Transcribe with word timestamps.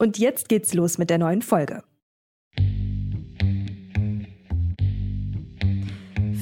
Und 0.00 0.16
jetzt 0.16 0.48
geht's 0.48 0.72
los 0.72 0.96
mit 0.96 1.10
der 1.10 1.18
neuen 1.18 1.42
Folge. 1.42 1.82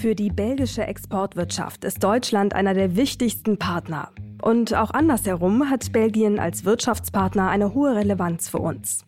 Für 0.01 0.15
die 0.15 0.31
belgische 0.31 0.87
Exportwirtschaft 0.87 1.85
ist 1.85 2.05
Deutschland 2.05 2.55
einer 2.55 2.73
der 2.73 2.95
wichtigsten 2.95 3.59
Partner. 3.59 4.13
Und 4.41 4.75
auch 4.75 4.93
andersherum 4.93 5.71
hat 5.71 5.91
Belgien 5.91 6.39
als 6.39 6.65
Wirtschaftspartner 6.65 7.49
eine 7.49 7.75
hohe 7.75 7.97
Relevanz 7.97 8.49
für 8.49 8.59
uns. 8.59 9.05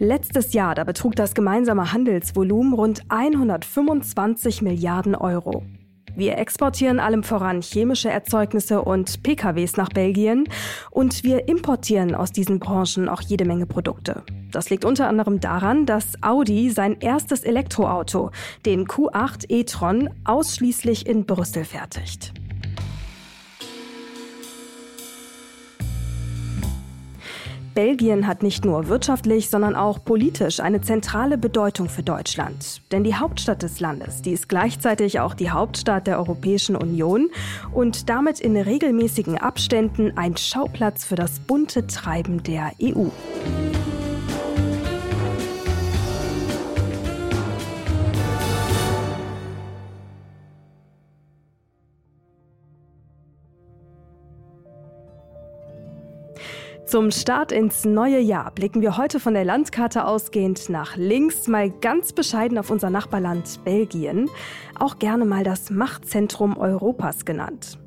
Letztes 0.00 0.54
Jahr, 0.54 0.74
da 0.74 0.82
betrug 0.82 1.14
das 1.14 1.34
gemeinsame 1.34 1.92
Handelsvolumen 1.92 2.72
rund 2.72 3.02
125 3.08 4.60
Milliarden 4.60 5.14
Euro. 5.14 5.62
Wir 6.14 6.36
exportieren 6.36 7.00
allem 7.00 7.22
voran 7.22 7.62
chemische 7.62 8.10
Erzeugnisse 8.10 8.82
und 8.82 9.22
PKWs 9.22 9.76
nach 9.76 9.88
Belgien 9.88 10.48
und 10.90 11.24
wir 11.24 11.48
importieren 11.48 12.14
aus 12.14 12.32
diesen 12.32 12.58
Branchen 12.58 13.08
auch 13.08 13.22
jede 13.22 13.44
Menge 13.44 13.66
Produkte. 13.66 14.22
Das 14.50 14.68
liegt 14.68 14.84
unter 14.84 15.08
anderem 15.08 15.40
daran, 15.40 15.86
dass 15.86 16.22
Audi 16.22 16.70
sein 16.70 16.98
erstes 17.00 17.42
Elektroauto, 17.42 18.30
den 18.66 18.86
Q8 18.86 19.46
e-tron, 19.48 20.10
ausschließlich 20.24 21.06
in 21.06 21.24
Brüssel 21.24 21.64
fertigt. 21.64 22.34
Belgien 27.74 28.26
hat 28.26 28.42
nicht 28.42 28.64
nur 28.64 28.88
wirtschaftlich, 28.88 29.48
sondern 29.48 29.74
auch 29.74 30.04
politisch 30.04 30.60
eine 30.60 30.80
zentrale 30.80 31.38
Bedeutung 31.38 31.88
für 31.88 32.02
Deutschland. 32.02 32.82
Denn 32.92 33.04
die 33.04 33.14
Hauptstadt 33.14 33.62
des 33.62 33.80
Landes, 33.80 34.22
die 34.22 34.32
ist 34.32 34.48
gleichzeitig 34.48 35.20
auch 35.20 35.34
die 35.34 35.50
Hauptstadt 35.50 36.06
der 36.06 36.18
Europäischen 36.18 36.76
Union 36.76 37.30
und 37.72 38.08
damit 38.10 38.40
in 38.40 38.56
regelmäßigen 38.56 39.38
Abständen 39.38 40.16
ein 40.16 40.36
Schauplatz 40.36 41.04
für 41.04 41.16
das 41.16 41.40
bunte 41.40 41.86
Treiben 41.86 42.42
der 42.42 42.72
EU. 42.82 43.08
Zum 56.86 57.12
Start 57.12 57.52
ins 57.52 57.84
neue 57.84 58.18
Jahr 58.18 58.50
blicken 58.50 58.82
wir 58.82 58.96
heute 58.96 59.20
von 59.20 59.34
der 59.34 59.44
Landkarte 59.44 60.04
ausgehend 60.04 60.68
nach 60.68 60.96
links, 60.96 61.46
mal 61.46 61.70
ganz 61.70 62.12
bescheiden 62.12 62.58
auf 62.58 62.70
unser 62.70 62.90
Nachbarland 62.90 63.60
Belgien, 63.64 64.28
auch 64.78 64.98
gerne 64.98 65.24
mal 65.24 65.44
das 65.44 65.70
Machtzentrum 65.70 66.56
Europas 66.56 67.24
genannt. 67.24 67.78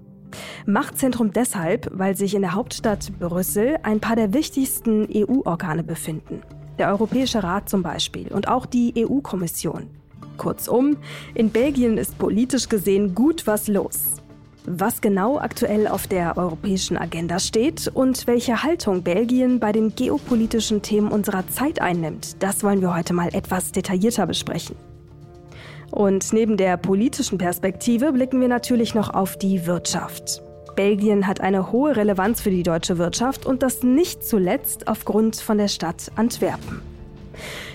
Machtzentrum 0.66 1.32
deshalb, 1.32 1.90
weil 1.92 2.16
sich 2.16 2.36
in 2.36 2.42
der 2.42 2.56
Hauptstadt 2.56 3.12
Brüssel 3.20 3.78
ein 3.84 4.00
paar 4.00 4.16
der 4.16 4.34
wichtigsten 4.34 5.08
EU-Organe 5.14 5.84
befinden. 5.84 6.42
Der 6.80 6.90
Europäische 6.90 7.44
Rat 7.44 7.70
zum 7.70 7.84
Beispiel 7.84 8.30
und 8.30 8.48
auch 8.48 8.66
die 8.66 8.94
EU-Kommission. 8.98 9.90
Kurzum, 10.38 10.98
in 11.34 11.52
Belgien 11.52 11.98
ist 11.98 12.18
politisch 12.18 12.70
gesehen 12.70 13.14
gut 13.14 13.46
was 13.46 13.68
los 13.68 14.25
was 14.68 15.02
genau 15.02 15.38
aktuell 15.38 15.88
auf 15.88 16.08
der 16.08 16.38
europäischen 16.38 16.98
Agenda 16.98 17.40
steht 17.40 17.88
und 17.88 18.28
welche 18.28 18.64
Haltung 18.64 19.04
Belgien 19.04 19.60
bei 19.60 19.72
den 19.72 19.96
geopolitischen 19.96 20.82
Themen 20.82 21.12
unserer 21.12 21.48
Zeit 21.48 21.82
einnimmt, 21.82 22.42
das 22.42 22.64
wollen 22.64 22.82
wir 22.82 22.96
heute 22.96 23.14
mal 23.14 23.34
etwas 23.34 23.72
detaillierter 23.72 24.28
besprechen. 24.28 24.76
Und 25.92 26.34
neben 26.34 26.58
der 26.58 26.78
politischen 26.78 27.38
Perspektive 27.38 28.12
blicken 28.12 28.42
wir 28.42 28.48
natürlich 28.48 28.96
noch 28.96 29.14
auf 29.14 29.38
die 29.38 29.66
Wirtschaft. 29.66 30.42
Belgien 30.76 31.26
hat 31.26 31.40
eine 31.40 31.72
hohe 31.72 31.96
Relevanz 31.96 32.42
für 32.42 32.52
die 32.52 32.64
deutsche 32.64 32.98
Wirtschaft 32.98 33.46
und 33.46 33.64
das 33.64 33.84
nicht 33.84 34.26
zuletzt 34.26 34.88
aufgrund 34.88 35.38
von 35.38 35.58
der 35.58 35.70
Stadt 35.70 36.12
Antwerpen. 36.16 36.95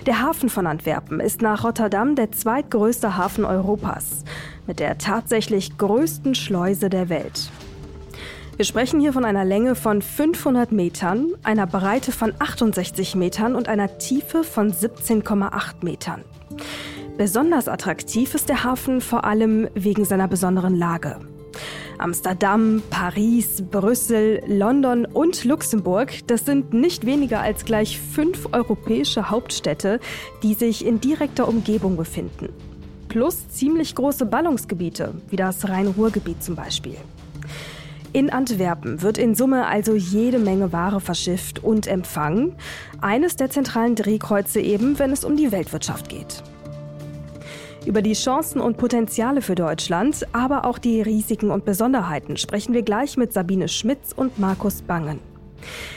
Der 0.05 0.21
Hafen 0.21 0.49
von 0.49 0.67
Antwerpen 0.67 1.19
ist 1.19 1.41
nach 1.41 1.63
Rotterdam 1.63 2.15
der 2.15 2.31
zweitgrößte 2.31 3.17
Hafen 3.17 3.45
Europas 3.45 4.23
mit 4.67 4.79
der 4.79 4.97
tatsächlich 4.97 5.77
größten 5.77 6.35
Schleuse 6.35 6.89
der 6.89 7.09
Welt. 7.09 7.49
Wir 8.57 8.65
sprechen 8.65 8.99
hier 8.99 9.13
von 9.13 9.25
einer 9.25 9.45
Länge 9.45 9.75
von 9.75 10.01
500 10.01 10.71
Metern, 10.71 11.33
einer 11.43 11.65
Breite 11.65 12.11
von 12.11 12.33
68 12.37 13.15
Metern 13.15 13.55
und 13.55 13.67
einer 13.67 13.97
Tiefe 13.97 14.43
von 14.43 14.71
17,8 14.71 15.83
Metern. 15.83 16.23
Besonders 17.17 17.67
attraktiv 17.67 18.35
ist 18.35 18.49
der 18.49 18.63
Hafen 18.63 19.01
vor 19.01 19.25
allem 19.25 19.67
wegen 19.73 20.05
seiner 20.05 20.27
besonderen 20.27 20.75
Lage. 20.75 21.19
Amsterdam, 22.01 22.81
Paris, 22.89 23.63
Brüssel, 23.69 24.41
London 24.47 25.05
und 25.05 25.43
Luxemburg, 25.45 26.11
das 26.27 26.45
sind 26.45 26.73
nicht 26.73 27.05
weniger 27.05 27.41
als 27.41 27.65
gleich 27.65 27.99
fünf 27.99 28.49
europäische 28.51 29.29
Hauptstädte, 29.29 29.99
die 30.43 30.53
sich 30.53 30.85
in 30.85 30.99
direkter 30.99 31.47
Umgebung 31.47 31.97
befinden 31.97 32.49
plus 33.11 33.49
ziemlich 33.49 33.93
große 33.93 34.25
Ballungsgebiete, 34.25 35.13
wie 35.29 35.35
das 35.35 35.67
Rhein-Ruhr-Gebiet 35.67 36.41
zum 36.41 36.55
Beispiel. 36.55 36.95
In 38.13 38.29
Antwerpen 38.29 39.01
wird 39.01 39.17
in 39.17 39.35
Summe 39.35 39.67
also 39.67 39.95
jede 39.95 40.39
Menge 40.39 40.71
Ware 40.71 41.01
verschifft 41.01 41.61
und 41.61 41.87
empfangen. 41.87 42.55
Eines 43.01 43.35
der 43.35 43.49
zentralen 43.49 43.95
Drehkreuze 43.95 44.61
eben, 44.61 44.97
wenn 44.97 45.11
es 45.11 45.25
um 45.25 45.35
die 45.35 45.51
Weltwirtschaft 45.51 46.07
geht. 46.07 46.41
Über 47.85 48.03
die 48.03 48.13
Chancen 48.13 48.61
und 48.61 48.77
Potenziale 48.77 49.41
für 49.41 49.55
Deutschland, 49.55 50.27
aber 50.33 50.65
auch 50.65 50.77
die 50.77 51.01
Risiken 51.01 51.49
und 51.49 51.65
Besonderheiten 51.65 52.37
sprechen 52.37 52.75
wir 52.75 52.83
gleich 52.83 53.17
mit 53.17 53.33
Sabine 53.33 53.67
Schmitz 53.67 54.13
und 54.15 54.37
Markus 54.37 54.83
Bangen. 54.83 55.19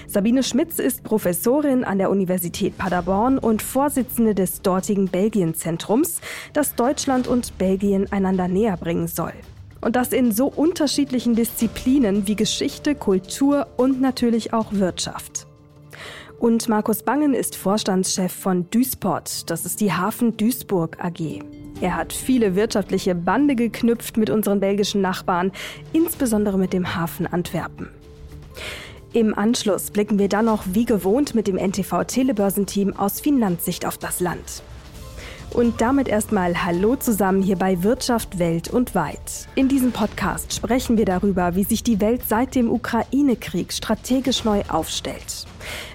Sabine 0.07 0.43
Schmitz 0.43 0.79
ist 0.79 1.05
Professorin 1.05 1.85
an 1.85 1.99
der 1.99 2.11
Universität 2.11 2.79
Paderborn 2.79 3.39
und 3.39 3.61
Vorsitzende 3.61 4.35
des 4.35 4.63
dortigen 4.63 5.09
Belgien-Zentrums, 5.09 6.21
das 6.55 6.75
Deutschland 6.75 7.27
und 7.27 7.59
Belgien 7.59 8.11
einander 8.11 8.49
näher 8.49 8.79
bringen 8.79 9.07
soll. 9.07 9.35
Und 9.83 9.95
das 9.95 10.13
in 10.15 10.33
so 10.33 10.47
unterschiedlichen 10.47 11.35
Disziplinen 11.35 12.27
wie 12.27 12.37
Geschichte, 12.37 12.95
Kultur 12.95 13.67
und 13.77 14.01
natürlich 14.01 14.55
auch 14.55 14.73
Wirtschaft. 14.73 15.47
Und 16.39 16.67
Markus 16.71 17.03
Bangen 17.03 17.35
ist 17.35 17.57
Vorstandschef 17.57 18.33
von 18.33 18.71
Duisport, 18.71 19.51
das 19.51 19.67
ist 19.67 19.81
die 19.81 19.93
Hafen 19.93 20.37
Duisburg 20.37 21.03
AG. 21.05 21.43
Er 21.81 21.97
hat 21.97 22.13
viele 22.13 22.55
wirtschaftliche 22.55 23.15
Bande 23.15 23.57
geknüpft 23.57 24.17
mit 24.17 24.31
unseren 24.31 24.61
belgischen 24.61 25.01
Nachbarn, 25.01 25.53
insbesondere 25.93 26.59
mit 26.59 26.73
dem 26.73 26.95
Hafen 26.95 27.27
Antwerpen. 27.27 27.89
Im 29.13 29.37
Anschluss 29.37 29.91
blicken 29.91 30.19
wir 30.19 30.29
dann 30.29 30.47
noch 30.47 30.65
wie 30.67 30.85
gewohnt 30.85 31.35
mit 31.35 31.47
dem 31.47 31.57
NTV 31.57 32.05
Telebörsenteam 32.05 32.97
aus 32.97 33.21
Finanzsicht 33.21 33.87
auf 33.87 33.97
das 33.97 34.21
Land. 34.21 34.63
Und 35.53 35.81
damit 35.81 36.09
erstmal 36.09 36.65
Hallo 36.65 36.97
zusammen 36.97 37.41
hier 37.41 37.55
bei 37.55 37.85
Wirtschaft 37.85 38.41
Welt 38.41 38.69
und 38.69 38.97
Weit. 38.97 39.47
In 39.55 39.69
diesem 39.69 39.93
Podcast 39.93 40.53
sprechen 40.53 40.99
wir 40.99 41.05
darüber, 41.05 41.55
wie 41.55 41.63
sich 41.63 41.85
die 41.85 42.01
Welt 42.01 42.23
seit 42.27 42.57
dem 42.57 42.69
Ukraine-Krieg 42.69 43.73
strategisch 43.73 44.45
neu 44.45 44.63
aufstellt. 44.67 45.47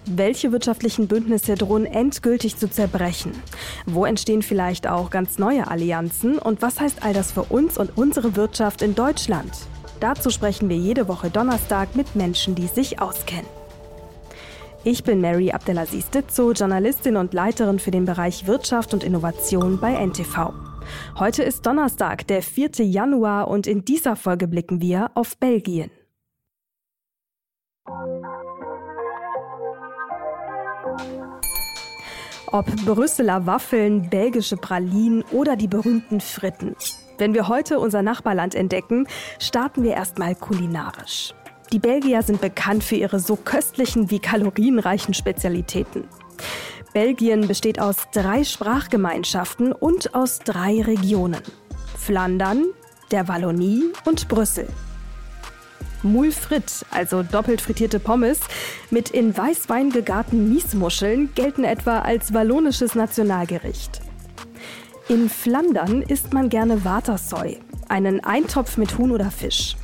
Welche 0.05 0.51
wirtschaftlichen 0.51 1.07
Bündnisse 1.07 1.55
drohen 1.55 1.85
endgültig 1.85 2.57
zu 2.57 2.69
zerbrechen? 2.69 3.31
Wo 3.85 4.05
entstehen 4.05 4.41
vielleicht 4.41 4.87
auch 4.87 5.09
ganz 5.09 5.39
neue 5.39 5.67
Allianzen? 5.67 6.39
Und 6.39 6.61
was 6.61 6.79
heißt 6.79 7.03
all 7.03 7.13
das 7.13 7.31
für 7.31 7.43
uns 7.43 7.77
und 7.77 7.97
unsere 7.97 8.35
Wirtschaft 8.35 8.81
in 8.81 8.95
Deutschland? 8.95 9.51
Dazu 9.99 10.29
sprechen 10.29 10.69
wir 10.69 10.77
jede 10.77 11.07
Woche 11.07 11.29
Donnerstag 11.29 11.95
mit 11.95 12.15
Menschen, 12.15 12.55
die 12.55 12.67
sich 12.67 13.01
auskennen. 13.01 13.59
Ich 14.85 15.03
bin 15.03 15.19
Mary 15.19 15.51
Abdelaziz 15.51 16.09
Ditzo, 16.09 16.53
Journalistin 16.53 17.17
und 17.17 17.33
Leiterin 17.33 17.79
für 17.79 17.91
den 17.91 18.05
Bereich 18.05 18.47
Wirtschaft 18.47 18.93
und 18.93 19.03
Innovation 19.03 19.77
bei 19.77 19.93
NTV. 19.93 20.53
Heute 21.17 21.43
ist 21.43 21.65
Donnerstag, 21.65 22.25
der 22.27 22.41
4. 22.41 22.71
Januar 22.85 23.49
und 23.49 23.67
in 23.67 23.83
dieser 23.83 24.15
Folge 24.15 24.47
blicken 24.47 24.81
wir 24.81 25.11
auf 25.15 25.37
Belgien. 25.37 25.91
Ob 32.51 32.65
Brüsseler 32.83 33.45
Waffeln, 33.45 34.09
belgische 34.09 34.57
Pralinen 34.57 35.23
oder 35.31 35.55
die 35.55 35.67
berühmten 35.67 36.19
Fritten. 36.19 36.75
Wenn 37.19 37.35
wir 37.35 37.47
heute 37.47 37.79
unser 37.79 38.01
Nachbarland 38.01 38.55
entdecken, 38.55 39.07
starten 39.37 39.83
wir 39.83 39.93
erstmal 39.93 40.33
kulinarisch. 40.33 41.35
Die 41.71 41.77
Belgier 41.77 42.23
sind 42.23 42.41
bekannt 42.41 42.83
für 42.83 42.95
ihre 42.95 43.19
so 43.19 43.35
köstlichen 43.35 44.09
wie 44.09 44.17
kalorienreichen 44.17 45.13
Spezialitäten. 45.13 46.05
Belgien 46.91 47.47
besteht 47.47 47.79
aus 47.79 47.97
drei 48.13 48.43
Sprachgemeinschaften 48.43 49.71
und 49.71 50.15
aus 50.15 50.39
drei 50.39 50.81
Regionen. 50.81 51.43
Flandern, 51.95 52.65
der 53.11 53.27
Wallonie 53.27 53.93
und 54.05 54.27
Brüssel. 54.27 54.67
Moule 56.03 56.31
frit, 56.31 56.85
also 56.91 57.23
doppelt 57.23 57.61
frittierte 57.61 57.99
Pommes, 57.99 58.39
mit 58.89 59.09
in 59.09 59.35
Weißwein 59.37 59.89
gegarten 59.89 60.49
Miesmuscheln 60.49 61.29
gelten 61.35 61.63
etwa 61.63 61.99
als 61.99 62.33
wallonisches 62.33 62.95
Nationalgericht. 62.95 64.01
In 65.07 65.29
Flandern 65.29 66.01
isst 66.01 66.33
man 66.33 66.49
gerne 66.49 66.85
Watersoy, 66.85 67.59
einen 67.87 68.23
Eintopf 68.23 68.77
mit 68.77 68.97
Huhn 68.97 69.11
oder 69.11 69.31
Fisch. 69.31 69.75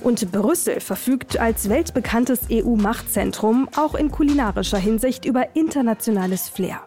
Und 0.00 0.32
Brüssel 0.32 0.80
verfügt 0.80 1.38
als 1.38 1.68
weltbekanntes 1.68 2.40
EU-Machtzentrum 2.50 3.68
auch 3.76 3.94
in 3.94 4.10
kulinarischer 4.10 4.78
Hinsicht 4.78 5.24
über 5.24 5.54
internationales 5.54 6.48
Flair. 6.48 6.80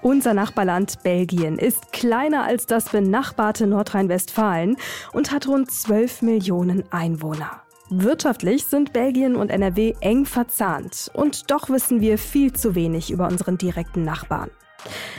Unser 0.00 0.32
Nachbarland 0.32 1.02
Belgien 1.02 1.58
ist 1.58 1.92
kleiner 1.92 2.44
als 2.44 2.66
das 2.66 2.90
benachbarte 2.90 3.66
Nordrhein-Westfalen 3.66 4.76
und 5.12 5.32
hat 5.32 5.48
rund 5.48 5.70
12 5.70 6.22
Millionen 6.22 6.84
Einwohner. 6.92 7.62
Wirtschaftlich 7.90 8.66
sind 8.66 8.92
Belgien 8.92 9.34
und 9.34 9.50
NRW 9.50 9.94
eng 10.00 10.26
verzahnt 10.26 11.10
und 11.14 11.50
doch 11.50 11.70
wissen 11.70 12.02
wir 12.02 12.18
viel 12.18 12.52
zu 12.52 12.74
wenig 12.74 13.10
über 13.10 13.26
unseren 13.28 13.56
direkten 13.56 14.02
Nachbarn. 14.02 14.50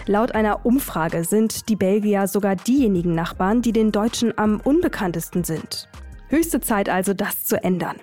Laut 0.05 0.35
einer 0.35 0.65
Umfrage 0.67 1.23
sind 1.23 1.67
die 1.67 1.75
Belgier 1.75 2.27
sogar 2.27 2.55
diejenigen 2.55 3.15
Nachbarn, 3.15 3.63
die 3.63 3.71
den 3.71 3.91
Deutschen 3.91 4.37
am 4.37 4.59
unbekanntesten 4.59 5.43
sind. 5.43 5.89
Höchste 6.27 6.61
Zeit 6.61 6.89
also, 6.89 7.15
das 7.15 7.45
zu 7.45 7.61
ändern. 7.63 7.97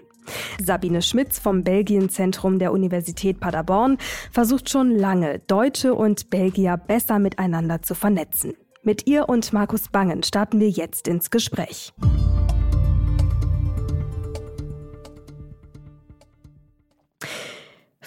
Sabine 0.60 1.00
Schmitz 1.00 1.38
vom 1.38 1.62
Belgien-Zentrum 1.62 2.58
der 2.58 2.72
Universität 2.72 3.38
Paderborn 3.38 3.98
versucht 4.32 4.68
schon 4.68 4.90
lange, 4.90 5.38
Deutsche 5.46 5.94
und 5.94 6.28
Belgier 6.28 6.76
besser 6.76 7.20
miteinander 7.20 7.82
zu 7.82 7.94
vernetzen. 7.94 8.54
Mit 8.82 9.06
ihr 9.06 9.28
und 9.28 9.52
Markus 9.52 9.88
Bangen 9.88 10.24
starten 10.24 10.58
wir 10.58 10.70
jetzt 10.70 11.06
ins 11.06 11.30
Gespräch. 11.30 11.92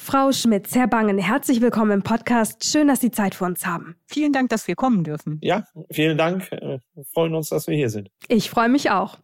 Frau 0.10 0.32
Schmitz, 0.32 0.74
Herr 0.74 0.88
Bangen, 0.88 1.20
herzlich 1.20 1.62
willkommen 1.62 1.92
im 1.92 2.02
Podcast. 2.02 2.66
Schön, 2.66 2.88
dass 2.88 3.00
Sie 3.00 3.12
Zeit 3.12 3.36
für 3.36 3.46
uns 3.46 3.68
haben. 3.68 3.96
Vielen 4.12 4.34
Dank, 4.34 4.50
dass 4.50 4.68
wir 4.68 4.76
kommen 4.76 5.04
dürfen. 5.04 5.38
Ja, 5.44 5.66
vielen 5.92 6.18
Dank. 6.18 6.50
Wir 6.50 6.82
freuen 7.14 7.36
uns, 7.36 7.50
dass 7.50 7.68
wir 7.68 7.76
hier 7.76 7.92
sind. 7.92 8.10
Ich 8.28 8.50
freue 8.50 8.68
mich 8.68 8.90
auch. 8.90 9.20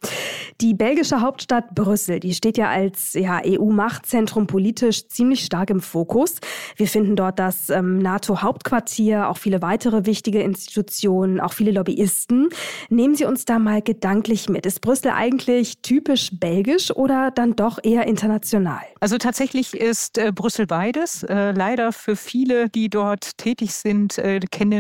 Die 0.62 0.76
belgische 0.76 1.22
Hauptstadt 1.22 1.74
Brüssel, 1.74 2.20
die 2.20 2.36
steht 2.36 2.58
ja 2.58 2.70
als 2.70 3.14
ja, 3.14 3.42
EU-Machtzentrum 3.44 4.46
politisch 4.46 5.08
ziemlich 5.08 5.44
stark 5.44 5.72
im 5.72 5.82
Fokus. 5.82 6.36
Wir 6.76 6.88
finden 6.88 7.16
dort 7.16 7.40
das 7.40 7.72
ähm, 7.72 7.98
NATO-Hauptquartier, 7.98 9.28
auch 9.28 9.40
viele 9.40 9.64
weitere 9.64 10.06
wichtige 10.06 10.42
Institutionen, 10.44 11.40
auch 11.40 11.54
viele 11.54 11.72
Lobbyisten. 11.72 12.50
Nehmen 12.90 13.16
Sie 13.16 13.26
uns 13.26 13.46
da 13.46 13.58
mal 13.58 13.82
gedanklich 13.82 14.50
mit. 14.50 14.68
Ist 14.68 14.82
Brüssel 14.82 15.12
eigentlich 15.12 15.82
typisch 15.82 16.30
belgisch 16.32 16.96
oder 16.96 17.32
dann 17.32 17.56
doch 17.56 17.80
eher 17.84 18.06
international? 18.06 18.84
Also 19.00 19.18
tatsächlich 19.18 19.74
ist 19.74 20.20
äh, 20.20 20.32
Brüssel 20.32 20.68
beides. 20.68 21.24
Äh, 21.24 21.54
leider 21.54 21.92
für 21.92 22.16
viele, 22.16 22.70
die 22.70 22.90
dort 22.90 23.38
tätig 23.38 23.74
sind, 23.74 24.20
äh, 24.20 24.40
kennen 24.40 24.75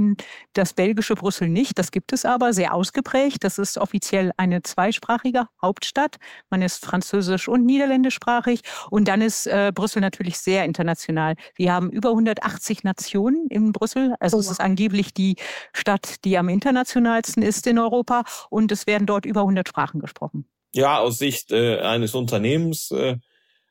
das 0.54 0.74
belgische 0.74 1.16
Brüssel 1.16 1.50
nicht. 1.50 1.78
Das 1.78 1.92
gibt 1.92 2.14
es 2.14 2.26
aber 2.26 2.54
sehr 2.54 2.74
ausgeprägt. 2.74 3.44
Das 3.44 3.58
ist 3.58 3.78
offiziell 3.78 4.32
eine 4.38 4.62
zweisprachige 4.62 5.48
Hauptstadt. 5.62 6.18
Man 6.50 6.62
ist 6.62 6.86
französisch 6.86 7.48
und 7.48 7.66
niederländischsprachig. 7.66 8.62
Und 8.90 9.08
dann 9.08 9.22
ist 9.22 9.48
äh, 9.48 9.72
Brüssel 9.74 10.02
natürlich 10.02 10.38
sehr 10.38 10.66
international. 10.66 11.36
Wir 11.56 11.74
haben 11.74 11.90
über 11.90 12.10
180 12.10 12.84
Nationen 12.84 13.48
in 13.50 13.72
Brüssel. 13.72 14.16
Also 14.20 14.38
oh. 14.38 14.40
es 14.40 14.50
ist 14.50 14.62
angeblich 14.62 15.14
die 15.14 15.36
Stadt, 15.74 16.24
die 16.26 16.38
am 16.38 16.50
internationalsten 16.50 17.44
ist 17.44 17.68
in 17.68 17.80
Europa. 17.80 18.24
Und 18.50 18.72
es 18.72 18.88
werden 18.88 19.08
dort 19.08 19.26
über 19.26 19.42
100 19.42 19.68
Sprachen 19.68 20.00
gesprochen. 20.00 20.48
Ja, 20.74 21.00
aus 21.00 21.18
Sicht 21.18 21.52
äh, 21.52 21.80
eines 21.80 22.16
Unternehmens 22.16 22.92
äh, 22.92 23.18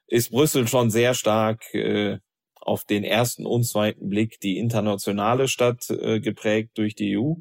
ist 0.06 0.30
Brüssel 0.30 0.66
schon 0.68 0.90
sehr 0.90 1.14
stark 1.14 1.62
äh, 1.74 2.18
auf 2.64 2.84
den 2.84 3.04
ersten 3.04 3.46
und 3.46 3.64
zweiten 3.64 4.08
Blick 4.08 4.40
die 4.40 4.58
internationale 4.58 5.48
Stadt 5.48 5.88
äh, 5.90 6.20
geprägt 6.20 6.78
durch 6.78 6.94
die 6.94 7.18
EU 7.18 7.34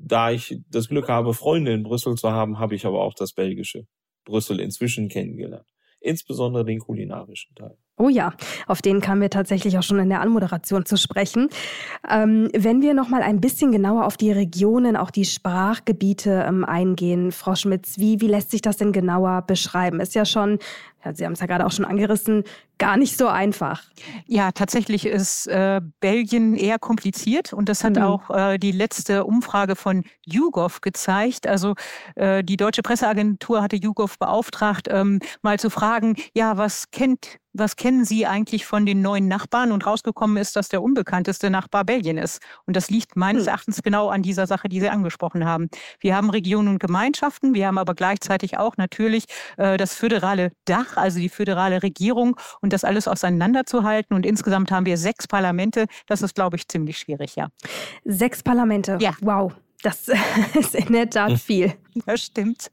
da 0.00 0.30
ich 0.30 0.60
das 0.70 0.88
Glück 0.88 1.08
habe, 1.08 1.34
Freunde 1.34 1.72
in 1.72 1.82
Brüssel 1.82 2.14
zu 2.14 2.30
haben, 2.30 2.58
habe 2.58 2.74
ich 2.74 2.86
aber 2.86 3.02
auch 3.02 3.14
das 3.14 3.32
belgische 3.32 3.86
Brüssel 4.24 4.60
inzwischen 4.60 5.08
kennengelernt. 5.08 5.66
Insbesondere 6.00 6.64
den 6.64 6.78
kulinarischen 6.78 7.54
Teil. 7.54 7.76
Oh 7.98 8.08
ja, 8.08 8.32
auf 8.68 8.80
den 8.80 9.00
kamen 9.00 9.20
wir 9.20 9.30
tatsächlich 9.30 9.76
auch 9.76 9.82
schon 9.82 9.98
in 9.98 10.08
der 10.08 10.20
Anmoderation 10.20 10.86
zu 10.86 10.96
sprechen. 10.96 11.48
Ähm, 12.08 12.48
wenn 12.56 12.80
wir 12.80 12.94
noch 12.94 13.08
mal 13.08 13.22
ein 13.22 13.40
bisschen 13.40 13.72
genauer 13.72 14.06
auf 14.06 14.16
die 14.16 14.30
Regionen, 14.30 14.96
auch 14.96 15.10
die 15.10 15.24
Sprachgebiete 15.24 16.44
ähm, 16.48 16.64
eingehen, 16.64 17.32
Frau 17.32 17.56
Schmitz, 17.56 17.98
wie, 17.98 18.20
wie 18.20 18.28
lässt 18.28 18.52
sich 18.52 18.62
das 18.62 18.76
denn 18.76 18.92
genauer 18.92 19.42
beschreiben? 19.42 19.98
Ist 19.98 20.14
ja 20.14 20.24
schon, 20.24 20.58
ja, 21.04 21.12
Sie 21.12 21.24
haben 21.24 21.32
es 21.32 21.40
ja 21.40 21.46
gerade 21.46 21.66
auch 21.66 21.72
schon 21.72 21.84
angerissen, 21.84 22.44
gar 22.78 22.96
nicht 22.96 23.16
so 23.16 23.26
einfach. 23.26 23.82
Ja, 24.26 24.52
tatsächlich 24.52 25.06
ist 25.06 25.46
äh, 25.48 25.80
Belgien 26.00 26.54
eher 26.54 26.78
kompliziert 26.78 27.52
und 27.52 27.68
das 27.68 27.84
hat 27.84 27.96
mhm. 27.96 28.02
auch 28.02 28.30
äh, 28.30 28.58
die 28.58 28.72
letzte 28.72 29.24
Umfrage 29.24 29.76
von 29.76 30.04
YouGov 30.24 30.80
gezeigt. 30.80 31.46
Also 31.46 31.74
äh, 32.14 32.42
die 32.44 32.56
deutsche 32.56 32.82
Presseagentur 32.82 33.62
hatte 33.62 33.76
YouGov 33.76 34.18
beauftragt, 34.18 34.88
ähm, 34.90 35.20
mal 35.42 35.58
zu 35.58 35.70
fragen, 35.70 36.16
ja, 36.34 36.56
was 36.56 36.90
kennt 36.90 37.38
was 37.52 37.76
kennen 37.76 38.04
Sie 38.04 38.26
eigentlich 38.26 38.66
von 38.66 38.86
den 38.86 39.02
neuen 39.02 39.28
Nachbarn? 39.28 39.72
Und 39.72 39.86
rausgekommen 39.86 40.36
ist, 40.36 40.56
dass 40.56 40.68
der 40.68 40.82
unbekannteste 40.82 41.50
Nachbar 41.50 41.84
Belgien 41.84 42.18
ist. 42.18 42.40
Und 42.66 42.76
das 42.76 42.90
liegt 42.90 43.16
meines 43.16 43.42
hm. 43.42 43.48
Erachtens 43.48 43.82
genau 43.82 44.08
an 44.08 44.22
dieser 44.22 44.46
Sache, 44.46 44.68
die 44.68 44.80
Sie 44.80 44.88
angesprochen 44.88 45.44
haben. 45.44 45.68
Wir 46.00 46.14
haben 46.16 46.30
Regionen 46.30 46.68
und 46.68 46.78
Gemeinschaften, 46.78 47.54
wir 47.54 47.66
haben 47.66 47.78
aber 47.78 47.94
gleichzeitig 47.94 48.58
auch 48.58 48.76
natürlich 48.76 49.24
äh, 49.56 49.76
das 49.76 49.94
föderale 49.94 50.52
Dach, 50.64 50.96
also 50.96 51.18
die 51.18 51.28
föderale 51.28 51.82
Regierung 51.82 52.36
und 52.60 52.72
das 52.72 52.84
alles 52.84 53.08
auseinanderzuhalten. 53.08 54.14
Und 54.14 54.26
insgesamt 54.26 54.70
haben 54.70 54.86
wir 54.86 54.96
sechs 54.96 55.26
Parlamente. 55.26 55.86
Das 56.06 56.22
ist, 56.22 56.34
glaube 56.34 56.56
ich, 56.56 56.68
ziemlich 56.68 56.98
schwierig, 56.98 57.36
ja. 57.36 57.48
Sechs 58.04 58.42
Parlamente? 58.42 58.98
Ja. 59.00 59.12
Wow. 59.20 59.52
Das 59.82 60.08
ist 60.54 60.74
in 60.74 60.92
der 60.92 61.08
Tat 61.08 61.30
hm. 61.30 61.38
viel. 61.38 61.74
Das 62.06 62.22
stimmt. 62.22 62.70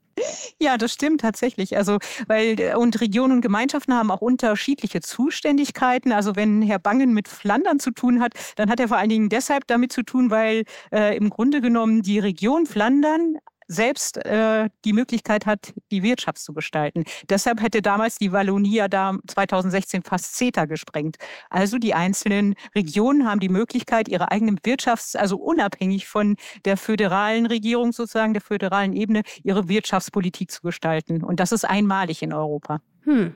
Ja, 0.60 0.78
das 0.78 0.94
stimmt 0.94 1.22
tatsächlich. 1.22 1.76
Also, 1.78 2.00
weil 2.28 2.60
äh, 2.60 2.76
und 2.76 3.00
Regionen 3.02 3.34
und 3.34 3.42
Gemeinschaften 3.42 3.94
haben 3.94 4.12
auch 4.12 4.22
unterschiedliche 4.22 5.02
Zuständigkeiten. 5.02 6.12
Also, 6.12 6.36
wenn 6.36 6.62
Herr 6.62 6.80
Bangen 6.80 7.14
mit 7.14 7.28
Flandern 7.28 7.80
zu 7.80 7.92
tun 7.92 8.22
hat, 8.22 8.34
dann 8.56 8.70
hat 8.70 8.80
er 8.80 8.88
vor 8.88 8.98
allen 8.98 9.10
Dingen 9.10 9.30
deshalb 9.30 9.68
damit 9.68 9.92
zu 9.92 10.04
tun, 10.04 10.30
weil 10.32 10.64
äh, 10.92 11.16
im 11.18 11.30
Grunde 11.30 11.62
genommen 11.62 12.02
die 12.02 12.20
Region 12.20 12.66
Flandern 12.66 13.38
selbst 13.68 14.18
äh, 14.26 14.70
die 14.84 14.94
Möglichkeit 14.94 15.46
hat, 15.46 15.74
die 15.92 16.04
Wirtschaft 16.04 16.40
zu 16.40 16.54
gestalten. 16.54 17.04
Deshalb 17.30 17.62
hätte 17.62 17.82
damals 17.82 18.18
die 18.18 18.32
Wallonia 18.32 18.88
da 18.88 19.18
2016 19.28 20.04
fast 20.04 20.36
CETA 20.36 20.66
gesprengt. 20.66 21.18
Also 21.50 21.78
die 21.78 21.94
einzelnen 21.94 22.56
Regionen 22.76 23.28
haben 23.28 23.40
die 23.40 23.50
Möglichkeit, 23.50 24.08
ihre 24.08 24.32
eigenen 24.32 24.60
Wirtschafts-, 24.60 25.18
also 25.18 25.38
unabhängig 25.38 26.08
von 26.08 26.36
der 26.66 26.78
föderalen 26.78 27.46
Regierung 27.46 27.92
sozusagen, 27.92 28.34
der 28.34 28.42
föderalen 28.42 28.94
Ebene, 28.94 29.24
ihre 29.44 29.68
Wirtschaftspolitik 29.68 30.52
zu 30.52 30.62
gestalten. 30.62 31.24
Und 31.24 31.40
das 31.40 31.52
ist 31.52 31.66
einmalig 31.66 32.22
in 32.22 32.34
Europa. 32.34 32.82
Hm. 33.04 33.34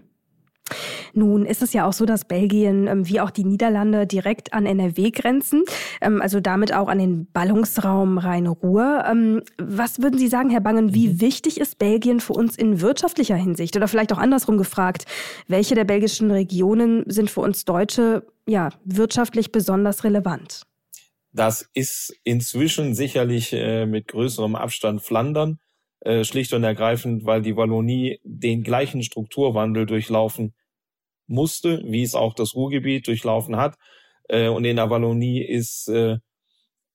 Nun 1.14 1.46
ist 1.46 1.62
es 1.62 1.74
ja 1.74 1.88
auch 1.88 1.94
so, 1.94 2.06
dass 2.06 2.26
Belgien 2.26 2.88
ähm, 2.88 3.08
wie 3.08 3.20
auch 3.20 3.32
die 3.32 3.44
Niederlande 3.44 4.08
direkt 4.08 4.54
an 4.54 4.66
NRW 4.66 5.12
grenzen, 5.12 5.64
ähm, 6.02 6.22
also 6.22 6.40
damit 6.40 6.74
auch 6.74 6.88
an 6.88 7.00
den 7.00 7.32
Ballungsraum 7.32 8.18
Rhein-Ruhr. 8.18 9.04
Ähm, 9.10 9.42
was 9.58 10.02
würden 10.02 10.18
Sie 10.20 10.28
sagen, 10.28 10.50
Herr 10.50 10.62
Bangen, 10.62 10.94
wie 10.94 11.10
mhm. 11.10 11.22
wichtig 11.22 11.60
ist 11.60 11.80
Belgien 11.80 12.20
für 12.20 12.34
uns 12.34 12.56
in 12.56 12.82
wirtschaftlicher 12.82 13.36
Hinsicht? 13.36 13.76
Oder 13.76 13.88
vielleicht 13.88 14.14
auch 14.14 14.18
andersrum 14.18 14.58
gefragt, 14.58 15.06
welche 15.48 15.76
der 15.76 15.86
belgischen 15.86 16.32
Regionen 16.32 17.04
sind 17.08 17.30
für 17.30 17.42
uns 17.42 17.66
Deutsche 17.66 18.26
ja, 18.48 18.70
wirtschaftlich 18.84 19.52
besonders 19.52 20.04
relevant? 20.04 20.64
Das 21.32 21.70
ist 21.74 22.14
inzwischen 22.24 22.96
sicherlich 22.96 23.54
äh, 23.54 23.86
mit 23.86 24.08
größerem 24.08 24.56
Abstand 24.56 25.02
Flandern, 25.02 25.60
äh, 26.02 26.24
schlicht 26.24 26.54
und 26.54 26.64
ergreifend, 26.64 27.26
weil 27.26 27.42
die 27.42 27.56
Wallonie 27.56 28.20
den 28.24 28.64
gleichen 28.64 29.04
Strukturwandel 29.04 29.86
durchlaufen 29.86 30.54
musste, 31.29 31.81
wie 31.86 32.03
es 32.03 32.15
auch 32.15 32.33
das 32.33 32.55
Ruhrgebiet 32.55 33.07
durchlaufen 33.07 33.55
hat. 33.55 33.77
Äh, 34.27 34.50
und 34.50 34.65
in 34.65 34.75
der 34.75 34.89
Wallonie 34.89 35.41
ist, 35.41 35.88
äh, 35.88 36.17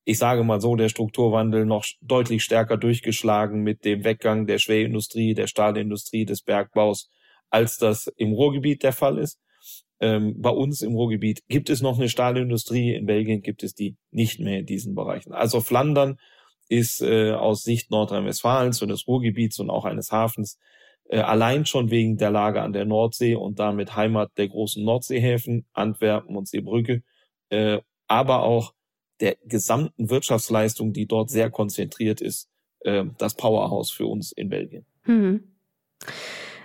ich 0.04 0.18
sage 0.18 0.44
mal 0.44 0.60
so, 0.60 0.76
der 0.76 0.88
Strukturwandel 0.88 1.64
noch 1.64 1.84
deutlich 2.02 2.44
stärker 2.44 2.76
durchgeschlagen 2.76 3.62
mit 3.62 3.84
dem 3.84 4.04
Weggang 4.04 4.46
der 4.46 4.58
Schwerindustrie, 4.58 5.34
der 5.34 5.46
Stahlindustrie, 5.46 6.24
des 6.26 6.42
Bergbaus, 6.42 7.10
als 7.50 7.78
das 7.78 8.08
im 8.16 8.32
Ruhrgebiet 8.32 8.82
der 8.82 8.92
Fall 8.92 9.18
ist. 9.18 9.40
Ähm, 10.00 10.34
bei 10.40 10.50
uns 10.50 10.82
im 10.82 10.94
Ruhrgebiet 10.94 11.42
gibt 11.48 11.70
es 11.70 11.80
noch 11.80 11.98
eine 11.98 12.08
Stahlindustrie, 12.08 12.94
in 12.94 13.06
Belgien 13.06 13.40
gibt 13.40 13.62
es 13.62 13.74
die 13.74 13.96
nicht 14.10 14.40
mehr 14.40 14.58
in 14.58 14.66
diesen 14.66 14.94
Bereichen. 14.94 15.32
Also 15.32 15.60
Flandern 15.60 16.18
ist 16.68 17.00
äh, 17.00 17.32
aus 17.32 17.62
Sicht 17.62 17.90
Nordrhein-Westfalens 17.90 18.82
und 18.82 18.88
des 18.88 19.06
Ruhrgebiets 19.06 19.58
und 19.60 19.70
auch 19.70 19.84
eines 19.84 20.10
Hafens 20.10 20.58
allein 21.10 21.66
schon 21.66 21.90
wegen 21.90 22.16
der 22.16 22.30
Lage 22.30 22.62
an 22.62 22.72
der 22.72 22.84
Nordsee 22.84 23.34
und 23.34 23.58
damit 23.58 23.94
Heimat 23.96 24.30
der 24.36 24.48
großen 24.48 24.84
Nordseehäfen, 24.84 25.66
Antwerpen 25.72 26.36
und 26.36 26.48
Seebrücke, 26.48 27.02
äh, 27.50 27.80
aber 28.06 28.42
auch 28.42 28.74
der 29.20 29.36
gesamten 29.44 30.10
Wirtschaftsleistung, 30.10 30.92
die 30.92 31.06
dort 31.06 31.30
sehr 31.30 31.50
konzentriert 31.50 32.20
ist, 32.20 32.48
äh, 32.80 33.04
das 33.18 33.34
Powerhouse 33.34 33.90
für 33.90 34.06
uns 34.06 34.32
in 34.32 34.48
Belgien. 34.48 34.86
Mhm. 35.04 35.44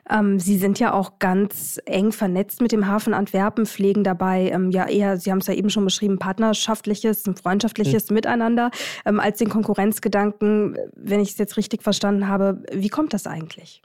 Ähm, 0.09 0.39
Sie 0.39 0.57
sind 0.57 0.79
ja 0.79 0.93
auch 0.93 1.19
ganz 1.19 1.79
eng 1.85 2.11
vernetzt 2.11 2.61
mit 2.61 2.71
dem 2.71 2.87
Hafen 2.87 3.13
Antwerpen, 3.13 3.65
pflegen 3.65 4.03
dabei 4.03 4.49
ähm, 4.49 4.71
ja 4.71 4.87
eher, 4.87 5.17
Sie 5.17 5.31
haben 5.31 5.37
es 5.39 5.47
ja 5.47 5.53
eben 5.53 5.69
schon 5.69 5.85
beschrieben, 5.85 6.17
partnerschaftliches, 6.17 7.27
ein 7.27 7.35
freundschaftliches 7.35 8.09
mhm. 8.09 8.15
Miteinander 8.15 8.71
ähm, 9.05 9.19
als 9.19 9.37
den 9.37 9.49
Konkurrenzgedanken, 9.49 10.77
wenn 10.95 11.19
ich 11.19 11.31
es 11.31 11.37
jetzt 11.37 11.57
richtig 11.57 11.83
verstanden 11.83 12.27
habe. 12.27 12.63
Wie 12.73 12.89
kommt 12.89 13.13
das 13.13 13.27
eigentlich? 13.27 13.83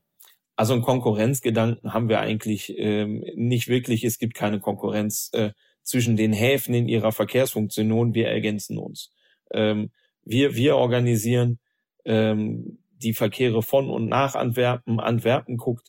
Also 0.56 0.74
einen 0.74 0.82
Konkurrenzgedanken 0.82 1.92
haben 1.92 2.08
wir 2.08 2.20
eigentlich 2.20 2.72
ähm, 2.78 3.24
nicht 3.34 3.68
wirklich. 3.68 4.04
Es 4.04 4.18
gibt 4.18 4.34
keine 4.34 4.60
Konkurrenz 4.60 5.30
äh, 5.32 5.50
zwischen 5.82 6.16
den 6.16 6.32
Häfen 6.32 6.74
in 6.74 6.88
ihrer 6.88 7.12
Verkehrsfunktion. 7.12 8.14
Wir 8.14 8.28
ergänzen 8.28 8.78
uns. 8.78 9.10
Ähm, 9.52 9.90
wir, 10.24 10.54
wir 10.54 10.76
organisieren 10.76 11.58
ähm, 12.04 12.78
die 13.02 13.14
Verkehre 13.14 13.62
von 13.62 13.90
und 13.90 14.08
nach 14.08 14.34
Antwerpen. 14.34 15.00
Antwerpen 15.00 15.56
guckt 15.56 15.88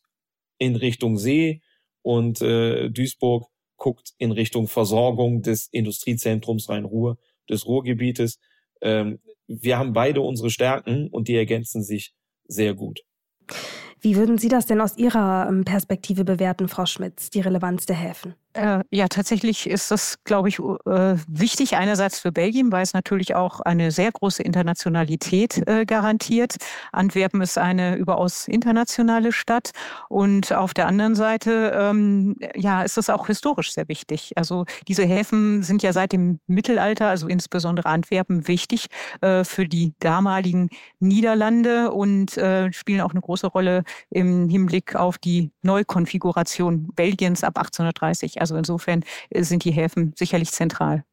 in 0.57 0.75
Richtung 0.75 1.17
See 1.17 1.61
und 2.01 2.41
äh, 2.41 2.89
Duisburg 2.89 3.47
guckt 3.77 4.13
in 4.17 4.31
Richtung 4.31 4.67
Versorgung 4.67 5.41
des 5.41 5.67
Industriezentrums 5.71 6.69
Rhein-Ruhr, 6.69 7.17
des 7.49 7.65
Ruhrgebietes. 7.65 8.39
Ähm, 8.81 9.19
wir 9.47 9.77
haben 9.77 9.93
beide 9.93 10.21
unsere 10.21 10.49
Stärken 10.49 11.09
und 11.09 11.27
die 11.27 11.35
ergänzen 11.35 11.83
sich 11.83 12.13
sehr 12.47 12.73
gut. 12.73 13.01
Wie 14.05 14.17
würden 14.17 14.37
Sie 14.37 14.49
das 14.49 14.67
denn 14.67 14.81
aus 14.81 14.99
Ihrer 14.99 15.47
ähm, 15.49 15.65
Perspektive 15.65 16.25
bewerten, 16.25 16.67
Frau 16.67 16.85
Schmitz, 16.85 17.31
die 17.31 17.39
Relevanz 17.39 17.87
der 17.87 17.95
Häfen? 17.95 18.35
Äh, 18.55 18.85
ja, 18.89 19.09
tatsächlich 19.09 19.69
ist 19.69 19.91
das, 19.91 20.15
glaube 20.23 20.47
ich, 20.47 20.59
äh, 20.59 21.17
wichtig 21.27 21.75
einerseits 21.75 22.19
für 22.19 22.31
Belgien, 22.31 22.71
weil 22.71 22.83
es 22.83 22.93
natürlich 22.93 23.35
auch 23.35 23.59
eine 23.59 23.91
sehr 23.91 24.09
große 24.13 24.41
Internationalität 24.43 25.67
äh, 25.67 25.85
garantiert. 25.85 26.55
Antwerpen 26.93 27.41
ist 27.41 27.57
eine 27.57 27.97
überaus 27.97 28.47
internationale 28.47 29.33
Stadt 29.33 29.71
und 30.07 30.53
auf 30.53 30.73
der 30.73 30.87
anderen 30.87 31.15
Seite, 31.15 31.73
ähm, 31.77 32.37
ja, 32.55 32.83
ist 32.83 32.97
es 32.97 33.09
auch 33.09 33.27
historisch 33.27 33.73
sehr 33.73 33.89
wichtig. 33.89 34.31
Also 34.37 34.63
diese 34.87 35.03
Häfen 35.03 35.61
sind 35.61 35.83
ja 35.83 35.91
seit 35.91 36.13
dem 36.13 36.39
Mittelalter, 36.47 37.09
also 37.09 37.27
insbesondere 37.27 37.89
Antwerpen, 37.89 38.47
wichtig 38.47 38.87
für 39.21 39.67
die 39.67 39.93
damaligen 39.99 40.69
Niederlande 40.99 41.91
und 41.91 42.31
spielen 42.71 43.01
auch 43.01 43.11
eine 43.11 43.21
große 43.21 43.47
Rolle 43.47 43.83
im 44.09 44.49
Hinblick 44.49 44.95
auf 44.95 45.17
die 45.17 45.51
Neukonfiguration 45.61 46.89
Belgiens 46.95 47.43
ab 47.43 47.57
1830. 47.57 48.41
Also 48.45 48.57
insofern 48.57 49.03
äh, 49.31 49.43
sind 49.43 49.63
die 49.63 49.71
Häfen 49.71 50.13
sicherlich 50.15 50.51
zentral. 50.51 51.03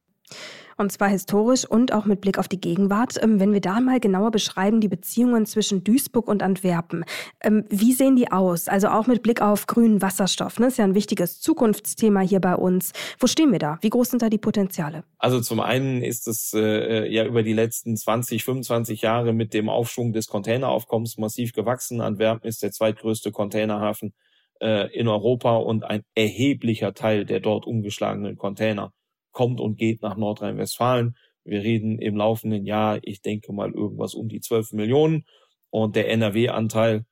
Und 0.76 0.90
zwar 0.90 1.08
historisch 1.08 1.64
und 1.64 1.92
auch 1.92 2.06
mit 2.06 2.20
Blick 2.20 2.38
auf 2.38 2.48
die 2.48 2.60
Gegenwart. 2.60 3.22
Ähm, 3.22 3.40
wenn 3.40 3.52
wir 3.52 3.60
da 3.60 3.80
mal 3.80 4.00
genauer 4.00 4.30
beschreiben, 4.30 4.80
die 4.80 4.88
Beziehungen 4.88 5.46
zwischen 5.46 5.84
Duisburg 5.84 6.28
und 6.28 6.42
Antwerpen, 6.42 7.04
ähm, 7.40 7.64
wie 7.68 7.92
sehen 7.92 8.16
die 8.16 8.30
aus? 8.32 8.68
Also 8.68 8.88
auch 8.88 9.06
mit 9.06 9.22
Blick 9.22 9.40
auf 9.42 9.66
grünen 9.66 10.02
Wasserstoff. 10.02 10.54
Das 10.54 10.60
ne? 10.60 10.66
ist 10.68 10.78
ja 10.78 10.84
ein 10.84 10.94
wichtiges 10.94 11.40
Zukunftsthema 11.40 12.20
hier 12.20 12.40
bei 12.40 12.56
uns. 12.56 12.92
Wo 13.18 13.26
stehen 13.26 13.52
wir 13.52 13.58
da? 13.58 13.78
Wie 13.82 13.90
groß 13.90 14.10
sind 14.10 14.22
da 14.22 14.28
die 14.28 14.38
Potenziale? 14.38 15.04
Also 15.18 15.40
zum 15.40 15.60
einen 15.60 16.02
ist 16.02 16.26
es 16.26 16.52
äh, 16.54 17.06
ja 17.12 17.24
über 17.26 17.42
die 17.42 17.52
letzten 17.52 17.96
20, 17.96 18.44
25 18.44 19.02
Jahre 19.02 19.32
mit 19.32 19.54
dem 19.54 19.68
Aufschwung 19.68 20.12
des 20.12 20.26
Containeraufkommens 20.26 21.18
massiv 21.18 21.52
gewachsen. 21.52 22.00
Antwerpen 22.00 22.48
ist 22.48 22.62
der 22.62 22.72
zweitgrößte 22.72 23.30
Containerhafen 23.30 24.14
äh, 24.62 24.86
in 24.96 25.08
Europa 25.08 25.56
und 25.56 25.84
ein 25.84 26.04
erheblicher 26.14 26.94
Teil 26.94 27.24
der 27.24 27.40
dort 27.40 27.66
umgeschlagenen 27.66 28.36
Container 28.36 28.92
kommt 29.32 29.60
und 29.60 29.76
geht 29.76 30.02
nach 30.02 30.16
Nordrhein-Westfalen. 30.16 31.16
Wir 31.44 31.62
reden 31.62 31.98
im 31.98 32.16
laufenden 32.16 32.64
Jahr, 32.64 33.00
ich 33.02 33.20
denke 33.20 33.52
mal 33.52 33.72
irgendwas 33.72 34.14
um 34.14 34.28
die 34.28 34.40
12 34.40 34.72
Millionen 34.72 35.24
und 35.70 35.96
der 35.96 36.08
NRW-Anteil 36.10 37.04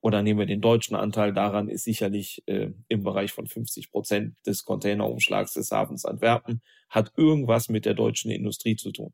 oder 0.00 0.22
nehmen 0.22 0.38
wir 0.38 0.46
den 0.46 0.60
deutschen 0.60 0.94
Anteil 0.94 1.32
daran 1.32 1.68
ist 1.68 1.84
sicherlich 1.84 2.42
äh, 2.46 2.70
im 2.88 3.02
Bereich 3.02 3.32
von 3.32 3.46
50 3.46 3.90
Prozent 3.90 4.34
des 4.46 4.64
Containerumschlags 4.64 5.54
des 5.54 5.70
Hafens 5.70 6.04
Antwerpen, 6.04 6.60
hat 6.88 7.12
irgendwas 7.16 7.68
mit 7.68 7.84
der 7.84 7.94
deutschen 7.94 8.30
Industrie 8.30 8.76
zu 8.76 8.92
tun. 8.92 9.12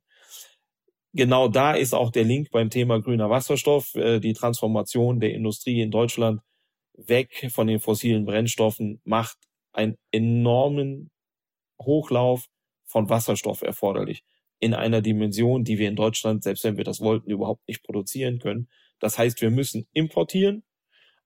Genau 1.13 1.49
da 1.49 1.73
ist 1.73 1.95
auch 1.95 2.11
der 2.11 2.25
Link 2.25 2.51
beim 2.51 2.71
Thema 2.71 3.01
grüner 3.01 3.31
Wasserstoff, 3.31 3.95
äh, 3.95 4.19
die 4.19 4.33
Transformation 4.33 5.21
der 5.21 5.33
Industrie 5.33 5.81
in 5.81 5.91
Deutschland 5.91 6.41
weg 6.95 7.51
von 7.51 7.67
den 7.67 7.81
fossilen 7.81 8.25
Brennstoffen 8.25 9.01
macht 9.05 9.39
einen 9.73 9.97
enormen 10.13 11.11
Hochlauf 11.81 12.47
von 12.85 13.09
Wasserstoff 13.09 13.63
erforderlich 13.63 14.23
in 14.61 14.73
einer 14.75 15.03
Dimension, 15.03 15.65
die 15.65 15.79
wir 15.79 15.89
in 15.89 15.97
Deutschland, 15.97 16.43
selbst 16.43 16.65
wenn 16.65 16.77
wir 16.77 16.85
das 16.85 17.01
wollten, 17.01 17.31
überhaupt 17.31 17.67
nicht 17.69 17.83
produzieren 17.83 18.39
können. 18.39 18.69
Das 18.99 19.19
heißt, 19.19 19.43
wir 19.43 19.51
müssen 19.51 19.87
importieren. 19.93 20.63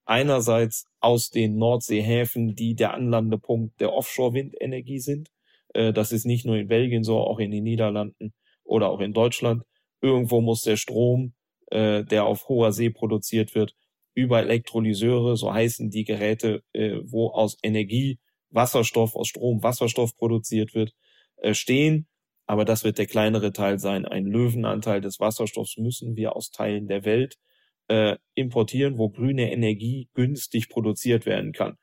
Einerseits 0.05 0.87
aus 1.01 1.31
den 1.31 1.57
Nordseehäfen, 1.57 2.55
die 2.55 2.75
der 2.75 2.95
Anlandepunkt 2.95 3.79
der 3.81 3.93
Offshore-Windenergie 3.93 4.99
sind. 5.01 5.29
Äh, 5.75 5.93
das 5.93 6.13
ist 6.13 6.25
nicht 6.25 6.47
nur 6.47 6.57
in 6.57 6.69
Belgien 6.69 7.05
so, 7.05 7.19
auch 7.19 7.39
in 7.39 7.51
den 7.51 7.65
Niederlanden 7.65 8.33
oder 8.65 8.89
auch 8.89 9.01
in 9.01 9.13
Deutschland. 9.13 9.63
Irgendwo 10.01 10.41
muss 10.41 10.63
der 10.63 10.77
Strom, 10.77 11.35
äh, 11.67 12.05
der 12.05 12.25
auf 12.25 12.49
hoher 12.49 12.73
See 12.73 12.91
produziert 12.91 13.55
wird, 13.55 13.77
über 14.19 14.41
Elektrolyseure, 14.41 15.37
so 15.37 15.55
heißen 15.55 15.91
die 15.91 16.03
Geräte, 16.03 16.65
äh, 16.73 16.99
wo 17.05 17.29
aus 17.29 17.57
Energie 17.63 18.19
Wasserstoff, 18.51 19.15
aus 19.15 19.29
Strom 19.29 19.63
Wasserstoff 19.63 20.17
produziert 20.17 20.75
wird, 20.75 20.93
äh, 21.37 21.55
stehen. 21.55 22.09
Aber 22.45 22.65
das 22.65 22.83
wird 22.83 22.99
der 22.99 23.07
kleinere 23.07 23.53
Teil 23.53 23.79
sein. 23.79 24.07
Ein 24.07 24.27
Löwenanteil 24.27 25.01
des 25.01 25.21
Wasserstoffs 25.21 25.77
müssen 25.77 26.17
wir 26.17 26.35
aus 26.35 26.51
Teilen 26.51 26.89
der 26.89 27.05
Welt 27.05 27.39
äh, 27.87 28.17
importieren, 28.35 28.99
wo 28.99 29.09
grüne 29.09 29.53
Energie 29.53 30.09
günstig 30.15 30.69
produziert 30.69 31.25
werden 31.25 31.53
kann. 31.53 31.77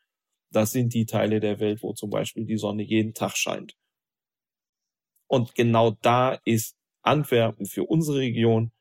Das 0.51 0.71
sind 0.71 0.93
die 0.93 1.05
Teile 1.05 1.39
der 1.39 1.61
Welt, 1.61 1.83
wo 1.83 1.93
zum 1.93 2.09
Beispiel 2.09 2.45
die 2.45 2.57
Sonne 2.57 2.83
jeden 2.83 3.13
Tag 3.13 3.37
scheint. 3.37 3.75
Und 5.27 5.55
genau 5.55 5.91
da 6.01 6.37
ist 6.43 6.75
Antwerpen 7.01 7.65
für 7.65 7.85
unsere 7.85 8.17
Region 8.17 8.73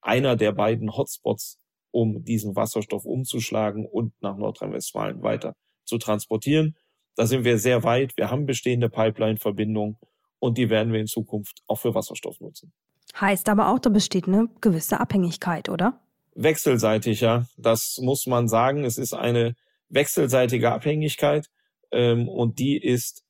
einer 0.00 0.34
der 0.34 0.52
beiden 0.52 0.96
Hotspots 0.96 1.59
um 1.90 2.24
diesen 2.24 2.56
Wasserstoff 2.56 3.04
umzuschlagen 3.04 3.86
und 3.86 4.12
nach 4.20 4.36
Nordrhein-Westfalen 4.36 5.22
weiter 5.22 5.54
zu 5.84 5.98
transportieren. 5.98 6.76
Da 7.16 7.26
sind 7.26 7.44
wir 7.44 7.58
sehr 7.58 7.82
weit. 7.82 8.16
Wir 8.16 8.30
haben 8.30 8.46
bestehende 8.46 8.88
Pipeline-Verbindungen 8.88 9.98
und 10.38 10.58
die 10.58 10.70
werden 10.70 10.92
wir 10.92 11.00
in 11.00 11.06
Zukunft 11.06 11.62
auch 11.66 11.78
für 11.78 11.94
Wasserstoff 11.94 12.40
nutzen. 12.40 12.72
Heißt 13.20 13.48
aber 13.48 13.68
auch, 13.68 13.78
da 13.78 13.90
besteht 13.90 14.28
eine 14.28 14.48
gewisse 14.60 15.00
Abhängigkeit, 15.00 15.68
oder? 15.68 16.00
Wechselseitig, 16.34 17.20
ja. 17.20 17.46
Das 17.56 17.98
muss 18.00 18.26
man 18.26 18.48
sagen. 18.48 18.84
Es 18.84 18.98
ist 18.98 19.12
eine 19.12 19.56
wechselseitige 19.88 20.70
Abhängigkeit 20.70 21.50
ähm, 21.90 22.28
und 22.28 22.58
die 22.58 22.78
ist 22.78 23.24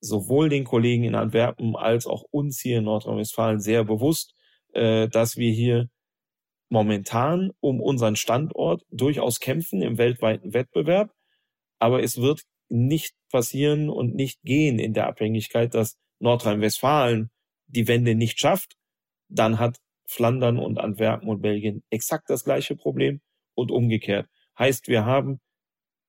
sowohl 0.00 0.50
den 0.50 0.64
Kollegen 0.64 1.04
in 1.04 1.14
Antwerpen 1.14 1.76
als 1.76 2.06
auch 2.06 2.24
uns 2.30 2.60
hier 2.60 2.78
in 2.78 2.84
Nordrhein-Westfalen 2.84 3.60
sehr 3.60 3.84
bewusst, 3.84 4.34
äh, 4.74 5.08
dass 5.08 5.36
wir 5.36 5.50
hier 5.50 5.88
momentan 6.74 7.52
um 7.60 7.80
unseren 7.80 8.16
Standort 8.16 8.82
durchaus 8.90 9.38
kämpfen 9.38 9.80
im 9.80 9.96
weltweiten 9.96 10.52
Wettbewerb. 10.52 11.12
Aber 11.78 12.02
es 12.02 12.20
wird 12.20 12.42
nicht 12.68 13.14
passieren 13.30 13.88
und 13.88 14.16
nicht 14.16 14.42
gehen 14.42 14.80
in 14.80 14.92
der 14.92 15.06
Abhängigkeit, 15.06 15.72
dass 15.72 15.96
Nordrhein-Westfalen 16.18 17.30
die 17.66 17.86
Wende 17.86 18.16
nicht 18.16 18.40
schafft. 18.40 18.74
Dann 19.28 19.60
hat 19.60 19.78
Flandern 20.06 20.58
und 20.58 20.78
Antwerpen 20.78 21.28
und 21.28 21.42
Belgien 21.42 21.84
exakt 21.90 22.28
das 22.28 22.42
gleiche 22.42 22.74
Problem 22.74 23.20
und 23.54 23.70
umgekehrt. 23.70 24.28
Heißt, 24.58 24.88
wir 24.88 25.04
haben 25.04 25.38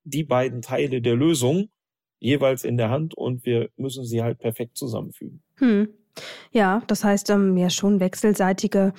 die 0.04 0.24
beiden 0.24 0.64
Teile 0.64 1.00
der 1.00 1.16
Lösung 1.16 1.70
jeweils 2.20 2.64
in 2.64 2.78
der 2.78 2.90
Hand 2.90 3.14
und 3.16 3.46
wir 3.46 3.70
müssen 3.78 4.04
sie 4.04 4.24
halt 4.24 4.40
perfekt 4.40 4.78
zusammenfügen. 4.78 5.44
Hm. 5.58 5.90
Ja, 6.52 6.82
das 6.88 7.04
heißt 7.04 7.30
ähm, 7.30 7.56
ja 7.56 7.70
schon 7.70 8.00
wechselseitige 8.00 8.94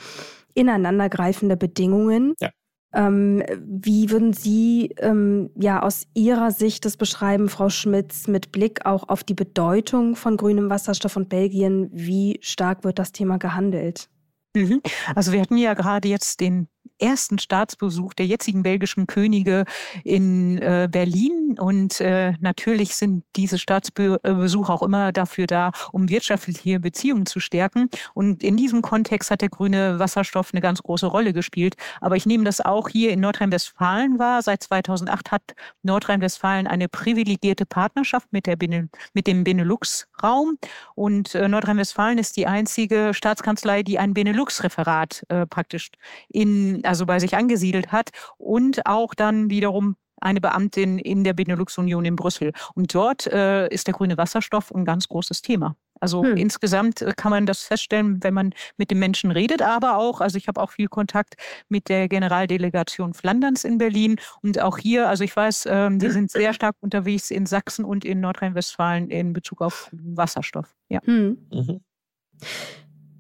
ineinandergreifende 0.56 1.56
Bedingungen. 1.56 2.34
Ja. 2.40 2.50
Ähm, 2.94 3.42
wie 3.58 4.10
würden 4.10 4.32
Sie 4.32 4.94
ähm, 4.98 5.50
ja 5.54 5.82
aus 5.82 6.06
Ihrer 6.14 6.50
Sicht 6.50 6.84
das 6.84 6.96
beschreiben, 6.96 7.48
Frau 7.48 7.68
Schmitz, 7.68 8.26
mit 8.26 8.52
Blick 8.52 8.86
auch 8.86 9.08
auf 9.08 9.22
die 9.22 9.34
Bedeutung 9.34 10.16
von 10.16 10.36
grünem 10.36 10.70
Wasserstoff 10.70 11.16
und 11.16 11.28
Belgien? 11.28 11.90
Wie 11.92 12.38
stark 12.40 12.84
wird 12.84 12.98
das 12.98 13.12
Thema 13.12 13.38
gehandelt? 13.38 14.08
Mhm. 14.56 14.80
Also 15.14 15.32
wir 15.32 15.42
hatten 15.42 15.58
ja 15.58 15.75
gerade 15.75 16.08
jetzt 16.08 16.40
den 16.40 16.68
ersten 16.98 17.38
Staatsbesuch 17.38 18.14
der 18.14 18.26
jetzigen 18.26 18.62
belgischen 18.62 19.06
Könige 19.06 19.64
in 20.04 20.58
äh, 20.58 20.88
Berlin. 20.90 21.56
Und 21.58 22.00
äh, 22.00 22.32
natürlich 22.40 22.96
sind 22.96 23.24
diese 23.36 23.58
Staatsbesuche 23.58 24.72
auch 24.72 24.82
immer 24.82 25.12
dafür 25.12 25.46
da, 25.46 25.72
um 25.92 26.08
wirtschaftliche 26.08 26.80
Beziehungen 26.80 27.26
zu 27.26 27.40
stärken. 27.40 27.88
Und 28.14 28.42
in 28.42 28.56
diesem 28.56 28.82
Kontext 28.82 29.30
hat 29.30 29.40
der 29.40 29.48
grüne 29.48 29.98
Wasserstoff 29.98 30.52
eine 30.52 30.60
ganz 30.60 30.82
große 30.82 31.06
Rolle 31.06 31.32
gespielt. 31.32 31.76
Aber 32.00 32.16
ich 32.16 32.26
nehme 32.26 32.44
das 32.44 32.60
auch 32.60 32.88
hier 32.88 33.12
in 33.12 33.20
Nordrhein-Westfalen 33.20 34.18
wahr. 34.18 34.42
Seit 34.42 34.62
2008 34.62 35.30
hat 35.30 35.42
Nordrhein-Westfalen 35.82 36.66
eine 36.66 36.88
privilegierte 36.88 37.66
Partnerschaft 37.66 38.32
mit, 38.32 38.46
der 38.46 38.56
Bene, 38.56 38.88
mit 39.12 39.26
dem 39.26 39.44
Benelux-Raum. 39.44 40.58
Und 40.94 41.34
äh, 41.34 41.48
Nordrhein-Westfalen 41.48 42.18
ist 42.18 42.36
die 42.36 42.46
einzige 42.46 43.12
Staatskanzlei, 43.12 43.82
die 43.82 43.98
ein 43.98 44.14
Benelux-Referat 44.14 45.24
äh, 45.28 45.46
praktisch 45.46 45.90
in, 46.28 46.84
also 46.87 47.07
bei 47.07 47.19
sich 47.19 47.37
angesiedelt 47.37 47.93
hat 47.93 48.11
und 48.38 48.87
auch 48.87 49.14
dann 49.14 49.50
wiederum 49.50 49.97
eine 50.21 50.40
Beamtin 50.40 50.99
in 50.99 51.25
der 51.25 51.35
Benelux-Union 51.35 52.05
in 52.05 52.16
Brüssel. 52.16 52.52
Und 52.75 52.95
dort 52.95 53.26
äh, 53.26 53.69
ist 53.69 53.87
der 53.87 53.95
grüne 53.95 54.16
Wasserstoff 54.16 54.75
ein 54.75 54.85
ganz 54.85 55.09
großes 55.09 55.43
Thema. 55.43 55.76
Also 56.00 56.25
hm. 56.25 56.37
insgesamt 56.37 57.02
äh, 57.02 57.12
kann 57.16 57.31
man 57.31 57.47
das 57.47 57.64
feststellen, 57.64 58.23
wenn 58.23 58.35
man 58.35 58.52
mit 58.76 58.90
den 58.90 58.99
Menschen 58.99 59.31
redet, 59.31 59.62
aber 59.62 59.97
auch, 59.97 60.21
also 60.21 60.37
ich 60.37 60.49
habe 60.49 60.61
auch 60.61 60.71
viel 60.71 60.88
Kontakt 60.88 61.35
mit 61.69 61.88
der 61.88 62.09
Generaldelegation 62.09 63.14
Flanderns 63.14 63.64
in 63.64 63.78
Berlin 63.78 64.16
und 64.43 64.61
auch 64.61 64.78
hier, 64.78 65.09
also 65.09 65.25
ich 65.25 65.35
weiß, 65.35 65.66
ähm, 65.71 65.99
die 65.99 66.11
sind 66.11 66.31
sehr 66.31 66.52
stark 66.55 66.76
unterwegs 66.81 67.31
in 67.31 67.47
Sachsen 67.47 67.85
und 67.85 68.05
in 68.05 68.21
Nordrhein-Westfalen 68.21 69.11
in 69.11 69.33
Bezug 69.33 69.62
auf 69.62 69.90
Wasserstoff. 69.93 70.75
Ja. 70.88 71.00
Hm. 71.05 71.38
Mhm. 71.50 71.81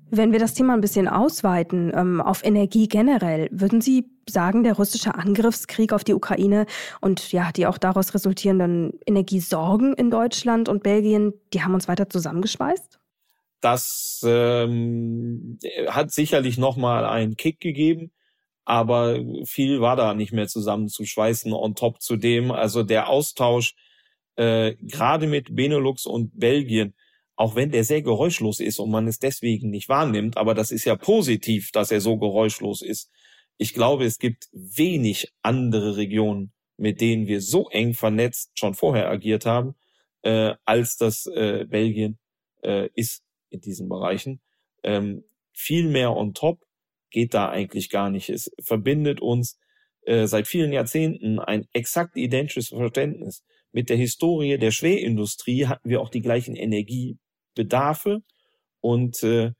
Wenn 0.08 0.32
wir 0.32 0.38
das 0.38 0.54
Thema 0.54 0.74
ein 0.74 0.80
bisschen 0.80 1.08
ausweiten 1.08 1.92
ähm, 1.94 2.20
auf 2.20 2.44
Energie 2.44 2.86
generell, 2.86 3.48
würden 3.50 3.80
Sie 3.80 4.06
sagen, 4.28 4.62
der 4.62 4.74
russische 4.74 5.14
Angriffskrieg 5.14 5.92
auf 5.92 6.04
die 6.04 6.14
Ukraine 6.14 6.66
und 7.00 7.32
ja, 7.32 7.50
die 7.52 7.66
auch 7.66 7.78
daraus 7.78 8.14
resultierenden 8.14 8.92
Energiesorgen 9.04 9.94
in 9.94 10.10
Deutschland 10.10 10.68
und 10.68 10.82
Belgien, 10.82 11.32
die 11.52 11.62
haben 11.62 11.74
uns 11.74 11.88
weiter 11.88 12.08
zusammengeschweißt? 12.08 13.00
Das 13.60 14.22
ähm, 14.24 15.58
hat 15.88 16.12
sicherlich 16.12 16.56
nochmal 16.56 17.04
einen 17.04 17.36
Kick 17.36 17.58
gegeben, 17.58 18.12
aber 18.64 19.18
viel 19.44 19.80
war 19.80 19.96
da 19.96 20.14
nicht 20.14 20.32
mehr 20.32 20.46
zusammenzuschweißen 20.46 21.52
on 21.52 21.74
top 21.74 22.00
zu 22.00 22.16
dem. 22.16 22.52
Also 22.52 22.84
der 22.84 23.08
Austausch 23.08 23.74
äh, 24.36 24.76
gerade 24.80 25.26
mit 25.26 25.56
Benelux 25.56 26.06
und 26.06 26.38
Belgien, 26.38 26.94
auch 27.36 27.54
wenn 27.54 27.70
der 27.70 27.84
sehr 27.84 28.02
geräuschlos 28.02 28.60
ist 28.60 28.78
und 28.78 28.90
man 28.90 29.06
es 29.06 29.18
deswegen 29.18 29.70
nicht 29.70 29.88
wahrnimmt, 29.88 30.36
aber 30.36 30.54
das 30.54 30.70
ist 30.70 30.84
ja 30.84 30.96
positiv, 30.96 31.70
dass 31.70 31.90
er 31.90 32.00
so 32.00 32.16
geräuschlos 32.16 32.82
ist. 32.82 33.10
Ich 33.58 33.74
glaube, 33.74 34.04
es 34.04 34.18
gibt 34.18 34.48
wenig 34.52 35.32
andere 35.42 35.96
Regionen, 35.96 36.52
mit 36.78 37.00
denen 37.00 37.26
wir 37.26 37.40
so 37.40 37.68
eng 37.68 37.94
vernetzt 37.94 38.58
schon 38.58 38.74
vorher 38.74 39.08
agiert 39.08 39.46
haben, 39.46 39.74
äh, 40.22 40.54
als 40.64 40.96
das 40.96 41.26
äh, 41.26 41.66
Belgien 41.68 42.18
äh, 42.62 42.88
ist 42.94 43.22
in 43.50 43.60
diesen 43.60 43.88
Bereichen. 43.88 44.40
Ähm, 44.82 45.24
viel 45.52 45.88
mehr 45.88 46.14
on 46.14 46.34
top 46.34 46.60
geht 47.10 47.34
da 47.34 47.48
eigentlich 47.48 47.90
gar 47.90 48.10
nicht. 48.10 48.28
Es 48.28 48.50
verbindet 48.62 49.20
uns 49.20 49.58
äh, 50.02 50.26
seit 50.26 50.46
vielen 50.46 50.72
Jahrzehnten 50.72 51.38
ein 51.38 51.66
exakt 51.72 52.16
identisches 52.16 52.68
Verständnis. 52.68 53.44
Mit 53.72 53.90
der 53.90 53.96
Historie 53.96 54.58
der 54.58 54.70
Schwerindustrie 54.70 55.66
hatten 55.66 55.88
wir 55.88 56.00
auch 56.00 56.08
die 56.08 56.22
gleichen 56.22 56.56
Energie, 56.56 57.18
Bedarfe 57.56 58.22
und 58.80 59.20
äh, 59.24 59.50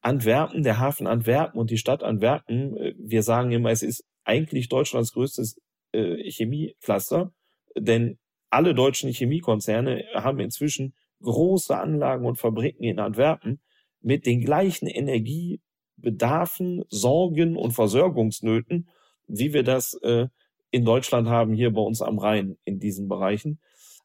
Antwerpen, 0.00 0.64
der 0.64 0.80
Hafen 0.80 1.06
Antwerpen 1.06 1.60
und 1.60 1.70
die 1.70 1.78
Stadt 1.78 2.02
Antwerpen, 2.02 2.76
äh, 2.76 2.94
wir 2.98 3.22
sagen 3.22 3.52
immer, 3.52 3.70
es 3.70 3.84
ist 3.84 4.04
eigentlich 4.24 4.68
Deutschlands 4.68 5.12
größtes 5.12 5.60
äh, 5.92 6.28
Chemiecluster, 6.28 7.32
denn 7.76 8.18
alle 8.50 8.74
deutschen 8.74 9.12
Chemiekonzerne 9.12 10.04
haben 10.14 10.40
inzwischen 10.40 10.94
große 11.22 11.76
Anlagen 11.76 12.26
und 12.26 12.36
Fabriken 12.36 12.84
in 12.84 12.98
Antwerpen 12.98 13.60
mit 14.00 14.26
den 14.26 14.40
gleichen 14.40 14.86
Energiebedarfen, 14.86 16.84
Sorgen 16.88 17.56
und 17.56 17.72
Versorgungsnöten, 17.72 18.88
wie 19.26 19.52
wir 19.52 19.62
das 19.62 19.94
äh, 20.02 20.28
in 20.70 20.84
Deutschland 20.84 21.28
haben, 21.28 21.52
hier 21.52 21.72
bei 21.72 21.80
uns 21.80 22.02
am 22.02 22.18
Rhein 22.18 22.56
in 22.64 22.78
diesen 22.78 23.08
Bereichen. 23.08 23.60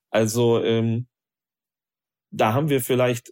Also 0.09 0.63
ähm, 0.63 1.07
da 2.33 2.53
haben 2.53 2.69
wir 2.69 2.81
vielleicht, 2.81 3.31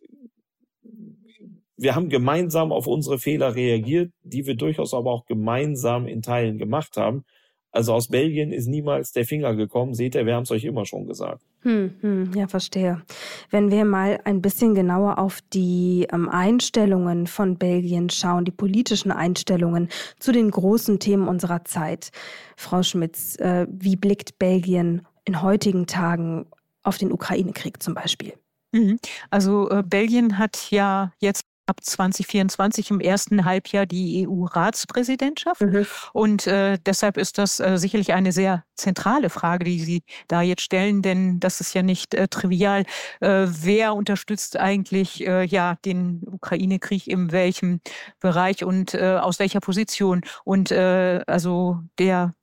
wir 1.76 1.96
haben 1.96 2.10
gemeinsam 2.10 2.72
auf 2.72 2.88
unsere 2.88 3.18
Fehler 3.18 3.56
reagiert, 3.56 4.14
die 4.24 4.46
wir 4.46 4.56
durchaus 4.56 4.94
aber 4.94 5.12
auch 5.12 5.26
gemeinsam 5.26 6.08
in 6.08 6.22
Teilen 6.22 6.58
gemacht 6.58 6.96
haben. 6.96 7.26
Also 7.74 7.94
aus 7.94 8.10
Belgien 8.10 8.52
ist 8.52 8.68
niemals 8.68 9.14
der 9.14 9.26
Finger 9.26 9.56
gekommen. 9.56 9.94
Seht 9.94 10.16
ihr, 10.16 10.26
wir 10.26 10.36
haben 10.36 10.44
es 10.44 10.52
euch 10.52 10.66
immer 10.66 10.86
schon 10.86 11.08
gesagt. 11.08 11.42
Hm, 11.62 11.96
hm, 12.02 12.32
ja, 12.36 12.48
verstehe. 12.48 13.02
Wenn 13.50 13.72
wir 13.72 13.86
mal 13.86 14.20
ein 14.26 14.42
bisschen 14.42 14.76
genauer 14.76 15.18
auf 15.18 15.40
die 15.54 16.06
ähm, 16.12 16.28
Einstellungen 16.28 17.28
von 17.28 17.58
Belgien 17.58 18.10
schauen, 18.10 18.44
die 18.44 18.52
politischen 18.52 19.12
Einstellungen 19.12 19.88
zu 20.20 20.34
den 20.34 20.52
großen 20.52 21.00
Themen 21.00 21.30
unserer 21.30 21.64
Zeit. 21.64 22.12
Frau 22.58 22.84
Schmitz, 22.84 23.38
äh, 23.38 23.68
wie 23.72 23.96
blickt 23.96 24.38
Belgien 24.38 25.08
in 25.24 25.42
heutigen 25.42 25.88
Tagen 25.88 26.48
auf 26.84 26.98
den 26.98 27.12
Ukraine-Krieg 27.12 27.82
zum 27.82 27.94
Beispiel? 27.94 28.34
Mhm. 28.72 29.00
Also 29.30 29.70
äh, 29.70 29.84
Belgien 29.86 30.38
hat 30.38 30.72
ja 30.72 31.12
jetzt 31.20 31.46
ab 31.72 31.80
2024 31.82 32.92
im 32.92 33.00
ersten 33.00 33.46
Halbjahr 33.46 33.86
die 33.86 34.28
EU-Ratspräsidentschaft. 34.28 35.62
Mhm. 35.62 35.86
Und 36.12 36.48
äh, 36.48 36.78
deshalb 36.86 37.18
ist 37.18 37.38
das 37.38 37.60
äh, 37.60 37.78
sicherlich 37.78 38.14
eine 38.14 38.34
sehr 38.34 38.66
zentrale 38.76 39.30
Frage, 39.30 39.64
die 39.64 39.80
Sie 39.80 40.04
da 40.28 40.42
jetzt 40.42 40.64
stellen, 40.64 41.02
denn 41.02 41.40
das 41.40 41.62
ist 41.62 41.74
ja 41.74 41.82
nicht 41.82 42.14
äh, 42.14 42.28
trivial. 42.28 42.84
Äh, 43.22 43.46
wer 43.48 43.96
unterstützt 43.96 44.58
eigentlich 44.58 45.26
äh, 45.26 45.46
ja 45.46 45.78
den 45.86 46.24
Ukraine-Krieg 46.26 47.08
in 47.08 47.32
welchem 47.32 47.80
Bereich 48.20 48.66
und 48.66 48.94
äh, 48.94 49.18
aus 49.22 49.40
welcher 49.40 49.62
Position? 49.62 50.22
Und 50.44 50.72
äh, 50.72 51.22
also 51.26 51.80
der 52.00 52.34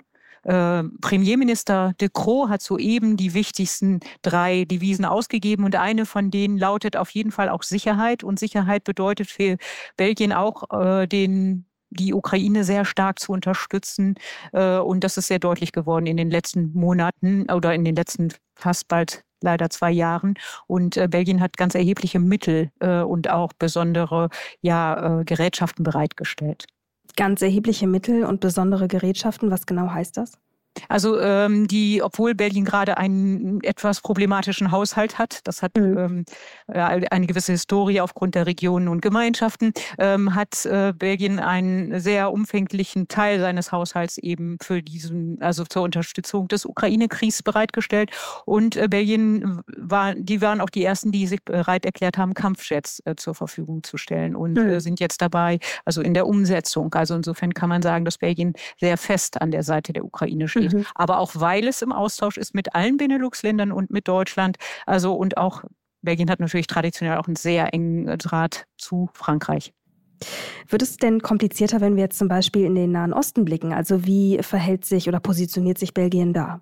äh, 0.49 0.83
Premierminister 1.03 1.93
de 2.01 2.09
Croo 2.11 2.49
hat 2.49 2.63
soeben 2.63 3.19
die 3.19 3.35
wichtigsten 3.35 4.01
drei 4.23 4.65
Devisen 4.65 5.05
ausgegeben 5.05 5.65
und 5.65 5.77
eine 5.77 6.07
von 6.07 6.31
denen 6.31 6.57
lautet 6.57 6.97
auf 6.97 7.11
jeden 7.11 7.33
Fall 7.33 7.51
auch 7.51 7.63
Sicherheit. 7.63 8.25
Und 8.25 8.39
Sicherheit 8.39 8.85
bedeutet 8.85 9.29
für 9.29 9.59
Belgien 9.99 10.33
auch 10.33 10.65
äh, 10.73 11.07
den 11.07 11.67
die 11.91 12.15
Ukraine 12.15 12.65
sehr 12.65 12.85
stark 12.85 13.19
zu 13.19 13.33
unterstützen. 13.33 14.15
Äh, 14.53 14.79
und 14.79 15.05
das 15.05 15.19
ist 15.19 15.29
sehr 15.29 15.39
deutlich 15.39 15.73
geworden 15.73 16.07
in 16.07 16.17
den 16.17 16.31
letzten 16.31 16.73
Monaten 16.73 17.51
oder 17.51 17.75
in 17.75 17.85
den 17.85 17.97
letzten 17.97 18.33
fast 18.55 18.89
bald 18.89 19.25
leider 19.43 19.69
zwei 19.69 19.91
Jahren. 19.91 20.35
Und 20.67 20.97
äh, 20.97 21.09
Belgien 21.09 21.43
hat 21.43 21.59
ganz 21.59 21.75
erhebliche 21.75 22.21
Mittel 22.21 22.71
und 22.81 23.29
auch 23.29 23.53
besondere 23.53 24.31
ja, 24.63 25.23
Gerätschaften 25.25 25.85
bereitgestellt 25.85 26.67
ganz 27.19 27.43
erhebliche 27.43 27.89
Mittel 27.89 28.25
und 28.25 28.39
besondere 28.41 28.87
Gerätschaften. 28.87 29.51
Was 29.51 29.67
genau 29.67 29.91
heißt 29.91 30.17
das? 30.17 30.39
Also 30.89 31.21
ähm, 31.21 31.67
die, 31.67 32.03
obwohl 32.03 32.35
Belgien 32.35 32.65
gerade 32.65 32.97
einen 32.99 33.63
etwas 33.63 34.01
problematischen 34.01 34.71
Haushalt 34.71 35.19
hat, 35.19 35.41
das 35.45 35.63
hat 35.63 35.77
mhm. 35.77 36.25
ähm, 36.69 36.99
eine 37.11 37.27
gewisse 37.27 37.53
Historie 37.53 38.01
aufgrund 38.01 38.35
der 38.35 38.47
Regionen 38.47 38.89
und 38.89 39.01
Gemeinschaften, 39.01 39.73
ähm, 39.99 40.35
hat 40.35 40.65
äh, 40.67 40.93
Belgien 40.97 41.39
einen 41.39 42.01
sehr 42.01 42.33
umfänglichen 42.33 43.09
Teil 43.09 43.41
seines 43.41 43.73
Haushalts 43.73 44.19
eben 44.19 44.59
für 44.63 44.83
diesen, 44.83 45.41
also 45.41 45.65
zur 45.65 45.83
Unterstützung 45.83 46.49
des 46.49 46.65
Ukraine-Kriegs 46.65 47.43
bereitgestellt. 47.43 48.11
Und 48.45 48.77
äh, 48.77 48.89
Belgien 48.89 49.63
war, 49.77 50.15
die 50.15 50.41
waren 50.41 50.61
auch 50.61 50.71
die 50.71 50.85
ersten, 50.85 51.13
die 51.13 51.27
sich 51.27 51.43
bereit 51.43 51.85
erklärt 51.85 52.19
haben, 52.19 52.35
Kampfjets 52.35 53.03
äh, 53.05 53.15
zur 53.17 53.35
Verfügung 53.35 53.83
zu 53.83 53.97
stellen 53.97 54.37
und 54.37 54.55
mhm. 54.55 54.81
sind 54.81 55.01
jetzt 55.01 55.21
dabei, 55.23 55.59
also 55.85 56.03
in 56.03 56.15
der 56.15 56.27
Umsetzung. 56.27 56.95
Also 56.95 57.15
insofern 57.15 57.55
kann 57.55 57.69
man 57.69 57.83
sagen, 57.83 58.05
dass 58.05 58.19
Belgien 58.19 58.55
sehr 58.81 58.97
fest 58.97 59.41
an 59.41 59.51
der 59.51 59.63
Seite 59.63 59.93
der 59.93 60.05
Ukraine 60.05 60.49
steht 60.49 60.68
mhm. 60.68 60.68
Aber 60.95 61.19
auch 61.19 61.33
weil 61.35 61.67
es 61.67 61.83
im 61.83 61.93
Austausch 61.93 62.37
ist 62.37 62.55
mit 62.55 62.75
allen 62.75 62.97
Benelux-Ländern 62.97 63.73
und 63.73 63.91
mit 63.91 64.09
Deutschland. 64.09 64.57
Also 64.87 65.15
und 65.15 65.37
auch 65.37 65.65
Belgien 66.03 66.31
hat 66.31 66.41
natürlich 66.41 66.67
traditionell 66.67 67.19
auch 67.19 67.27
einen 67.27 67.37
sehr 67.37 67.75
engen 67.75 68.19
Draht 68.19 68.67
zu 68.77 69.11
Frankreich. 69.15 69.73
Wird 70.69 70.83
es 70.83 70.97
denn 70.97 71.21
komplizierter, 71.23 71.81
wenn 71.81 71.97
wir 71.97 72.05
jetzt 72.05 72.19
zum 72.19 72.29
Beispiel 72.29 72.65
in 72.65 72.75
den 72.75 72.93
Nahen 72.93 73.13
Osten 73.13 73.45
blicken? 73.45 73.73
Also 73.73 74.05
wie 74.05 74.39
verhält 74.43 74.85
sich 74.85 75.09
oder 75.09 75.21
positioniert 75.21 75.79
sich 75.79 75.95
Belgien 75.95 76.33
da? 76.33 76.61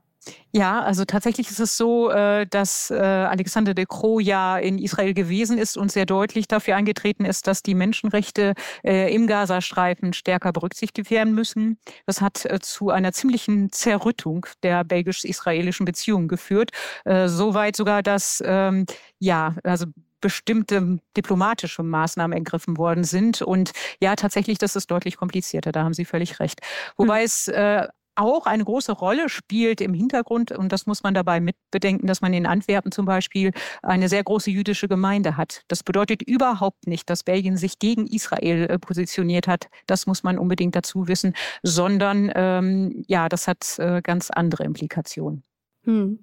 Ja, 0.53 0.83
also 0.83 1.05
tatsächlich 1.05 1.51
ist 1.51 1.61
es 1.61 1.77
so, 1.77 2.11
äh, 2.11 2.47
dass 2.47 2.91
äh, 2.91 2.97
Alexander 2.97 3.75
de 3.75 3.85
Croo 3.87 4.21
ja 4.21 4.59
in 4.59 4.79
Israel 4.79 5.13
gewesen 5.13 5.59
ist 5.59 5.77
und 5.77 5.93
sehr 5.93 6.07
deutlich 6.07 6.49
dafür 6.49 6.77
eingetreten 6.77 7.25
ist, 7.25 7.47
dass 7.47 7.63
die 7.63 7.75
Menschenrechte 7.75 8.55
äh, 8.83 9.15
im 9.15 9.27
Gazastreifen 9.27 10.13
stärker 10.15 10.53
berücksichtigt 10.53 11.11
werden 11.11 11.35
müssen. 11.35 11.79
Das 12.07 12.21
hat 12.21 12.47
zu 12.63 12.91
einer 12.91 13.13
ziemlichen 13.13 13.71
Zerrüttung 13.71 14.47
der 14.63 14.85
belgisch-israelischen 14.85 15.85
Beziehungen 15.85 16.29
geführt. 16.29 16.71
Soweit 17.05 17.77
sogar, 17.77 18.03
dass 18.03 18.43
ähm, 18.45 18.87
ja, 19.19 19.55
also 19.63 19.87
bestimmte 20.21 20.99
diplomatische 21.17 21.83
Maßnahmen 21.83 22.37
ergriffen 22.37 22.79
worden 22.79 23.05
sind. 23.05 23.43
Und 23.43 23.73
ja, 24.01 24.17
tatsächlich, 24.17 24.59
das 24.59 24.77
ist 24.77 24.91
deutlich 24.91 25.17
komplizierter, 25.17 25.73
da 25.73 25.85
haben 25.85 25.95
Sie 25.95 26.05
völlig 26.05 26.41
recht. 26.41 26.61
Wobei 26.97 27.19
hm. 27.19 27.25
es 27.25 27.49
äh, 27.49 27.87
auch 28.17 28.47
eine 28.47 28.65
große 28.65 28.93
Rolle 28.93 29.29
spielt 29.29 29.81
im 29.81 29.95
Hintergrund, 29.95 30.53
und 30.53 30.73
das 30.73 30.87
muss 30.87 31.03
man 31.03 31.15
dabei 31.15 31.41
mitbedenken, 31.41 32.07
dass 32.07 32.21
man 32.21 32.33
in 32.35 32.47
Antwerpen 32.47 32.93
zum 32.93 33.07
Beispiel 33.07 33.53
eine 33.83 34.09
sehr 34.09 34.25
große 34.25 34.51
jüdische 34.51 34.89
Gemeinde 34.89 35.37
hat. 35.37 35.63
Das 35.69 35.83
bedeutet 35.83 36.23
überhaupt 36.23 36.87
nicht, 36.87 37.09
dass 37.11 37.23
Belgien 37.23 37.57
sich 37.57 37.79
gegen 37.79 38.07
Israel 38.07 38.69
äh, 38.71 38.79
positioniert 38.79 39.49
hat. 39.49 39.69
Das 39.87 40.07
muss 40.07 40.23
man 40.23 40.39
unbedingt 40.39 40.75
dazu 40.75 41.09
wissen, 41.09 41.35
sondern 41.63 42.33
ähm, 42.35 43.05
ja, 43.07 43.29
das 43.29 43.49
hat 43.49 43.79
äh, 43.79 44.03
ganz 44.03 44.31
andere 44.31 44.65
Implikationen. 44.65 45.43
Hm. 45.85 46.19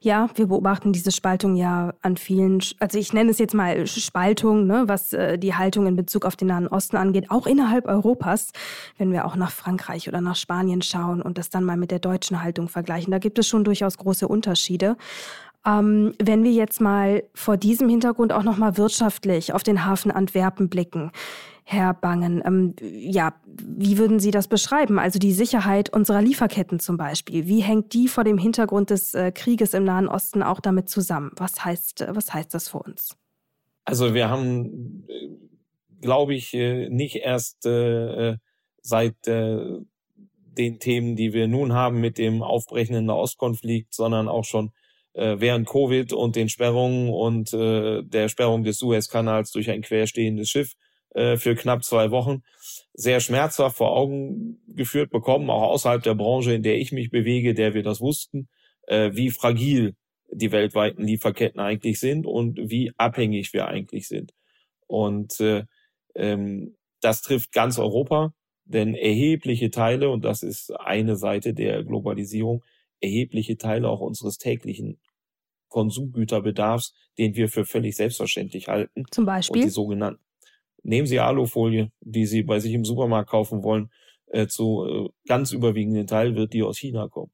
Ja, 0.00 0.28
wir 0.34 0.46
beobachten 0.46 0.92
diese 0.92 1.12
Spaltung 1.12 1.56
ja 1.56 1.94
an 2.02 2.16
vielen, 2.16 2.60
also 2.80 2.98
ich 2.98 3.12
nenne 3.12 3.30
es 3.30 3.38
jetzt 3.38 3.54
mal 3.54 3.86
Spaltung, 3.86 4.66
ne, 4.66 4.84
was 4.86 5.12
äh, 5.12 5.38
die 5.38 5.54
Haltung 5.54 5.86
in 5.86 5.96
Bezug 5.96 6.24
auf 6.24 6.36
den 6.36 6.48
Nahen 6.48 6.68
Osten 6.68 6.96
angeht, 6.96 7.30
auch 7.30 7.46
innerhalb 7.46 7.86
Europas, 7.86 8.52
wenn 8.98 9.12
wir 9.12 9.24
auch 9.24 9.36
nach 9.36 9.50
Frankreich 9.50 10.08
oder 10.08 10.20
nach 10.20 10.36
Spanien 10.36 10.82
schauen 10.82 11.22
und 11.22 11.38
das 11.38 11.50
dann 11.50 11.64
mal 11.64 11.76
mit 11.76 11.90
der 11.90 11.98
deutschen 11.98 12.42
Haltung 12.42 12.68
vergleichen. 12.68 13.10
Da 13.10 13.18
gibt 13.18 13.38
es 13.38 13.48
schon 13.48 13.64
durchaus 13.64 13.96
große 13.98 14.28
Unterschiede. 14.28 14.96
Ähm, 15.66 16.14
wenn 16.22 16.44
wir 16.44 16.52
jetzt 16.52 16.80
mal 16.80 17.22
vor 17.34 17.56
diesem 17.56 17.88
Hintergrund 17.88 18.32
auch 18.32 18.42
noch 18.42 18.58
mal 18.58 18.76
wirtschaftlich 18.76 19.52
auf 19.52 19.62
den 19.62 19.84
Hafen 19.84 20.10
Antwerpen 20.10 20.68
blicken, 20.68 21.10
Herr 21.66 21.94
Bangen. 21.94 22.42
Ähm, 22.44 22.74
ja, 22.82 23.34
wie 23.46 23.96
würden 23.96 24.20
Sie 24.20 24.30
das 24.30 24.48
beschreiben? 24.48 24.98
Also 24.98 25.18
die 25.18 25.32
Sicherheit 25.32 25.90
unserer 25.90 26.20
Lieferketten 26.20 26.78
zum 26.78 26.98
Beispiel. 26.98 27.46
Wie 27.46 27.62
hängt 27.62 27.94
die 27.94 28.06
vor 28.06 28.22
dem 28.22 28.36
Hintergrund 28.36 28.90
des 28.90 29.14
äh, 29.14 29.32
Krieges 29.32 29.72
im 29.72 29.84
Nahen 29.84 30.06
Osten 30.06 30.42
auch 30.42 30.60
damit 30.60 30.90
zusammen? 30.90 31.32
Was 31.36 31.64
heißt, 31.64 32.02
äh, 32.02 32.14
was 32.14 32.34
heißt 32.34 32.52
das 32.52 32.68
für 32.68 32.78
uns? 32.78 33.16
Also 33.86 34.12
wir 34.12 34.28
haben, 34.28 35.04
äh, 35.08 35.28
glaube 36.02 36.34
ich, 36.34 36.52
äh, 36.52 36.90
nicht 36.90 37.16
erst 37.16 37.64
äh, 37.64 38.36
seit 38.82 39.26
äh, 39.26 39.78
den 40.58 40.78
Themen, 40.78 41.16
die 41.16 41.32
wir 41.32 41.48
nun 41.48 41.72
haben 41.72 41.98
mit 41.98 42.18
dem 42.18 42.42
aufbrechenden 42.42 43.06
Nahostkonflikt, 43.06 43.94
sondern 43.94 44.28
auch 44.28 44.44
schon 44.44 44.70
äh, 45.14 45.36
während 45.38 45.68
Covid 45.68 46.12
und 46.12 46.36
den 46.36 46.48
Sperrungen 46.48 47.08
und 47.08 47.52
äh, 47.52 48.02
der 48.02 48.28
Sperrung 48.28 48.64
des 48.64 48.78
Suezkanals 48.78 49.50
durch 49.50 49.70
ein 49.70 49.82
querstehendes 49.82 50.50
Schiff 50.50 50.74
äh, 51.14 51.36
für 51.36 51.54
knapp 51.54 51.84
zwei 51.84 52.10
Wochen 52.10 52.42
sehr 52.92 53.20
schmerzhaft 53.20 53.76
vor 53.76 53.96
Augen 53.96 54.60
geführt 54.68 55.10
bekommen, 55.10 55.50
auch 55.50 55.62
außerhalb 55.70 56.02
der 56.02 56.14
Branche, 56.14 56.52
in 56.52 56.62
der 56.62 56.76
ich 56.76 56.92
mich 56.92 57.10
bewege, 57.10 57.54
der 57.54 57.74
wir 57.74 57.82
das 57.82 58.00
wussten, 58.00 58.48
äh, 58.86 59.10
wie 59.14 59.30
fragil 59.30 59.94
die 60.30 60.52
weltweiten 60.52 61.06
Lieferketten 61.06 61.60
eigentlich 61.60 62.00
sind 62.00 62.26
und 62.26 62.58
wie 62.58 62.92
abhängig 62.96 63.52
wir 63.52 63.68
eigentlich 63.68 64.08
sind. 64.08 64.32
Und 64.86 65.40
äh, 65.40 65.64
ähm, 66.14 66.76
das 67.00 67.22
trifft 67.22 67.52
ganz 67.52 67.78
Europa, 67.78 68.32
denn 68.64 68.94
erhebliche 68.94 69.70
Teile, 69.70 70.10
und 70.10 70.24
das 70.24 70.42
ist 70.42 70.70
eine 70.80 71.16
Seite 71.16 71.54
der 71.54 71.84
Globalisierung, 71.84 72.64
erhebliche 73.04 73.56
Teile 73.56 73.88
auch 73.88 74.00
unseres 74.00 74.38
täglichen 74.38 74.98
Konsumgüterbedarfs, 75.68 76.94
den 77.18 77.34
wir 77.34 77.48
für 77.48 77.64
völlig 77.64 77.96
selbstverständlich 77.96 78.68
halten. 78.68 79.04
Zum 79.10 79.26
Beispiel? 79.26 79.62
Und 79.62 79.66
die 79.66 79.70
sogenannten 79.70 80.24
nehmen 80.84 81.06
Sie 81.06 81.18
Alufolie, 81.18 81.90
die 82.00 82.26
Sie 82.26 82.42
bei 82.42 82.60
sich 82.60 82.72
im 82.72 82.84
Supermarkt 82.84 83.30
kaufen 83.30 83.62
wollen, 83.62 83.90
äh, 84.26 84.46
zu 84.46 84.84
äh, 84.84 85.28
ganz 85.28 85.52
überwiegenden 85.52 86.06
Teil 86.06 86.36
wird 86.36 86.52
die 86.52 86.62
aus 86.62 86.78
China 86.78 87.08
kommen. 87.08 87.32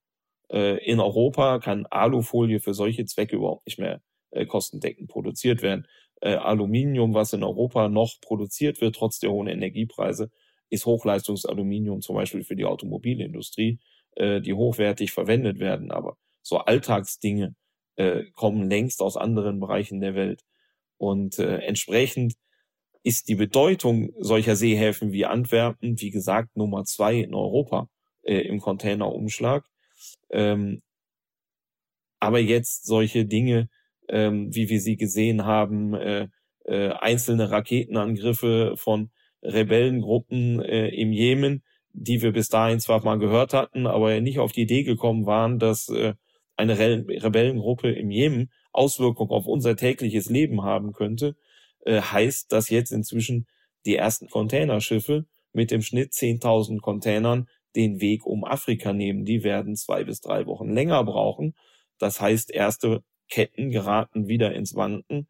Äh, 0.51 0.85
in 0.85 1.01
Europa 1.01 1.59
kann 1.59 1.87
Alufolie 1.87 2.61
für 2.61 2.75
solche 2.75 3.05
Zwecke 3.05 3.37
überhaupt 3.37 3.67
nicht 3.67 3.79
mehr 3.79 4.01
äh, 4.31 4.47
kostendeckend 4.47 5.09
produziert 5.09 5.63
werden. 5.63 5.87
Äh, 6.21 6.35
Aluminium, 6.35 7.15
was 7.15 7.33
in 7.33 7.43
Europa 7.43 7.89
noch 7.89 8.21
produziert 8.21 8.81
wird, 8.81 8.97
trotz 8.97 9.19
der 9.19 9.31
hohen 9.31 9.49
Energiepreise, 9.49 10.31
ist 10.69 10.87
Hochleistungsaluminium 10.87 12.01
zum 12.01 12.17
Beispiel 12.17 12.45
für 12.45 12.57
die 12.57 12.65
Automobilindustrie, 12.65 13.81
äh, 14.17 14.41
die 14.41 14.55
hochwertig 14.55 15.13
verwendet 15.13 15.59
werden. 15.59 15.91
Aber 15.91 16.17
so 16.43 16.59
Alltagsdinge 16.59 17.55
äh, 17.97 18.25
kommen 18.35 18.69
längst 18.69 19.03
aus 19.03 19.17
anderen 19.17 19.61
Bereichen 19.61 20.01
der 20.01 20.15
Welt. 20.15 20.43
Und 20.97 21.39
äh, 21.39 21.59
entsprechend 21.59 22.35
ist 23.03 23.29
die 23.29 23.35
Bedeutung 23.35 24.11
solcher 24.19 24.57
Seehäfen 24.57 25.13
wie 25.13 25.27
Antwerpen, 25.27 26.01
wie 26.01 26.11
gesagt, 26.11 26.57
Nummer 26.57 26.85
zwei 26.85 27.17
in 27.17 27.35
Europa 27.35 27.89
äh, 28.23 28.41
im 28.41 28.61
Containerumschlag. 28.61 29.65
Ähm, 30.31 30.83
aber 32.19 32.39
jetzt 32.39 32.85
solche 32.85 33.25
Dinge, 33.25 33.69
ähm, 34.09 34.55
wie 34.55 34.69
wir 34.69 34.81
sie 34.81 34.97
gesehen 34.97 35.45
haben, 35.45 35.95
äh, 35.95 36.29
äh, 36.67 36.91
einzelne 36.91 37.51
Raketenangriffe 37.51 38.75
von 38.77 39.11
Rebellengruppen 39.43 40.61
äh, 40.63 40.89
im 40.89 41.13
Jemen, 41.13 41.65
die 41.93 42.23
wir 42.23 42.33
bis 42.33 42.49
dahin 42.49 42.81
zwar 42.81 43.05
mal 43.05 43.19
gehört 43.19 43.53
hatten, 43.53 43.87
aber 43.87 44.21
nicht 44.21 44.39
auf 44.39 44.53
die 44.53 44.63
Idee 44.63 44.83
gekommen 44.83 45.27
waren, 45.27 45.59
dass 45.59 45.89
äh, 45.89 46.15
eine 46.57 46.79
Re 46.79 47.05
Rebellengruppe 47.09 47.91
im 47.91 48.11
Jemen 48.11 48.51
Auswirkungen 48.73 49.31
auf 49.31 49.47
unser 49.47 49.77
tägliches 49.77 50.29
Leben 50.29 50.63
haben 50.63 50.93
könnte, 50.93 51.37
äh, 51.85 52.01
heißt, 52.01 52.53
dass 52.53 52.71
jetzt 52.71 52.93
inzwischen 52.93 53.47
die 53.87 53.97
ersten 53.97 54.29
Containerschiffe 54.29 55.27
mit 55.53 55.71
dem 55.71 55.83
Schnitt 55.83 56.13
10.000 56.13 56.81
Containern 56.81 57.49
den 57.75 58.01
Weg 58.01 58.27
um 58.27 58.45
Afrika 58.45 58.93
nehmen. 58.93 59.25
Die 59.25 59.43
werden 59.43 59.77
zwei 59.77 60.05
bis 60.05 60.21
drei 60.21 60.47
Wochen 60.47 60.71
länger 60.71 61.03
brauchen. 61.05 61.55
Das 61.99 62.21
heißt, 62.21 62.51
erste 62.51 63.03
Ketten 63.29 63.71
geraten 63.71 64.29
wieder 64.29 64.55
ins 64.55 64.75
Wanken. 64.75 65.29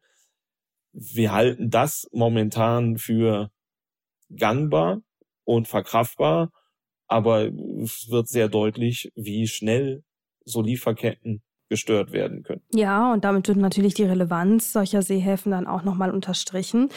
Wir 0.91 1.31
halten 1.31 1.69
das 1.69 2.07
momentan 2.11 2.97
für 2.97 3.51
gangbar 4.35 5.01
und 5.43 5.67
verkraftbar, 5.67 6.51
aber 7.07 7.51
es 7.81 8.07
wird 8.09 8.27
sehr 8.27 8.47
deutlich, 8.47 9.11
wie 9.15 9.47
schnell 9.47 10.03
so 10.45 10.61
Lieferketten 10.61 11.41
gestört 11.71 12.11
werden 12.11 12.43
können. 12.43 12.61
Ja, 12.73 13.13
und 13.13 13.23
damit 13.23 13.47
wird 13.47 13.57
natürlich 13.57 13.93
die 13.93 14.03
Relevanz 14.03 14.73
solcher 14.73 15.01
Seehäfen 15.01 15.53
dann 15.53 15.67
auch 15.67 15.83
nochmal 15.83 16.11
unterstrichen. 16.11 16.89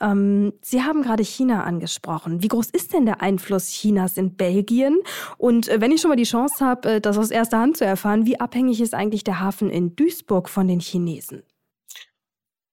Ähm, 0.00 0.52
Sie 0.62 0.82
haben 0.82 1.02
gerade 1.02 1.22
China 1.22 1.62
angesprochen. 1.62 2.42
Wie 2.42 2.48
groß 2.48 2.70
ist 2.70 2.92
denn 2.92 3.06
der 3.06 3.22
Einfluss 3.22 3.68
Chinas 3.68 4.16
in 4.16 4.34
Belgien? 4.34 4.98
Und 5.38 5.68
äh, 5.68 5.80
wenn 5.80 5.92
ich 5.92 6.00
schon 6.00 6.08
mal 6.08 6.16
die 6.16 6.24
Chance 6.24 6.64
habe, 6.64 6.94
äh, 6.94 7.00
das 7.00 7.16
aus 7.18 7.30
erster 7.30 7.60
Hand 7.60 7.76
zu 7.76 7.84
erfahren, 7.84 8.26
wie 8.26 8.40
abhängig 8.40 8.80
ist 8.80 8.94
eigentlich 8.94 9.22
der 9.22 9.38
Hafen 9.38 9.70
in 9.70 9.94
Duisburg 9.94 10.48
von 10.48 10.66
den 10.66 10.80
Chinesen? 10.80 11.44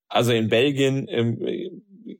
Also 0.07 0.31
in 0.31 0.49
Belgien 0.49 1.07
ähm, 1.07 1.37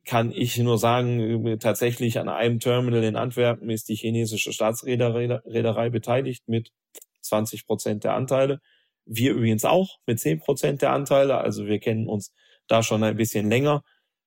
kann 0.04 0.32
ich 0.32 0.58
nur 0.58 0.78
sagen, 0.78 1.46
äh, 1.46 1.58
tatsächlich 1.58 2.18
an 2.18 2.28
einem 2.28 2.60
Terminal 2.60 3.04
in 3.04 3.16
Antwerpen 3.16 3.70
ist 3.70 3.88
die 3.88 3.96
chinesische 3.96 4.52
Staatsreederei 4.52 5.90
beteiligt 5.90 6.48
mit 6.48 6.70
20 7.22 7.66
Prozent 7.66 8.04
der 8.04 8.14
Anteile. 8.14 8.60
Wir 9.06 9.32
übrigens 9.32 9.64
auch 9.64 9.98
mit 10.06 10.20
zehn 10.20 10.38
Prozent 10.38 10.82
der 10.82 10.92
Anteile. 10.92 11.38
Also 11.38 11.66
wir 11.66 11.78
kennen 11.78 12.08
uns 12.08 12.32
da 12.66 12.82
schon 12.82 13.02
ein 13.02 13.16
bisschen 13.16 13.48
länger. 13.48 13.82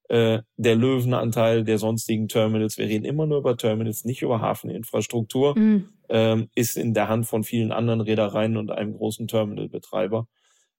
Äh, 0.10 0.40
der 0.56 0.76
Löwenanteil 0.76 1.64
der 1.66 1.80
sonstigen 1.80 2.30
Terminals, 2.30 2.78
wir 2.78 2.88
reden 2.88 3.04
immer 3.04 3.26
nur 3.26 3.40
über 3.40 3.58
Terminals, 3.58 4.06
nicht 4.06 4.22
über 4.22 4.40
Hafeninfrastruktur, 4.40 5.58
mhm. 5.58 5.90
ähm, 6.08 6.50
ist 6.56 6.78
in 6.78 6.94
der 6.94 7.10
Hand 7.10 7.26
von 7.26 7.44
vielen 7.44 7.74
anderen 7.74 8.00
Reedereien 8.00 8.56
und 8.56 8.72
einem 8.72 8.94
großen 8.94 9.28
Terminalbetreiber. 9.28 10.28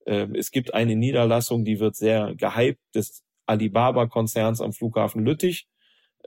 Ähm, 0.06 0.34
es 0.34 0.50
gibt 0.50 0.72
eine 0.72 0.96
Niederlassung, 0.96 1.66
die 1.66 1.78
wird 1.78 1.94
sehr 1.94 2.34
gehypt, 2.36 2.80
des 2.94 3.22
Alibaba-Konzerns 3.48 4.61
am 4.61 4.72
Flughafen 4.72 5.24
Lüttich. 5.24 5.68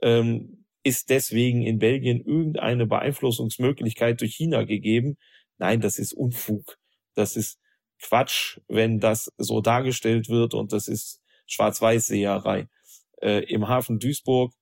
Ähm, 0.02 0.64
ist 0.84 1.10
deswegen 1.10 1.62
in 1.62 1.78
Belgien 1.78 2.20
irgendeine 2.20 2.86
Beeinflussungsmöglichkeit 2.86 4.20
durch 4.20 4.34
China 4.34 4.64
gegeben? 4.64 5.16
Nein, 5.58 5.80
das 5.80 5.98
ist 5.98 6.12
Unfug. 6.12 6.76
Das 7.14 7.36
ist 7.36 7.58
Quatsch, 8.00 8.58
wenn 8.66 8.98
das 8.98 9.32
so 9.36 9.60
dargestellt 9.60 10.28
wird 10.28 10.54
und 10.54 10.72
das 10.72 10.88
ist 10.88 11.20
Schwarz-Weiß-Seherei. 11.46 12.66
Äh, 13.20 13.44
Im 13.44 13.68
Hafen 13.68 14.00
Duisburg, 14.00 14.52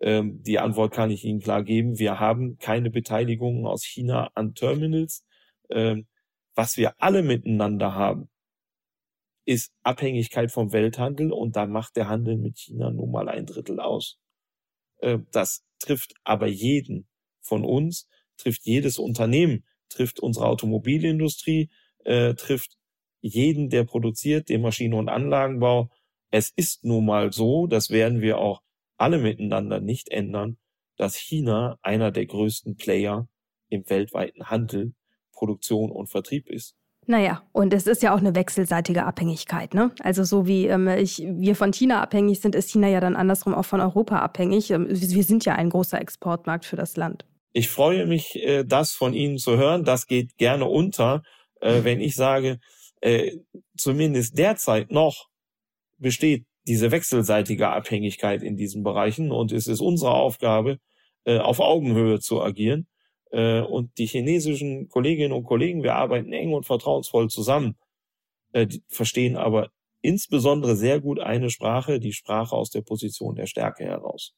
äh, 0.00 0.22
die 0.24 0.58
Antwort 0.58 0.94
kann 0.94 1.10
ich 1.10 1.24
Ihnen 1.24 1.40
klar 1.40 1.62
geben, 1.62 1.98
wir 1.98 2.20
haben 2.20 2.56
keine 2.58 2.90
Beteiligungen 2.90 3.66
aus 3.66 3.84
China 3.84 4.30
an 4.34 4.54
Terminals. 4.54 5.24
Äh, 5.68 5.96
was 6.54 6.78
wir 6.78 6.94
alle 6.98 7.22
miteinander 7.22 7.94
haben, 7.94 8.30
ist 9.46 9.72
Abhängigkeit 9.82 10.50
vom 10.50 10.72
Welthandel 10.72 11.32
und 11.32 11.56
da 11.56 11.66
macht 11.66 11.96
der 11.96 12.08
Handel 12.08 12.36
mit 12.36 12.58
China 12.58 12.90
nun 12.90 13.10
mal 13.10 13.28
ein 13.28 13.46
Drittel 13.46 13.80
aus. 13.80 14.18
Äh, 14.98 15.20
das 15.32 15.64
trifft 15.78 16.14
aber 16.24 16.48
jeden 16.48 17.08
von 17.40 17.64
uns, 17.64 18.08
trifft 18.36 18.64
jedes 18.64 18.98
Unternehmen, 18.98 19.64
trifft 19.88 20.20
unsere 20.20 20.46
Automobilindustrie, 20.46 21.70
äh, 22.04 22.34
trifft 22.34 22.76
jeden, 23.20 23.70
der 23.70 23.84
produziert, 23.84 24.48
den 24.48 24.62
Maschine- 24.62 24.96
und 24.96 25.08
Anlagenbau. 25.08 25.90
Es 26.30 26.50
ist 26.50 26.84
nun 26.84 27.06
mal 27.06 27.32
so, 27.32 27.66
das 27.66 27.90
werden 27.90 28.20
wir 28.20 28.38
auch 28.38 28.62
alle 28.96 29.18
miteinander 29.18 29.80
nicht 29.80 30.08
ändern, 30.08 30.58
dass 30.96 31.16
China 31.16 31.78
einer 31.82 32.10
der 32.10 32.26
größten 32.26 32.76
Player 32.76 33.28
im 33.68 33.88
weltweiten 33.88 34.50
Handel, 34.50 34.94
Produktion 35.32 35.90
und 35.90 36.08
Vertrieb 36.08 36.48
ist. 36.48 36.76
Naja, 37.08 37.42
und 37.52 37.72
es 37.72 37.86
ist 37.86 38.02
ja 38.02 38.12
auch 38.12 38.18
eine 38.18 38.34
wechselseitige 38.34 39.04
Abhängigkeit. 39.04 39.74
Ne? 39.74 39.92
Also 40.00 40.24
so 40.24 40.46
wie 40.46 40.66
ähm, 40.66 40.88
ich, 40.88 41.22
wir 41.24 41.54
von 41.54 41.72
China 41.72 42.02
abhängig 42.02 42.40
sind, 42.40 42.56
ist 42.56 42.70
China 42.70 42.88
ja 42.88 42.98
dann 42.98 43.14
andersrum 43.14 43.54
auch 43.54 43.64
von 43.64 43.80
Europa 43.80 44.18
abhängig. 44.18 44.70
Ähm, 44.70 44.88
wir 44.88 45.22
sind 45.22 45.44
ja 45.44 45.54
ein 45.54 45.70
großer 45.70 46.00
Exportmarkt 46.00 46.64
für 46.64 46.74
das 46.74 46.96
Land. 46.96 47.24
Ich 47.52 47.68
freue 47.68 48.06
mich, 48.06 48.34
äh, 48.36 48.64
das 48.64 48.92
von 48.92 49.14
Ihnen 49.14 49.38
zu 49.38 49.56
hören. 49.56 49.84
Das 49.84 50.08
geht 50.08 50.36
gerne 50.36 50.64
unter, 50.64 51.22
äh, 51.60 51.84
wenn 51.84 52.00
ich 52.00 52.16
sage, 52.16 52.58
äh, 53.00 53.36
zumindest 53.76 54.36
derzeit 54.36 54.90
noch 54.90 55.28
besteht 55.98 56.44
diese 56.66 56.90
wechselseitige 56.90 57.68
Abhängigkeit 57.68 58.42
in 58.42 58.56
diesen 58.56 58.82
Bereichen 58.82 59.30
und 59.30 59.52
es 59.52 59.68
ist 59.68 59.80
unsere 59.80 60.12
Aufgabe, 60.12 60.78
auf 61.24 61.58
Augenhöhe 61.58 62.20
zu 62.20 62.40
agieren 62.40 62.86
äh, 63.36 63.60
und 63.60 63.98
die 63.98 64.06
chinesischen 64.06 64.88
Kolleginnen 64.88 65.32
und 65.32 65.44
Kollegen, 65.44 65.82
wir 65.82 65.94
arbeiten 65.94 66.32
eng 66.32 66.54
und 66.54 66.64
vertrauensvoll 66.64 67.28
zusammen, 67.28 67.76
äh, 68.52 68.66
verstehen 68.88 69.36
aber 69.36 69.70
insbesondere 70.00 70.74
sehr 70.74 71.00
gut 71.00 71.20
eine 71.20 71.50
Sprache, 71.50 72.00
die 72.00 72.14
Sprache 72.14 72.56
aus 72.56 72.70
der 72.70 72.80
Position 72.80 73.34
der 73.34 73.46
Stärke 73.46 73.84
heraus. 73.84 74.32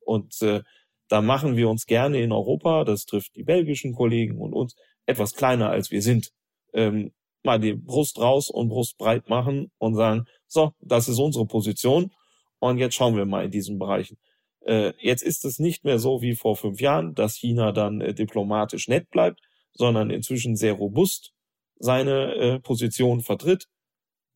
Und 0.00 0.40
äh, 0.42 0.62
da 1.08 1.20
machen 1.20 1.56
wir 1.56 1.68
uns 1.68 1.86
gerne 1.86 2.22
in 2.22 2.30
Europa, 2.30 2.84
das 2.84 3.06
trifft 3.06 3.34
die 3.34 3.42
belgischen 3.42 3.92
Kollegen 3.92 4.38
und 4.38 4.52
uns, 4.52 4.76
etwas 5.04 5.34
kleiner 5.34 5.70
als 5.70 5.90
wir 5.90 6.00
sind, 6.00 6.30
ähm, 6.74 7.12
mal 7.42 7.58
die 7.58 7.74
Brust 7.74 8.20
raus 8.20 8.50
und 8.50 8.68
Brust 8.68 8.96
breit 8.98 9.28
machen 9.28 9.72
und 9.78 9.96
sagen, 9.96 10.26
so, 10.46 10.72
das 10.80 11.08
ist 11.08 11.18
unsere 11.18 11.46
Position 11.46 12.12
und 12.60 12.78
jetzt 12.78 12.94
schauen 12.94 13.16
wir 13.16 13.26
mal 13.26 13.44
in 13.44 13.50
diesen 13.50 13.78
Bereichen. 13.80 14.16
Äh, 14.66 14.92
jetzt 14.98 15.22
ist 15.22 15.44
es 15.44 15.58
nicht 15.58 15.84
mehr 15.84 15.98
so 15.98 16.22
wie 16.22 16.34
vor 16.34 16.56
fünf 16.56 16.80
Jahren, 16.80 17.14
dass 17.14 17.36
China 17.36 17.72
dann 17.72 18.00
äh, 18.00 18.14
diplomatisch 18.14 18.88
nett 18.88 19.10
bleibt, 19.10 19.40
sondern 19.72 20.10
inzwischen 20.10 20.56
sehr 20.56 20.74
robust 20.74 21.32
seine 21.78 22.34
äh, 22.34 22.60
Position 22.60 23.20
vertritt. 23.20 23.68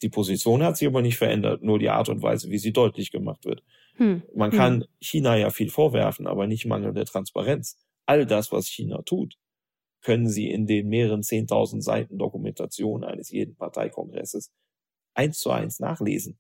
Die 0.03 0.09
Position 0.09 0.63
hat 0.63 0.77
sich 0.77 0.87
aber 0.87 1.03
nicht 1.03 1.17
verändert, 1.17 1.63
nur 1.63 1.79
die 1.79 1.89
Art 1.89 2.09
und 2.09 2.23
Weise, 2.23 2.51
wie 2.51 2.59
sie 2.59 2.73
deutlich 2.73 3.11
gemacht 3.11 3.45
wird. 3.45 3.63
Hm. 3.95 4.23
Man 4.35 4.51
kann 4.51 4.83
hm. 4.83 4.89
China 5.01 5.37
ja 5.37 5.51
viel 5.51 5.71
vorwerfen, 5.71 6.27
aber 6.27 6.47
nicht 6.47 6.67
mangelnde 6.67 7.05
Transparenz. 7.05 7.77
All 8.07 8.27
das, 8.27 8.53
was 8.53 8.69
China 8.69 9.03
tut, 9.03 9.35
können 10.01 10.29
Sie 10.29 10.51
in 10.51 10.67
den 10.67 10.89
mehreren 10.89 11.23
zehntausend 11.23 11.83
Seiten 11.83 12.19
Dokumentation 12.19 13.03
eines 13.03 13.31
jeden 13.31 13.57
Parteikongresses 13.57 14.53
eins 15.15 15.41
zu 15.41 15.51
eins 15.51 15.81
nachlesen. 15.81 16.39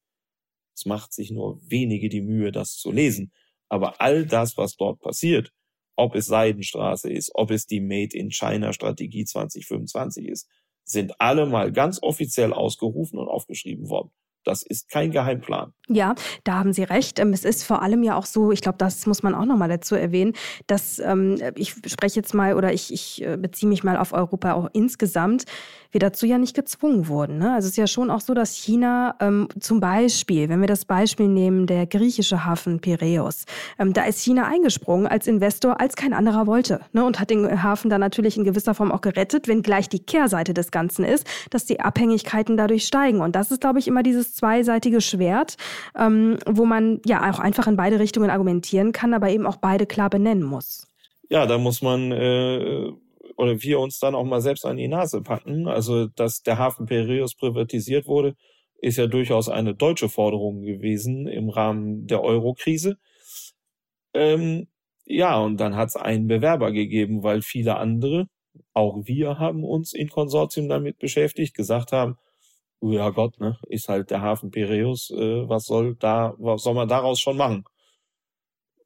Es 0.74 0.87
macht 0.87 1.12
sich 1.12 1.33
nur 1.33 1.61
wenige 1.68 2.09
die 2.09 2.20
Mühe, 2.20 2.53
das 2.53 2.77
zu 2.77 2.92
lesen. 2.92 3.33
Aber 3.68 4.00
all 4.00 4.26
das, 4.26 4.57
was 4.57 4.76
dort 4.76 5.00
passiert, 5.00 5.52
ob 5.96 6.14
es 6.14 6.26
Seidenstraße 6.26 7.11
ist, 7.11 7.33
ob 7.35 7.50
es 7.50 7.66
die 7.66 7.81
Made 7.81 8.16
in 8.16 8.31
China 8.31 8.72
Strategie 8.72 9.24
2025 9.24 10.28
ist, 10.28 10.48
sind 10.85 11.20
alle 11.20 11.46
mal 11.46 11.72
ganz 11.72 12.02
offiziell 12.02 12.52
ausgerufen 12.52 13.18
und 13.18 13.28
aufgeschrieben 13.28 13.88
worden. 13.90 14.11
Das 14.44 14.62
ist 14.62 14.90
kein 14.90 15.11
Geheimplan. 15.11 15.72
Ja, 15.88 16.14
da 16.44 16.59
haben 16.59 16.72
Sie 16.72 16.83
recht. 16.83 17.18
Ähm, 17.18 17.33
es 17.33 17.44
ist 17.44 17.64
vor 17.64 17.83
allem 17.83 18.03
ja 18.03 18.14
auch 18.16 18.27
so, 18.27 18.53
ich 18.53 18.61
glaube, 18.61 18.79
das 18.79 19.07
muss 19.07 19.22
man 19.22 19.35
auch 19.35 19.46
nochmal 19.46 19.68
dazu 19.68 19.94
erwähnen, 19.94 20.35
dass 20.66 20.98
ähm, 20.98 21.38
ich 21.55 21.74
spreche 21.87 22.16
jetzt 22.16 22.35
mal 22.35 22.55
oder 22.55 22.72
ich, 22.72 22.92
ich 22.92 23.24
äh, 23.24 23.37
beziehe 23.37 23.68
mich 23.68 23.85
mal 23.85 23.96
auf 23.96 24.12
Europa 24.12 24.53
auch 24.53 24.68
insgesamt, 24.72 25.44
wir 25.90 26.01
dazu 26.01 26.27
ja 26.27 26.37
nicht 26.37 26.55
gezwungen 26.55 27.09
wurden. 27.09 27.38
Ne? 27.38 27.55
Also 27.55 27.66
es 27.66 27.72
ist 27.72 27.79
ja 27.79 27.87
schon 27.87 28.11
auch 28.11 28.20
so, 28.20 28.35
dass 28.35 28.55
China 28.55 29.16
ähm, 29.20 29.48
zum 29.59 29.81
Beispiel, 29.81 30.51
wenn 30.51 30.61
wir 30.61 30.66
das 30.66 30.85
Beispiel 30.85 31.29
nehmen, 31.29 31.66
der 31.66 31.87
griechische 31.87 32.44
Hafen 32.44 32.81
Piräus, 32.81 33.46
ähm, 33.79 33.94
da 33.94 34.05
ist 34.05 34.20
China 34.20 34.46
eingesprungen 34.46 35.07
als 35.07 35.27
Investor, 35.27 35.81
als 35.81 35.96
kein 35.96 36.12
anderer 36.12 36.46
wollte 36.46 36.81
ne? 36.92 37.05
und 37.05 37.18
hat 37.18 37.31
den 37.31 37.62
Hafen 37.62 37.88
dann 37.88 38.01
natürlich 38.01 38.37
in 38.37 38.44
gewisser 38.44 38.74
Form 38.74 38.92
auch 38.92 39.01
gerettet, 39.01 39.48
wenn 39.48 39.62
gleich 39.62 39.88
die 39.88 40.01
Kehrseite 40.01 40.53
des 40.53 40.70
Ganzen 40.70 41.07
ist, 41.07 41.27
dass 41.48 41.64
die 41.64 41.81
Abhängigkeiten 41.81 42.59
dadurch 42.59 42.87
steigen. 42.87 43.22
Und 43.22 43.35
das 43.35 43.51
ist, 43.51 43.62
glaube 43.62 43.79
ich, 43.79 43.88
immer 43.88 44.03
dieses 44.03 44.28
zweiseitige 44.35 45.01
Schwert, 45.01 45.57
ähm, 45.97 46.38
wo 46.47 46.64
man 46.64 47.01
ja 47.05 47.31
auch 47.31 47.38
einfach 47.38 47.67
in 47.67 47.77
beide 47.77 47.99
Richtungen 47.99 48.31
argumentieren 48.31 48.93
kann, 48.93 49.14
aber 49.14 49.31
eben 49.31 49.47
auch 49.47 49.57
beide 49.57 49.87
klar 49.87 50.11
benennen 50.11 50.45
muss. 50.45 50.87
Ja, 51.29 51.47
da 51.47 51.59
muss 51.59 51.83
man 51.83 52.12
äh, 52.12 52.91
oder 53.38 53.62
wir 53.62 53.79
uns 53.79 54.01
dann 54.01 54.17
auch 54.17 54.25
mal 54.25 54.41
selbst 54.41 54.67
an 54.67 54.77
die 54.77 54.88
Nase 54.88 55.23
packen. 55.23 55.69
Also, 55.69 56.07
dass 56.09 56.43
der 56.43 56.59
Hafen 56.59 56.87
Piraeus 56.87 57.37
privatisiert 57.37 58.07
wurde, 58.07 58.35
ist 58.81 58.99
ja 58.99 59.07
durchaus 59.07 59.49
eine 59.49 59.75
deutsche 59.75 60.09
Forderung 60.09 60.62
gewesen 60.62 61.29
im 61.29 61.49
Rahmen 61.49 62.07
der 62.09 62.23
Euro-Krise. 62.23 62.99
Ähm, 64.12 64.67
ja, 65.05 65.38
und 65.38 65.59
dann 65.59 65.77
hat 65.77 65.91
es 65.91 65.97
einen 65.97 66.27
Bewerber 66.27 66.73
gegeben, 66.73 67.23
weil 67.23 67.43
viele 67.43 67.77
andere, 67.77 68.27
auch 68.75 69.05
wir 69.05 69.38
haben 69.38 69.64
uns 69.64 69.93
in 69.93 70.09
Konsortium 70.09 70.69
damit 70.69 70.99
beschäftigt, 70.99 71.55
gesagt 71.55 71.93
haben, 71.93 72.19
ja 72.83 73.11
Gott, 73.11 73.38
ne, 73.41 73.59
ist 73.69 73.88
halt 73.88 74.11
der 74.11 74.23
Hafen 74.23 74.51
Piraeus, 74.51 75.11
äh, 75.11 75.49
was 75.49 75.64
soll 75.67 75.97
da, 75.97 76.35
was 76.38 76.62
soll 76.62 76.75
man 76.75 76.88
daraus 76.88 77.21
schon 77.21 77.37
machen? 77.37 77.64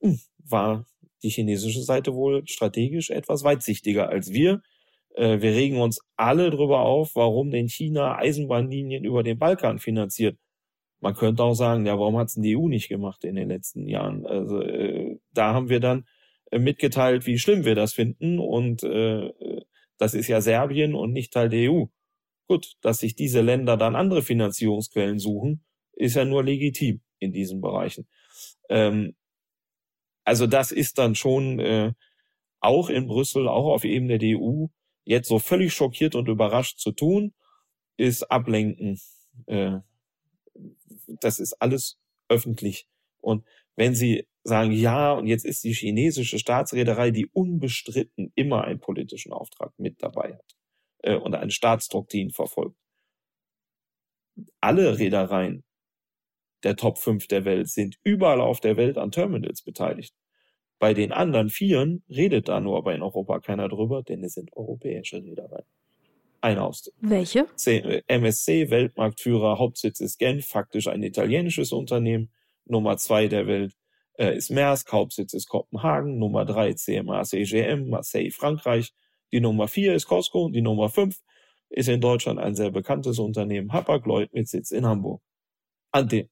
Hm, 0.01 0.19
war 0.39 0.87
die 1.23 1.31
chinesische 1.31 1.83
Seite 1.83 2.15
wohl 2.15 2.47
strategisch 2.47 3.11
etwas 3.11 3.45
weitsichtiger 3.45 4.09
als 4.09 4.33
wir. 4.33 4.63
Äh, 5.15 5.41
wir 5.41 5.53
regen 5.53 5.81
uns 5.81 6.01
alle 6.17 6.51
darüber 6.51 6.81
auf, 6.81 7.15
warum 7.15 7.51
denn 7.51 7.69
China 7.69 8.17
Eisenbahnlinien 8.19 9.05
über 9.05 9.23
den 9.23 9.39
Balkan 9.39 9.79
finanziert. 9.79 10.39
Man 11.01 11.15
könnte 11.15 11.43
auch 11.45 11.55
sagen, 11.55 11.87
ja, 11.87 11.99
warum 11.99 12.17
hat 12.19 12.29
es 12.29 12.35
die 12.35 12.57
EU 12.57 12.69
nicht 12.69 12.89
gemacht 12.89 13.25
in 13.25 13.35
den 13.37 13.49
letzten 13.49 13.89
Jahren? 13.89 14.27
Also 14.27 14.63
äh, 14.63 15.19
da 15.33 15.55
haben 15.55 15.69
wir 15.69 15.81
dann 15.81 16.07
äh, 16.51 16.59
mitgeteilt, 16.59 17.27
wie 17.27 17.39
schlimm 17.39 17.65
wir 17.65 17.75
das 17.75 17.93
finden 17.95 18.39
und 18.39 18.83
äh, 18.85 19.31
das 19.99 20.15
ist 20.15 20.29
ja 20.29 20.41
Serbien 20.41 20.95
und 20.95 21.13
nicht 21.13 21.33
Teil 21.33 21.49
der 21.49 21.71
EU. 21.73 21.87
Gut, 22.53 22.75
dass 22.83 22.99
sich 22.99 23.15
diese 23.15 23.41
Länder 23.41 23.79
dann 23.79 23.97
andere 23.97 24.21
Finanzierungsquellen 24.21 25.19
suchen, 25.19 25.65
ist 25.95 26.17
ja 26.17 26.27
nur 26.27 26.45
legitim 26.45 27.01
in 27.19 27.33
diesen 27.33 27.63
Bereichen. 27.63 28.07
Ähm, 28.69 29.17
also 30.23 30.47
das 30.47 30.71
ist 30.71 30.99
dann 30.99 31.15
schon 31.15 31.61
äh, 31.61 31.95
auch 32.61 32.91
in 32.91 33.07
Brüssel, 33.07 33.49
auch 33.49 33.73
auf 33.73 33.85
Ebene 33.85 34.19
der 34.19 34.39
EU, 34.39 34.67
jetzt 35.07 35.29
so 35.29 35.39
völlig 35.39 35.73
schockiert 35.73 36.15
und 36.15 36.29
überrascht 36.29 36.79
zu 36.79 36.93
tun, 36.93 37.33
ist 37.97 38.25
ablenken. 38.25 39.01
Äh, 39.47 39.79
das 41.07 41.39
ist 41.39 41.55
alles 41.55 41.99
öffentlich. 42.29 42.87
Und 43.23 43.47
wenn 43.77 43.95
Sie 43.95 44.29
sagen, 44.45 44.73
ja, 44.73 45.15
und 45.15 45.27
jetzt 45.27 45.47
ist 45.47 45.65
die 45.65 45.73
chinesische 45.73 46.39
Staatsreederei, 46.39 47.13
die 47.13 47.29
unbestritten 47.29 48.31
immer 48.35 48.65
einen 48.65 48.79
politischen 48.79 49.33
Auftrag 49.33 49.73
mit 49.79 50.03
dabei 50.03 50.35
hat 50.35 50.55
äh, 51.03 51.17
und 51.17 51.35
eine 51.35 51.51
Staatsdoktrin 51.51 52.31
verfolgt. 52.31 52.77
Alle 54.61 54.99
Reedereien 54.99 55.65
der 56.63 56.77
Top 56.77 56.99
5 56.99 57.27
der 57.27 57.45
Welt 57.45 57.69
sind 57.69 57.99
überall 58.03 58.41
auf 58.41 58.61
der 58.61 58.77
Welt 58.77 58.97
an 58.99 59.11
Terminals 59.11 59.63
beteiligt. 59.63 60.15
Bei 60.79 60.95
den 60.95 61.13
anderen 61.13 61.51
Vieren 61.51 62.03
redet 62.09 62.49
da 62.49 62.61
nur 62.61 62.77
aber 62.77 62.95
in 62.95 63.03
Europa 63.03 63.41
keiner 63.41 63.69
drüber, 63.69 64.03
denn 64.03 64.25
es 64.25 64.35
sind 64.35 64.57
europäische 64.57 65.23
Reedereien. 65.23 65.67
Eine 66.41 66.65
aus. 66.65 66.91
Welche? 67.01 67.47
MSC, 68.09 68.69
Weltmarktführer, 68.71 69.61
Hauptsitz 69.61 70.01
ist 70.01 70.19
Genf, 70.19 70.47
faktisch 70.47 70.89
ein 70.89 71.05
italienisches 71.05 71.71
Unternehmen. 71.71 72.33
Nummer 72.65 72.97
zwei 72.97 73.29
der 73.29 73.47
Welt 73.47 73.75
äh, 74.19 74.37
ist 74.37 74.51
Maersk, 74.51 74.91
Hauptsitz 74.91 75.35
ist 75.35 75.49
Kopenhagen. 75.49 76.19
Nummer 76.19 76.45
drei 76.45 76.73
CMA 76.73 77.23
CGM, 77.23 77.89
Marseille, 77.89 78.33
Frankreich. 78.33 78.93
Die 79.33 79.41
Nummer 79.41 79.69
vier 79.69 79.95
ist 79.95 80.07
Costco. 80.07 80.49
Die 80.51 80.63
Nummer 80.63 80.89
fünf 80.89 81.21
ist 81.71 81.89
in 81.89 82.01
Deutschland 82.01 82.39
ein 82.39 82.55
sehr 82.55 82.71
bekanntes 82.71 83.19
Unternehmen, 83.19 83.73
Hapag-Lloyd 83.73 84.33
mit 84.35 84.49
Sitz 84.49 84.71
in 84.71 84.87
Hamburg. 84.87 85.23
An 85.91 86.09
den 86.09 86.29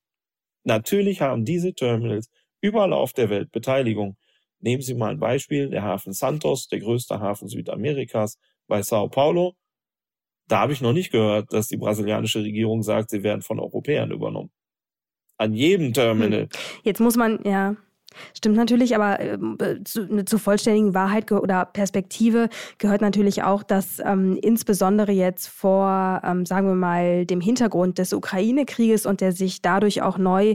Natürlich 0.65 1.21
haben 1.21 1.45
diese 1.45 1.73
Terminals 1.73 2.31
überall 2.61 2.93
auf 2.93 3.13
der 3.13 3.31
Welt 3.31 3.51
Beteiligung. 3.51 4.17
Nehmen 4.59 4.83
Sie 4.83 4.95
mal 4.95 5.13
ein 5.13 5.19
Beispiel, 5.19 5.71
der 5.71 5.83
Hafen 5.83 6.13
Santos, 6.13 6.69
der 6.69 6.81
größte 6.81 7.19
Hafen 7.19 7.49
Südamerikas 7.49 8.39
bei 8.67 8.83
Sao 8.83 9.09
Paulo. 9.09 9.55
Da 10.49 10.61
habe 10.61 10.73
ich 10.73 10.83
noch 10.83 10.93
nicht 10.93 11.13
gehört, 11.13 11.53
dass 11.53 11.69
die 11.69 11.79
brasilianische 11.79 12.43
Regierung 12.43 12.83
sagt, 12.83 13.11
sie 13.11 13.23
werden 13.23 13.41
von 13.41 13.59
Europäern 13.59 14.11
übernommen. 14.11 14.51
An 15.39 15.55
jedem 15.55 15.95
Terminal. 15.95 16.43
Hm. 16.43 16.49
Jetzt 16.83 17.01
muss 17.01 17.17
man, 17.17 17.43
ja, 17.45 17.77
Stimmt 18.35 18.57
natürlich, 18.57 18.95
aber 18.95 19.21
äh, 19.21 19.39
zu, 19.85 20.03
ne, 20.05 20.25
zur 20.25 20.39
vollständigen 20.39 20.95
Wahrheit 20.95 21.31
oder 21.33 21.65
Perspektive 21.65 22.49
gehört 22.79 23.01
natürlich 23.01 23.43
auch, 23.43 23.63
dass 23.63 24.01
ähm, 24.05 24.39
insbesondere 24.43 25.13
jetzt 25.13 25.49
vor, 25.49 26.21
ähm, 26.25 26.45
sagen 26.47 26.67
wir 26.67 26.75
mal, 26.75 27.27
dem 27.27 27.41
Hintergrund 27.41 27.99
des 27.99 28.13
Ukraine-Krieges 28.13 29.07
und 29.07 29.21
der 29.21 29.33
sich 29.33 29.63
dadurch 29.63 30.03
auch 30.03 30.19
neu 30.19 30.55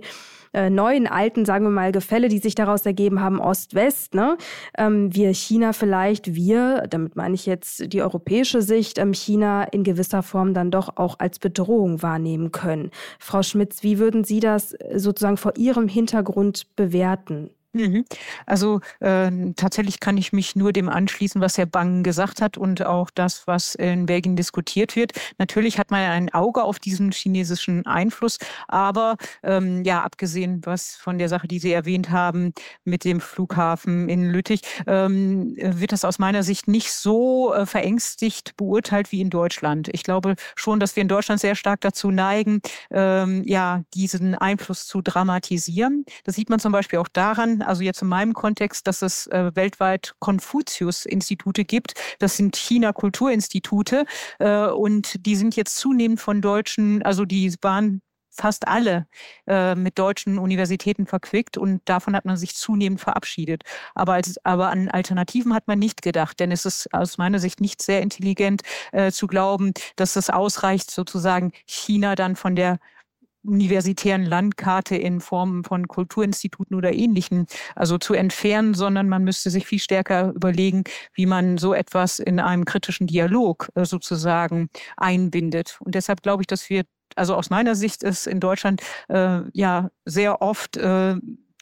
äh, 0.56 0.70
neuen, 0.70 1.06
alten, 1.06 1.46
sagen 1.46 1.66
wir 1.66 1.70
mal, 1.70 1.92
Gefälle, 1.92 2.30
die 2.30 2.40
sich 2.40 2.56
daraus 2.56 2.86
ergeben 2.86 3.20
haben, 3.20 3.40
Ost-West, 3.40 4.16
ne? 4.16 4.38
ähm, 4.78 5.14
wir 5.14 5.34
China 5.34 5.74
vielleicht, 5.74 6.34
wir, 6.34 6.86
damit 6.90 7.16
meine 7.16 7.36
ich 7.36 7.46
jetzt 7.46 7.92
die 7.92 8.02
europäische 8.02 8.62
Sicht, 8.62 8.98
ähm, 8.98 9.14
China 9.14 9.64
in 9.64 9.84
gewisser 9.84 10.24
Form 10.24 10.54
dann 10.54 10.72
doch 10.72 10.96
auch 10.96 11.20
als 11.20 11.40
Bedrohung 11.40 12.02
wahrnehmen 12.02 12.52
können. 12.52 12.92
Frau 13.20 13.44
Schmitz, 13.44 13.84
wie 13.84 14.00
würden 14.00 14.24
Sie 14.24 14.40
das 14.40 14.76
sozusagen 14.96 15.38
vor 15.38 15.54
Ihrem 15.58 15.90
Hintergrund 15.90 16.76
bewerten? 16.76 17.50
Mhm. 17.76 18.06
Also 18.46 18.80
äh, 19.02 19.30
tatsächlich 19.58 20.00
kann 20.00 20.16
ich 20.18 20.32
mich 20.32 20.56
nur 20.56 20.72
dem 20.72 20.88
anschließen, 20.88 21.42
was 21.42 21.58
Herr 21.58 21.66
Bang 21.66 22.04
gesagt 22.04 22.42
hat 22.42 22.58
und 22.58 22.86
auch 22.86 23.10
das, 23.10 23.48
was 23.48 23.76
in 23.76 24.06
Belgien 24.06 24.38
diskutiert 24.38 24.96
wird. 24.96 25.12
Natürlich 25.40 25.78
hat 25.78 25.92
man 25.92 26.00
ein 26.00 26.34
Auge 26.34 26.64
auf 26.64 26.80
diesen 26.80 27.12
chinesischen 27.12 27.86
Einfluss, 27.86 28.38
aber 28.70 29.18
ähm, 29.44 29.84
ja, 29.84 30.04
abgesehen 30.04 30.62
was 30.66 30.96
von 30.96 31.18
der 31.18 31.28
Sache, 31.28 31.50
die 31.50 31.60
Sie 31.60 31.74
erwähnt 31.74 32.12
haben 32.12 32.54
mit 32.86 33.04
dem 33.04 33.20
Flughafen 33.20 34.08
in 34.08 34.30
Lüttich, 34.32 34.62
ähm, 34.88 35.54
wird 35.58 35.92
das 35.92 36.06
aus 36.06 36.18
meiner 36.18 36.44
Sicht 36.44 36.70
nicht 36.70 36.94
so 36.94 37.54
äh, 37.54 37.66
verängstigt 37.66 38.56
beurteilt 38.56 39.12
wie 39.12 39.20
in 39.20 39.30
Deutschland. 39.30 39.90
Ich 39.92 40.04
glaube 40.04 40.36
schon, 40.56 40.80
dass 40.80 40.96
wir 40.96 41.02
in 41.02 41.10
Deutschland 41.10 41.42
sehr 41.42 41.56
stark 41.56 41.82
dazu 41.82 42.10
neigen, 42.10 42.62
ähm, 42.90 43.44
ja, 43.46 43.84
diesen 43.94 44.34
Einfluss 44.36 44.88
zu 44.88 45.02
dramatisieren. 45.02 46.06
Das 46.24 46.36
sieht 46.36 46.50
man 46.50 46.60
zum 46.60 46.72
Beispiel 46.72 47.00
auch 47.00 47.10
daran, 47.10 47.65
also 47.66 47.84
jetzt 47.84 48.02
in 48.02 48.08
meinem 48.08 48.34
Kontext, 48.34 48.88
dass 48.88 49.02
es 49.02 49.28
äh, 49.28 49.52
weltweit 49.56 50.14
Konfuzius-Institute 50.20 51.66
gibt. 51.66 51.94
Das 52.20 52.38
sind 52.38 52.56
China-Kulturinstitute 52.56 54.06
äh, 54.40 54.68
und 54.68 55.26
die 55.26 55.36
sind 55.36 55.56
jetzt 55.56 55.78
zunehmend 55.78 56.20
von 56.20 56.42
Deutschen, 56.42 57.04
also 57.04 57.26
die 57.26 57.54
waren 57.62 58.02
fast 58.36 58.68
alle 58.68 59.08
äh, 59.48 59.76
mit 59.76 59.98
deutschen 59.98 60.38
Universitäten 60.38 61.08
verquickt 61.08 61.58
und 61.58 61.82
davon 61.86 62.16
hat 62.16 62.26
man 62.26 62.38
sich 62.38 62.56
zunehmend 62.56 63.00
verabschiedet. 63.00 63.64
Aber, 63.96 64.14
als, 64.14 64.36
aber 64.44 64.70
an 64.70 64.90
Alternativen 64.90 65.54
hat 65.54 65.68
man 65.68 65.80
nicht 65.80 66.02
gedacht, 66.02 66.40
denn 66.40 66.52
es 66.52 66.66
ist 66.66 66.94
aus 66.94 67.18
meiner 67.18 67.40
Sicht 67.40 67.62
nicht 67.62 67.82
sehr 67.82 68.02
intelligent 68.02 68.62
äh, 68.92 69.12
zu 69.12 69.28
glauben, 69.28 69.74
dass 69.96 70.16
es 70.16 70.30
ausreicht, 70.30 70.92
sozusagen 70.92 71.52
China 71.66 72.16
dann 72.16 72.36
von 72.36 72.56
der 72.56 72.80
universitären 73.48 74.24
Landkarte 74.24 74.96
in 74.96 75.22
Form 75.22 75.64
von 75.64 75.88
Kulturinstituten 75.88 76.76
oder 76.76 76.94
ähnlichen, 76.94 77.46
also 77.76 77.98
zu 77.98 78.14
entfernen, 78.14 78.74
sondern 78.74 79.10
man 79.10 79.24
müsste 79.24 79.50
sich 79.50 79.66
viel 79.66 79.80
stärker 79.80 80.34
überlegen, 80.36 80.84
wie 81.14 81.26
man 81.26 81.58
so 81.58 81.74
etwas 81.74 82.20
in 82.20 82.40
einem 82.40 82.66
kritischen 82.66 83.08
Dialog 83.08 83.70
äh, 83.76 83.86
sozusagen 83.86 84.70
einbindet. 84.98 85.78
Und 85.80 85.96
deshalb 85.96 86.22
glaube 86.22 86.44
ich, 86.44 86.48
dass 86.48 86.70
wir, 86.70 86.84
also 87.16 87.36
aus 87.36 87.50
meiner 87.50 87.76
Sicht 87.76 88.04
ist 88.04 88.28
in 88.28 88.40
Deutschland 88.40 88.82
äh, 89.10 89.42
ja 89.54 89.90
sehr 90.06 90.42
oft 90.42 90.78
äh, 90.78 91.16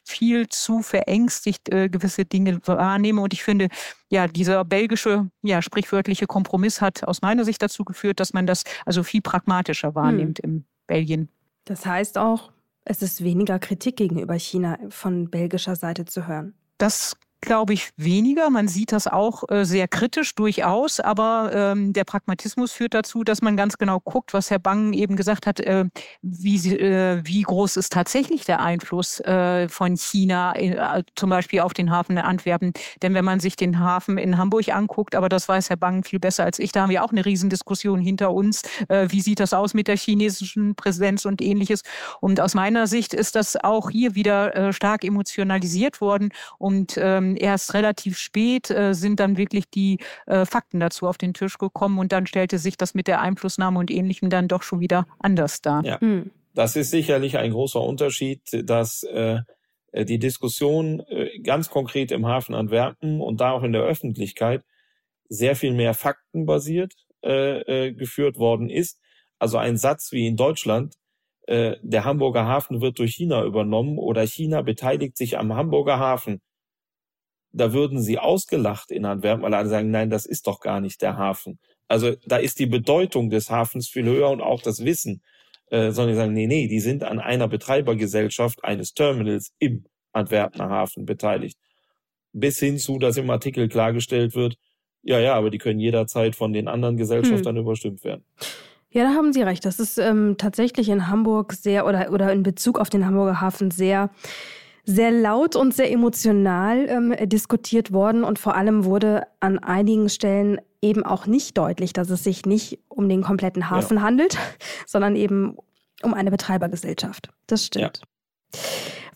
viel 0.04 0.48
zu 0.48 0.82
verängstigt 0.82 1.70
äh, 1.70 1.88
gewisse 1.88 2.24
Dinge 2.24 2.60
wahrnehme. 2.66 3.20
Und 3.22 3.32
ich 3.32 3.42
finde, 3.42 3.68
ja, 4.10 4.28
dieser 4.28 4.64
belgische, 4.64 5.30
ja, 5.42 5.62
sprichwörtliche 5.62 6.26
Kompromiss 6.26 6.80
hat 6.80 7.04
aus 7.04 7.22
meiner 7.22 7.44
Sicht 7.44 7.62
dazu 7.62 7.84
geführt, 7.84 8.20
dass 8.20 8.32
man 8.32 8.46
das 8.46 8.64
also 8.84 9.02
viel 9.02 9.22
pragmatischer 9.22 9.94
wahrnimmt 9.94 10.38
hm. 10.38 10.50
in 10.50 10.64
Belgien. 10.86 11.28
Das 11.64 11.86
heißt 11.86 12.18
auch, 12.18 12.52
es 12.84 13.02
ist 13.02 13.24
weniger 13.24 13.58
Kritik 13.58 13.96
gegenüber 13.96 14.34
China 14.34 14.78
von 14.90 15.30
belgischer 15.30 15.76
Seite 15.76 16.04
zu 16.04 16.26
hören. 16.26 16.54
Das 16.78 17.16
glaube 17.44 17.74
ich, 17.74 17.90
weniger. 17.96 18.50
Man 18.50 18.68
sieht 18.68 18.92
das 18.92 19.06
auch 19.06 19.44
äh, 19.48 19.64
sehr 19.64 19.88
kritisch 19.88 20.34
durchaus, 20.34 21.00
aber 21.00 21.50
ähm, 21.54 21.92
der 21.92 22.04
Pragmatismus 22.04 22.72
führt 22.72 22.94
dazu, 22.94 23.24
dass 23.24 23.42
man 23.42 23.56
ganz 23.56 23.78
genau 23.78 24.00
guckt, 24.00 24.34
was 24.34 24.50
Herr 24.50 24.58
Bang 24.58 24.92
eben 24.92 25.16
gesagt 25.16 25.46
hat, 25.46 25.60
äh, 25.60 25.84
wie, 26.22 26.56
äh, 26.74 27.20
wie 27.24 27.42
groß 27.42 27.76
ist 27.76 27.92
tatsächlich 27.92 28.44
der 28.44 28.60
Einfluss 28.60 29.20
äh, 29.20 29.68
von 29.68 29.96
China 29.96 30.54
äh, 30.56 31.02
zum 31.14 31.30
Beispiel 31.30 31.60
auf 31.60 31.74
den 31.74 31.90
Hafen 31.90 32.12
in 32.12 32.18
Antwerpen. 32.18 32.72
Denn 33.02 33.14
wenn 33.14 33.24
man 33.24 33.40
sich 33.40 33.56
den 33.56 33.78
Hafen 33.78 34.18
in 34.18 34.38
Hamburg 34.38 34.68
anguckt, 34.74 35.14
aber 35.14 35.28
das 35.28 35.48
weiß 35.48 35.70
Herr 35.70 35.76
Bang 35.76 36.04
viel 36.04 36.18
besser 36.18 36.44
als 36.44 36.58
ich, 36.58 36.72
da 36.72 36.82
haben 36.82 36.90
wir 36.90 37.04
auch 37.04 37.12
eine 37.12 37.24
Riesendiskussion 37.24 38.00
hinter 38.00 38.32
uns. 38.32 38.62
Äh, 38.88 39.08
wie 39.10 39.20
sieht 39.20 39.40
das 39.40 39.52
aus 39.52 39.74
mit 39.74 39.88
der 39.88 39.96
chinesischen 39.96 40.74
Präsenz 40.74 41.24
und 41.24 41.42
ähnliches? 41.42 41.82
Und 42.20 42.40
aus 42.40 42.54
meiner 42.54 42.86
Sicht 42.86 43.14
ist 43.14 43.34
das 43.34 43.56
auch 43.56 43.90
hier 43.90 44.14
wieder 44.14 44.72
stark 44.72 45.04
emotionalisiert 45.04 46.00
worden 46.00 46.30
und 46.58 46.96
ähm, 46.96 47.33
erst 47.36 47.74
relativ 47.74 48.18
spät 48.18 48.70
äh, 48.70 48.94
sind 48.94 49.20
dann 49.20 49.36
wirklich 49.36 49.68
die 49.70 49.98
äh, 50.26 50.44
Fakten 50.44 50.80
dazu 50.80 51.06
auf 51.06 51.18
den 51.18 51.34
Tisch 51.34 51.58
gekommen 51.58 51.98
und 51.98 52.12
dann 52.12 52.26
stellte 52.26 52.58
sich 52.58 52.76
das 52.76 52.94
mit 52.94 53.06
der 53.06 53.20
Einflussnahme 53.20 53.78
und 53.78 53.90
Ähnlichem 53.90 54.30
dann 54.30 54.48
doch 54.48 54.62
schon 54.62 54.80
wieder 54.80 55.06
anders 55.18 55.60
dar. 55.62 55.84
Ja, 55.84 56.00
hm. 56.00 56.30
das 56.54 56.76
ist 56.76 56.90
sicherlich 56.90 57.38
ein 57.38 57.52
großer 57.52 57.80
Unterschied, 57.80 58.42
dass 58.64 59.02
äh, 59.04 59.40
die 59.94 60.18
Diskussion 60.18 61.00
äh, 61.08 61.38
ganz 61.40 61.70
konkret 61.70 62.10
im 62.10 62.26
Hafen 62.26 62.54
Antwerpen 62.54 63.20
und 63.20 63.40
da 63.40 63.52
auch 63.52 63.62
in 63.62 63.72
der 63.72 63.82
Öffentlichkeit 63.82 64.64
sehr 65.28 65.56
viel 65.56 65.72
mehr 65.72 65.94
faktenbasiert 65.94 66.94
äh, 67.24 67.86
äh, 67.86 67.92
geführt 67.92 68.36
worden 68.38 68.68
ist. 68.68 69.00
Also 69.38 69.58
ein 69.58 69.76
Satz 69.76 70.12
wie 70.12 70.26
in 70.26 70.36
Deutschland, 70.36 70.94
äh, 71.46 71.76
der 71.82 72.04
Hamburger 72.04 72.46
Hafen 72.46 72.80
wird 72.80 72.98
durch 72.98 73.14
China 73.14 73.44
übernommen 73.44 73.98
oder 73.98 74.26
China 74.26 74.62
beteiligt 74.62 75.16
sich 75.16 75.38
am 75.38 75.54
Hamburger 75.54 75.98
Hafen 75.98 76.40
da 77.54 77.72
würden 77.72 78.02
sie 78.02 78.18
ausgelacht 78.18 78.90
in 78.90 79.04
Antwerpen, 79.04 79.42
weil 79.42 79.54
alle 79.54 79.68
sagen, 79.68 79.90
nein, 79.90 80.10
das 80.10 80.26
ist 80.26 80.46
doch 80.46 80.60
gar 80.60 80.80
nicht 80.80 81.00
der 81.00 81.16
Hafen. 81.16 81.58
Also 81.88 82.14
da 82.26 82.36
ist 82.36 82.58
die 82.58 82.66
Bedeutung 82.66 83.30
des 83.30 83.50
Hafens 83.50 83.88
viel 83.88 84.04
höher 84.04 84.30
und 84.30 84.40
auch 84.40 84.60
das 84.60 84.84
Wissen, 84.84 85.22
äh, 85.70 85.92
sondern 85.92 86.14
die 86.14 86.18
sagen, 86.18 86.32
nee, 86.32 86.46
nee, 86.46 86.66
die 86.66 86.80
sind 86.80 87.04
an 87.04 87.20
einer 87.20 87.48
Betreibergesellschaft 87.48 88.64
eines 88.64 88.92
Terminals 88.92 89.52
im 89.58 89.84
Antwerpener 90.12 90.68
Hafen 90.68 91.04
beteiligt. 91.04 91.58
Bis 92.32 92.58
hin 92.58 92.78
zu, 92.78 92.98
dass 92.98 93.16
im 93.16 93.30
Artikel 93.30 93.68
klargestellt 93.68 94.34
wird, 94.34 94.56
ja, 95.02 95.20
ja, 95.20 95.34
aber 95.34 95.50
die 95.50 95.58
können 95.58 95.78
jederzeit 95.78 96.34
von 96.34 96.52
den 96.52 96.66
anderen 96.66 96.96
Gesellschaftern 96.96 97.56
hm. 97.56 97.62
überstimmt 97.62 98.02
werden. 98.04 98.24
Ja, 98.90 99.04
da 99.04 99.10
haben 99.10 99.32
Sie 99.32 99.42
recht. 99.42 99.64
Das 99.64 99.78
ist 99.78 99.98
ähm, 99.98 100.36
tatsächlich 100.38 100.88
in 100.88 101.08
Hamburg 101.08 101.52
sehr 101.52 101.86
oder, 101.86 102.10
oder 102.10 102.32
in 102.32 102.42
Bezug 102.42 102.78
auf 102.80 102.90
den 102.90 103.04
Hamburger 103.04 103.40
Hafen 103.40 103.70
sehr 103.70 104.10
sehr 104.84 105.10
laut 105.10 105.56
und 105.56 105.74
sehr 105.74 105.90
emotional 105.90 106.86
ähm, 106.88 107.14
diskutiert 107.28 107.92
worden 107.92 108.24
und 108.24 108.38
vor 108.38 108.54
allem 108.54 108.84
wurde 108.84 109.26
an 109.40 109.58
einigen 109.58 110.08
Stellen 110.08 110.60
eben 110.82 111.04
auch 111.04 111.26
nicht 111.26 111.56
deutlich, 111.56 111.92
dass 111.92 112.10
es 112.10 112.22
sich 112.22 112.44
nicht 112.44 112.78
um 112.88 113.08
den 113.08 113.22
kompletten 113.22 113.70
Hafen 113.70 113.96
ja. 113.96 114.02
handelt, 114.02 114.36
sondern 114.86 115.16
eben 115.16 115.56
um 116.02 116.12
eine 116.12 116.30
Betreibergesellschaft. 116.30 117.30
Das 117.46 117.64
stimmt. 117.64 118.00
Ja. 118.02 118.60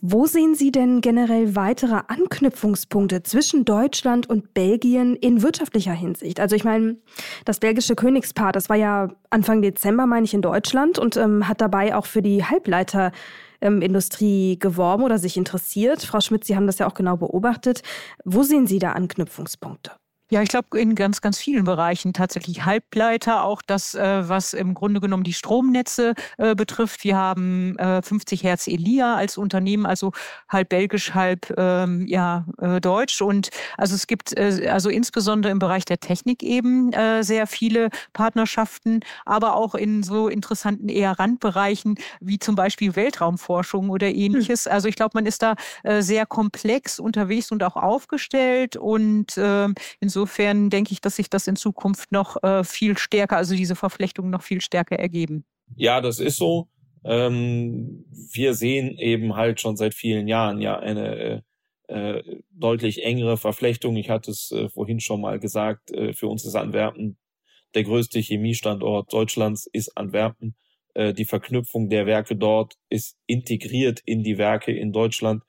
Wo 0.00 0.26
sehen 0.26 0.54
Sie 0.54 0.70
denn 0.70 1.00
generell 1.00 1.57
weitere 1.57 2.00
Anknüpfungspunkte 2.07 3.24
zwischen 3.24 3.64
Deutschland 3.64 4.31
und 4.31 4.54
Belgien 4.54 5.16
in 5.16 5.42
wirtschaftlicher 5.42 5.92
Hinsicht? 5.92 6.38
Also 6.38 6.54
ich 6.54 6.62
meine, 6.62 6.98
das 7.44 7.59
belgische 7.59 7.96
Königspaar, 7.96 8.52
das 8.52 8.68
war 8.68 8.76
ja 8.76 9.09
Anfang 9.31 9.61
Dezember, 9.61 10.07
meine 10.07 10.24
ich, 10.24 10.35
in 10.35 10.42
Deutschland 10.42 11.00
und 11.00 11.16
ähm, 11.16 11.48
hat 11.48 11.61
dabei 11.61 11.96
auch 11.96 12.07
für 12.07 12.22
die 12.22 12.44
Halbleiter 12.44 13.11
ähm, 13.61 13.83
Industrie 13.83 14.59
geworben 14.59 15.03
oder 15.03 15.18
sich 15.18 15.37
interessiert. 15.37 16.03
Frau 16.03 16.21
Schmidt, 16.21 16.44
Sie 16.44 16.57
haben 16.57 16.66
das 16.66 16.79
ja 16.79 16.87
auch 16.87 16.94
genau 16.94 17.16
beobachtet. 17.16 17.83
Wo 18.25 18.42
sehen 18.42 18.66
Sie 18.66 18.79
da 18.79 18.92
Anknüpfungspunkte? 18.92 19.92
Ja, 20.31 20.43
ich 20.43 20.51
glaube 20.51 20.79
in 20.79 20.95
ganz, 20.95 21.23
ganz 21.23 21.38
vielen 21.38 21.64
Bereichen 21.64 22.12
tatsächlich 22.12 22.67
Halbleiter, 22.67 23.45
auch 23.45 23.62
das, 23.62 23.95
äh, 23.95 24.29
was 24.29 24.53
im 24.53 24.75
Grunde 24.75 25.01
genommen 25.01 25.23
die 25.23 25.33
Stromnetze 25.33 26.12
äh, 26.37 26.55
betrifft. 26.55 27.03
Wir 27.03 27.17
haben 27.17 27.79
äh, 27.79 28.03
50 28.03 28.43
Hertz 28.43 28.67
Elia 28.67 29.14
als 29.14 29.38
Unternehmen, 29.38 29.87
also 29.87 30.12
halb 30.47 30.69
belgisch, 30.69 31.14
halb 31.14 31.55
ähm, 31.57 32.07
ja 32.07 32.45
äh, 32.61 32.79
deutsch. 32.79 33.23
Und 33.23 33.49
also 33.79 33.95
es 33.95 34.07
gibt 34.07 34.37
äh, 34.37 34.69
also 34.71 34.91
insbesondere 34.91 35.51
im 35.51 35.61
Bereich 35.61 35.87
der 35.87 35.99
Technik 35.99 36.43
eben 36.43 36.93
äh, 36.93 37.23
sehr 37.25 37.47
viele 37.47 37.88
Partnerschaften, 38.12 39.01
aber 39.25 39.57
auch 39.57 39.75
in 39.75 40.03
so 40.03 40.29
interessanten 40.29 40.91
eher 40.91 41.19
Randbereichen 41.19 41.95
wie 42.21 42.38
zum 42.38 42.55
Beispiel 42.55 42.97
Weltraumforschung 42.97 43.88
oder 43.88 44.09
ähnliches. 44.09 44.67
Hm. 44.67 44.73
Also 44.73 44.88
ich 44.88 44.97
glaube, 44.97 45.12
man 45.14 45.25
ist 45.25 45.41
da 45.43 45.55
sehr 46.01 46.27
komplex 46.27 46.99
unterwegs 46.99 47.51
und 47.51 47.62
auch 47.62 47.77
aufgestellt 47.77 48.77
und 48.77 49.37
äh, 49.38 49.69
in 50.01 50.09
insofern 50.18 50.70
denke 50.70 50.92
ich, 50.92 51.00
dass 51.00 51.16
sich 51.16 51.31
das 51.31 51.46
in 51.46 51.57
Zukunft 51.57 52.11
noch 52.11 52.42
äh, 52.42 52.64
viel 52.64 52.98
stärker, 52.98 53.37
also 53.37 53.54
diese 53.54 53.76
Verflechtungen 53.76 54.31
noch 54.31 54.42
viel 54.42 54.61
stärker 54.61 54.98
ergeben. 54.98 55.44
Ja, 55.76 56.00
das 56.00 56.18
ist 56.18 56.37
so. 56.37 56.68
Ähm, 57.04 58.04
wir 58.33 58.54
sehen 58.54 58.98
eben 58.98 59.37
halt 59.37 59.61
schon 59.61 59.76
seit 59.76 59.94
vielen 59.94 60.26
Jahren 60.26 60.61
ja 60.61 60.78
eine 60.78 61.42
äh, 61.88 62.16
äh 62.16 62.42
deutlich 62.50 63.04
engere 63.04 63.37
Verflechtung. 63.37 63.96
Ich 63.96 64.11
hatte 64.11 64.33
es 64.33 64.50
äh, 64.50 64.68
vorhin 64.68 64.98
schon 64.98 65.20
mal 65.20 65.38
gesagt, 65.38 65.92
äh, 65.92 66.12
für 66.12 66.26
uns 66.26 66.44
ist 66.44 66.57
Antwerpen 66.57 67.16
der 67.74 67.85
größte 67.85 68.18
Chemiestandort 68.20 69.12
Deutschlands 69.12 69.68
ist 69.72 69.96
Antwerpen. 69.96 70.57
Äh, 70.94 71.12
die 71.12 71.24
Verknüpfung 71.24 71.88
der 71.88 72.07
Werke 72.07 72.37
dort 72.37 72.74
ist 72.88 73.16
integriert 73.26 74.00
in 74.04 74.22
die 74.22 74.38
Werke 74.38 74.72
in 74.72 74.92
Deutschland. 74.92 75.42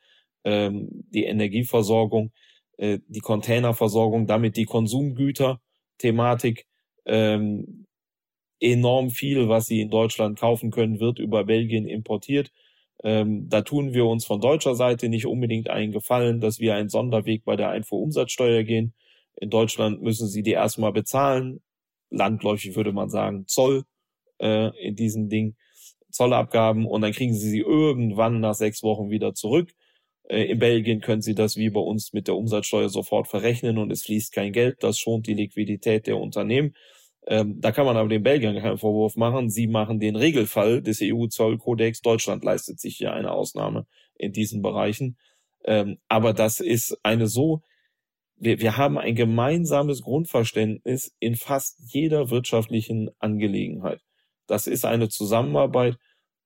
Ähm, 0.44 1.06
die 1.10 1.26
Energieversorgung 1.26 2.32
äh, 2.80 3.00
die 3.08 3.20
Containerversorgung, 3.20 4.26
damit 4.26 4.56
die 4.56 4.66
Konsumgüter-Thematik. 4.66 6.66
Ähm, 7.06 7.86
enorm 8.62 9.10
viel, 9.10 9.50
was 9.50 9.66
sie 9.66 9.82
in 9.82 9.90
Deutschland 9.90 10.40
kaufen 10.40 10.72
können, 10.72 11.00
wird 11.00 11.20
über 11.20 11.46
Belgien 11.46 11.88
importiert. 11.88 12.52
Ähm, 13.04 13.48
da 13.50 13.62
tun 13.62 13.94
wir 13.94 14.06
uns 14.06 14.26
von 14.26 14.42
deutscher 14.42 14.76
Seite 14.76 15.10
nicht 15.10 15.26
unbedingt 15.26 15.70
einen 15.70 15.92
Gefallen, 15.92 16.42
dass 16.42 16.60
wir 16.60 16.76
einen 16.76 16.90
Sonderweg 16.90 17.46
bei 17.46 17.56
der 17.56 17.70
Einfuhrumsatzsteuer 17.70 18.64
gehen. 18.64 18.94
In 19.36 19.50
Deutschland 19.50 20.02
müssen 20.02 20.28
sie 20.28 20.44
die 20.44 20.52
erstmal 20.52 20.92
bezahlen. 20.92 21.62
Landläufig 22.10 22.76
würde 22.76 22.92
man 22.92 23.10
sagen 23.10 23.46
Zoll 23.48 23.86
äh, 24.40 24.70
in 24.86 24.96
diesem 24.96 25.30
Ding, 25.30 25.56
Zollabgaben 26.12 26.86
und 26.86 27.02
dann 27.02 27.14
kriegen 27.14 27.34
sie 27.34 27.50
sie 27.50 27.60
irgendwann 27.60 28.42
nach 28.42 28.56
sechs 28.56 28.84
Wochen 28.84 29.10
wieder 29.10 29.34
zurück. 29.34 29.74
Äh, 30.30 30.46
in 30.46 30.60
Belgien 30.60 31.02
können 31.02 31.22
sie 31.22 31.36
das 31.36 31.58
wie 31.58 31.70
bei 31.70 31.82
uns 31.82 32.14
mit 32.14 32.28
der 32.28 32.36
Umsatzsteuer 32.36 32.90
sofort 32.90 33.28
verrechnen 33.28 33.78
und 33.78 33.92
es 33.92 34.04
fließt 34.04 34.32
kein 34.32 34.54
Geld. 34.54 34.84
Das 34.84 34.98
schont 34.98 35.28
die 35.28 35.34
Liquidität 35.34 36.08
der 36.08 36.18
Unternehmen. 36.18 36.76
Ähm, 37.28 37.60
da 37.60 37.72
kann 37.72 37.86
man 37.86 37.98
aber 37.98 38.10
den 38.10 38.24
Belgiern 38.24 38.58
keinen 38.58 38.78
Vorwurf 38.78 39.16
machen. 39.16 39.50
Sie 39.50 39.68
machen 39.68 40.00
den 40.00 40.16
Regelfall 40.16 40.82
des 40.82 41.00
EU-Zollkodex. 41.02 42.02
Deutschland 42.02 42.44
leistet 42.44 42.80
sich 42.80 42.98
hier 42.98 43.14
eine 43.14 43.32
Ausnahme 43.32 43.86
in 44.16 44.32
diesen 44.32 44.62
Bereichen. 44.62 45.18
Ähm, 45.66 45.98
aber 46.08 46.34
das 46.34 46.60
ist 46.60 46.98
eine 47.04 47.28
so, 47.28 47.62
wir, 48.38 48.60
wir 48.60 48.78
haben 48.78 48.98
ein 48.98 49.16
gemeinsames 49.16 50.02
Grundverständnis 50.02 51.14
in 51.20 51.36
fast 51.36 51.78
jeder 51.94 52.30
wirtschaftlichen 52.30 53.10
Angelegenheit. 53.20 54.02
Das 54.48 54.66
ist 54.66 54.86
eine 54.86 55.10
Zusammenarbeit 55.10 55.98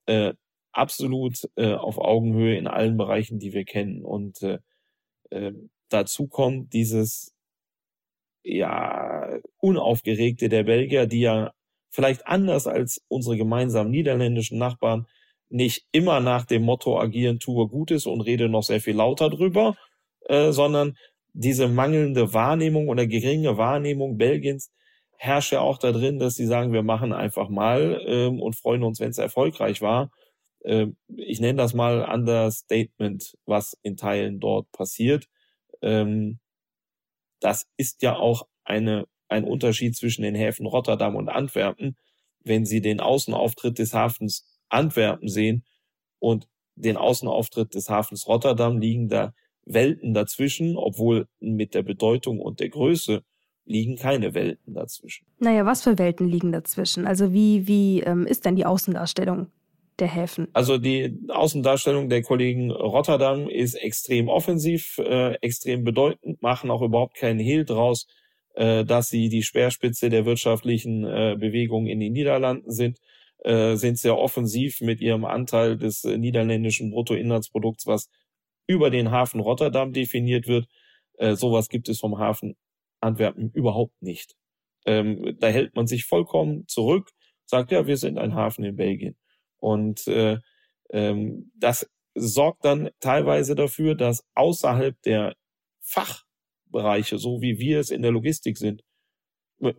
äh, 0.07 0.33
absolut 0.73 1.49
äh, 1.55 1.73
auf 1.73 1.97
Augenhöhe 1.97 2.57
in 2.57 2.67
allen 2.67 2.97
Bereichen, 2.97 3.39
die 3.39 3.53
wir 3.53 3.65
kennen. 3.65 4.03
Und 4.03 4.41
äh, 4.41 4.59
äh, 5.29 5.53
dazu 5.89 6.27
kommt 6.27 6.73
dieses 6.73 7.33
ja 8.43 9.39
unaufgeregte 9.59 10.49
der 10.49 10.63
Belgier, 10.63 11.07
die 11.07 11.21
ja 11.21 11.53
vielleicht 11.91 12.27
anders 12.27 12.67
als 12.67 13.01
unsere 13.07 13.37
gemeinsamen 13.37 13.91
niederländischen 13.91 14.57
Nachbarn 14.57 15.07
nicht 15.49 15.85
immer 15.91 16.19
nach 16.19 16.45
dem 16.45 16.63
Motto 16.63 16.99
agieren, 16.99 17.39
tue 17.39 17.67
Gutes 17.67 18.07
und 18.07 18.21
rede 18.21 18.49
noch 18.49 18.63
sehr 18.63 18.81
viel 18.81 18.95
lauter 18.95 19.29
drüber, 19.29 19.75
äh, 20.25 20.51
sondern 20.51 20.97
diese 21.33 21.67
mangelnde 21.67 22.33
Wahrnehmung 22.33 22.89
oder 22.89 23.05
geringe 23.07 23.57
Wahrnehmung 23.57 24.17
Belgiens 24.17 24.71
herrscht 25.17 25.53
ja 25.53 25.61
auch 25.61 25.77
da 25.77 25.91
drin, 25.91 26.19
dass 26.19 26.35
sie 26.35 26.45
sagen, 26.45 26.73
wir 26.73 26.83
machen 26.83 27.13
einfach 27.13 27.49
mal 27.49 28.01
ähm, 28.05 28.41
und 28.41 28.55
freuen 28.55 28.83
uns, 28.83 28.99
wenn 28.99 29.11
es 29.11 29.17
erfolgreich 29.17 29.81
war. 29.81 30.11
Ähm, 30.63 30.97
ich 31.07 31.39
nenne 31.39 31.57
das 31.57 31.73
mal 31.73 32.03
Understatement, 32.03 33.37
was 33.45 33.77
in 33.81 33.97
Teilen 33.97 34.39
dort 34.39 34.71
passiert. 34.71 35.27
Ähm, 35.81 36.39
das 37.39 37.67
ist 37.77 38.01
ja 38.01 38.15
auch 38.15 38.47
eine, 38.63 39.05
ein 39.27 39.43
Unterschied 39.43 39.95
zwischen 39.95 40.21
den 40.21 40.35
Häfen 40.35 40.65
Rotterdam 40.65 41.15
und 41.15 41.29
Antwerpen. 41.29 41.97
Wenn 42.43 42.65
Sie 42.65 42.81
den 42.81 42.99
Außenauftritt 42.99 43.79
des 43.79 43.93
Hafens 43.93 44.45
Antwerpen 44.69 45.29
sehen 45.29 45.63
und 46.19 46.47
den 46.75 46.97
Außenauftritt 46.97 47.75
des 47.75 47.89
Hafens 47.89 48.27
Rotterdam 48.27 48.79
liegen 48.79 49.09
da 49.09 49.33
Welten 49.65 50.13
dazwischen, 50.13 50.75
obwohl 50.75 51.27
mit 51.39 51.73
der 51.73 51.83
Bedeutung 51.83 52.39
und 52.39 52.59
der 52.59 52.69
Größe 52.69 53.23
liegen 53.65 53.95
keine 53.95 54.33
Welten 54.33 54.73
dazwischen. 54.73 55.25
Naja, 55.39 55.65
was 55.65 55.83
für 55.83 55.97
Welten 55.97 56.27
liegen 56.27 56.51
dazwischen? 56.51 57.07
Also 57.07 57.31
wie, 57.31 57.67
wie 57.67 58.01
ähm, 58.01 58.27
ist 58.27 58.45
denn 58.45 58.55
die 58.55 58.65
Außendarstellung 58.65 59.47
der 59.99 60.07
Häfen? 60.07 60.47
Also 60.53 60.77
die 60.77 61.17
Außendarstellung 61.29 62.09
der 62.09 62.21
Kollegen 62.21 62.71
Rotterdam 62.71 63.47
ist 63.49 63.75
extrem 63.75 64.27
offensiv, 64.27 64.97
äh, 64.97 65.33
extrem 65.41 65.83
bedeutend, 65.83 66.41
machen 66.41 66.71
auch 66.71 66.81
überhaupt 66.81 67.15
keinen 67.15 67.39
Hehl 67.39 67.65
draus, 67.65 68.07
äh, 68.55 68.85
dass 68.85 69.09
sie 69.09 69.29
die 69.29 69.43
Speerspitze 69.43 70.09
der 70.09 70.25
wirtschaftlichen 70.25 71.05
äh, 71.05 71.35
Bewegung 71.39 71.87
in 71.87 71.99
den 71.99 72.13
Niederlanden 72.13 72.71
sind. 72.71 72.99
Äh, 73.43 73.75
sind 73.75 73.97
sehr 73.97 74.17
offensiv 74.17 74.79
mit 74.79 75.01
ihrem 75.01 75.25
Anteil 75.25 75.77
des 75.77 76.05
äh, 76.05 76.17
niederländischen 76.17 76.91
Bruttoinlandsprodukts, 76.91 77.87
was 77.87 78.09
über 78.67 78.89
den 78.89 79.11
Hafen 79.11 79.41
Rotterdam 79.41 79.91
definiert 79.91 80.47
wird. 80.47 80.67
Äh, 81.17 81.35
sowas 81.35 81.67
gibt 81.67 81.89
es 81.89 81.99
vom 81.99 82.17
Hafen 82.19 82.55
Antwerpen 83.01 83.51
überhaupt 83.51 84.01
nicht. 84.01 84.35
Ähm, 84.85 85.35
da 85.39 85.47
hält 85.47 85.75
man 85.75 85.87
sich 85.87 86.05
vollkommen 86.05 86.65
zurück, 86.67 87.09
sagt 87.45 87.71
ja, 87.71 87.85
wir 87.85 87.97
sind 87.97 88.17
ein 88.17 88.33
Hafen 88.33 88.63
in 88.63 88.75
Belgien. 88.75 89.15
Und 89.63 90.07
äh, 90.09 90.39
ähm, 90.91 91.51
das 91.55 91.89
sorgt 92.15 92.65
dann 92.65 92.89
teilweise 92.99 93.55
dafür, 93.55 93.95
dass 93.95 94.25
außerhalb 94.35 95.01
der 95.03 95.35
Fachbereiche, 95.79 97.17
so 97.17 97.41
wie 97.41 97.59
wir 97.59 97.79
es 97.79 97.89
in 97.89 98.01
der 98.01 98.11
Logistik 98.11 98.57
sind, 98.57 98.83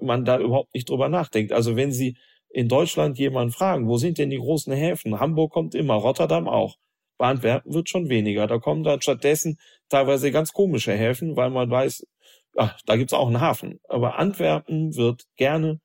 man 0.00 0.24
da 0.24 0.38
überhaupt 0.38 0.72
nicht 0.74 0.88
drüber 0.88 1.10
nachdenkt. 1.10 1.52
Also 1.52 1.76
wenn 1.76 1.92
Sie 1.92 2.16
in 2.48 2.68
Deutschland 2.68 3.18
jemanden 3.18 3.52
fragen, 3.52 3.86
wo 3.86 3.98
sind 3.98 4.16
denn 4.16 4.30
die 4.30 4.38
großen 4.38 4.72
Häfen? 4.72 5.20
Hamburg 5.20 5.52
kommt 5.52 5.74
immer, 5.74 5.96
Rotterdam 5.96 6.48
auch. 6.48 6.76
Bei 7.18 7.26
Antwerpen 7.26 7.74
wird 7.74 7.90
schon 7.90 8.08
weniger. 8.08 8.46
Da 8.46 8.58
kommen 8.58 8.84
dann 8.84 9.02
stattdessen 9.02 9.58
teilweise 9.90 10.32
ganz 10.32 10.54
komische 10.54 10.94
Häfen, 10.94 11.36
weil 11.36 11.50
man 11.50 11.70
weiß, 11.70 12.06
ach, 12.56 12.80
da 12.86 12.96
gibt's 12.96 13.12
auch 13.12 13.26
einen 13.26 13.42
Hafen. 13.42 13.80
Aber 13.86 14.18
Antwerpen 14.18 14.96
wird 14.96 15.24
gerne 15.36 15.80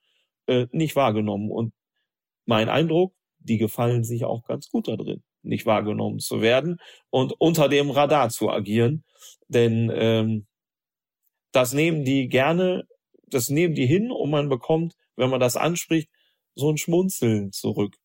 äh, 0.48 0.68
nicht 0.72 0.96
wahrgenommen. 0.96 1.52
Und 1.52 1.74
mein 2.46 2.70
Eindruck, 2.70 3.14
die 3.40 3.58
gefallen 3.58 4.04
sich 4.04 4.26
auch 4.26 4.44
ganz 4.46 4.70
gut 4.70 4.88
da 4.88 4.96
drin, 4.96 5.24
nicht 5.42 5.66
wahrgenommen 5.66 6.20
zu 6.20 6.42
werden 6.42 6.78
und 7.10 7.34
unter 7.40 7.70
dem 7.70 7.90
Radar 7.90 8.30
zu 8.30 8.50
agieren. 8.50 9.04
Denn 9.48 9.92
ähm, 9.94 10.48
das 11.52 11.74
nehmen 11.74 12.06
die 12.06 12.28
gerne, 12.28 12.88
das 13.28 13.50
nehmen 13.50 13.76
die 13.76 13.86
hin 13.86 14.12
und 14.12 14.30
man 14.30 14.50
bekommt, 14.50 14.96
wenn 15.16 15.30
man 15.30 15.40
das 15.40 15.58
anspricht, 15.58 16.10
so 16.56 16.70
ein 16.70 16.78
Schmunzeln 16.78 17.52
zurück. 17.52 17.96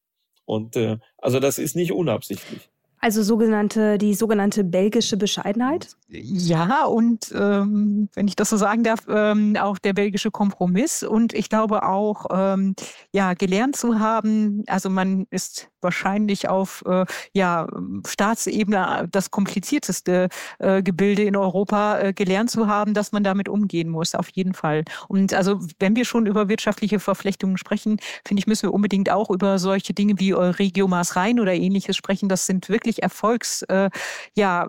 Und 0.45 0.77
äh, 0.77 0.99
also 1.19 1.41
das 1.41 1.59
ist 1.59 1.77
nicht 1.77 1.93
unabsichtlich. 1.93 2.71
Also 3.05 3.23
sogenannte, 3.23 3.99
die 3.99 4.15
sogenannte 4.15 4.65
belgische 4.65 5.19
Bescheidenheit? 5.19 5.95
Ja, 6.09 6.87
und 6.87 7.31
ähm, 7.39 8.09
wenn 8.15 8.27
ich 8.27 8.35
das 8.35 8.49
so 8.49 8.57
sagen 8.57 8.83
darf, 8.83 9.01
ähm, 9.11 9.59
auch 9.61 9.77
der 9.77 9.93
belgische 9.93 10.31
Kompromiss. 10.31 11.03
Und 11.03 11.35
ich 11.35 11.51
glaube 11.51 11.83
auch, 11.83 12.25
ähm, 12.31 12.75
ja, 13.13 13.35
gelernt 13.35 13.77
zu 13.77 14.01
haben, 14.01 14.63
also 14.69 14.89
man 14.89 15.27
ist 15.29 15.69
wahrscheinlich 15.85 16.49
auf 16.49 16.83
äh, 16.87 17.05
ja, 17.33 17.69
Staatsebene 18.07 19.09
das 19.13 19.31
komplizierteste 19.31 20.29
äh, 20.59 20.83
Gebilde 20.83 21.23
in 21.23 21.37
Europa 21.37 21.99
äh, 22.01 22.13
gelernt 22.13 22.51
zu 22.51 22.67
haben, 22.67 22.95
dass 22.95 23.13
man 23.13 23.23
damit 23.23 23.49
umgehen 23.49 23.89
muss, 23.89 24.15
auf 24.15 24.29
jeden 24.31 24.55
Fall. 24.55 24.85
Und 25.09 25.33
also 25.35 25.61
wenn 25.79 25.95
wir 25.97 26.05
schon 26.05 26.27
über 26.27 26.49
wirtschaftliche 26.49 26.99
Verflechtungen 26.99 27.59
sprechen, 27.59 27.99
finde 28.27 28.41
ich, 28.41 28.47
müssen 28.47 28.65
wir 28.65 28.75
unbedingt 28.75 29.11
auch 29.11 29.31
über 29.31 29.59
solche 29.59 29.95
Dinge 29.95 30.15
wie 30.19 30.35
Euregio 30.35 30.89
Maas 30.89 31.17
Rhein 31.17 31.39
oder 31.39 31.55
ähnliches 31.55 31.97
sprechen. 31.97 32.29
Das 32.29 32.47
sind 32.47 32.69
wirklich 32.69 33.03
Erfolgsprojekte, 33.03 33.87
äh, 33.87 33.91
ja, 34.35 34.69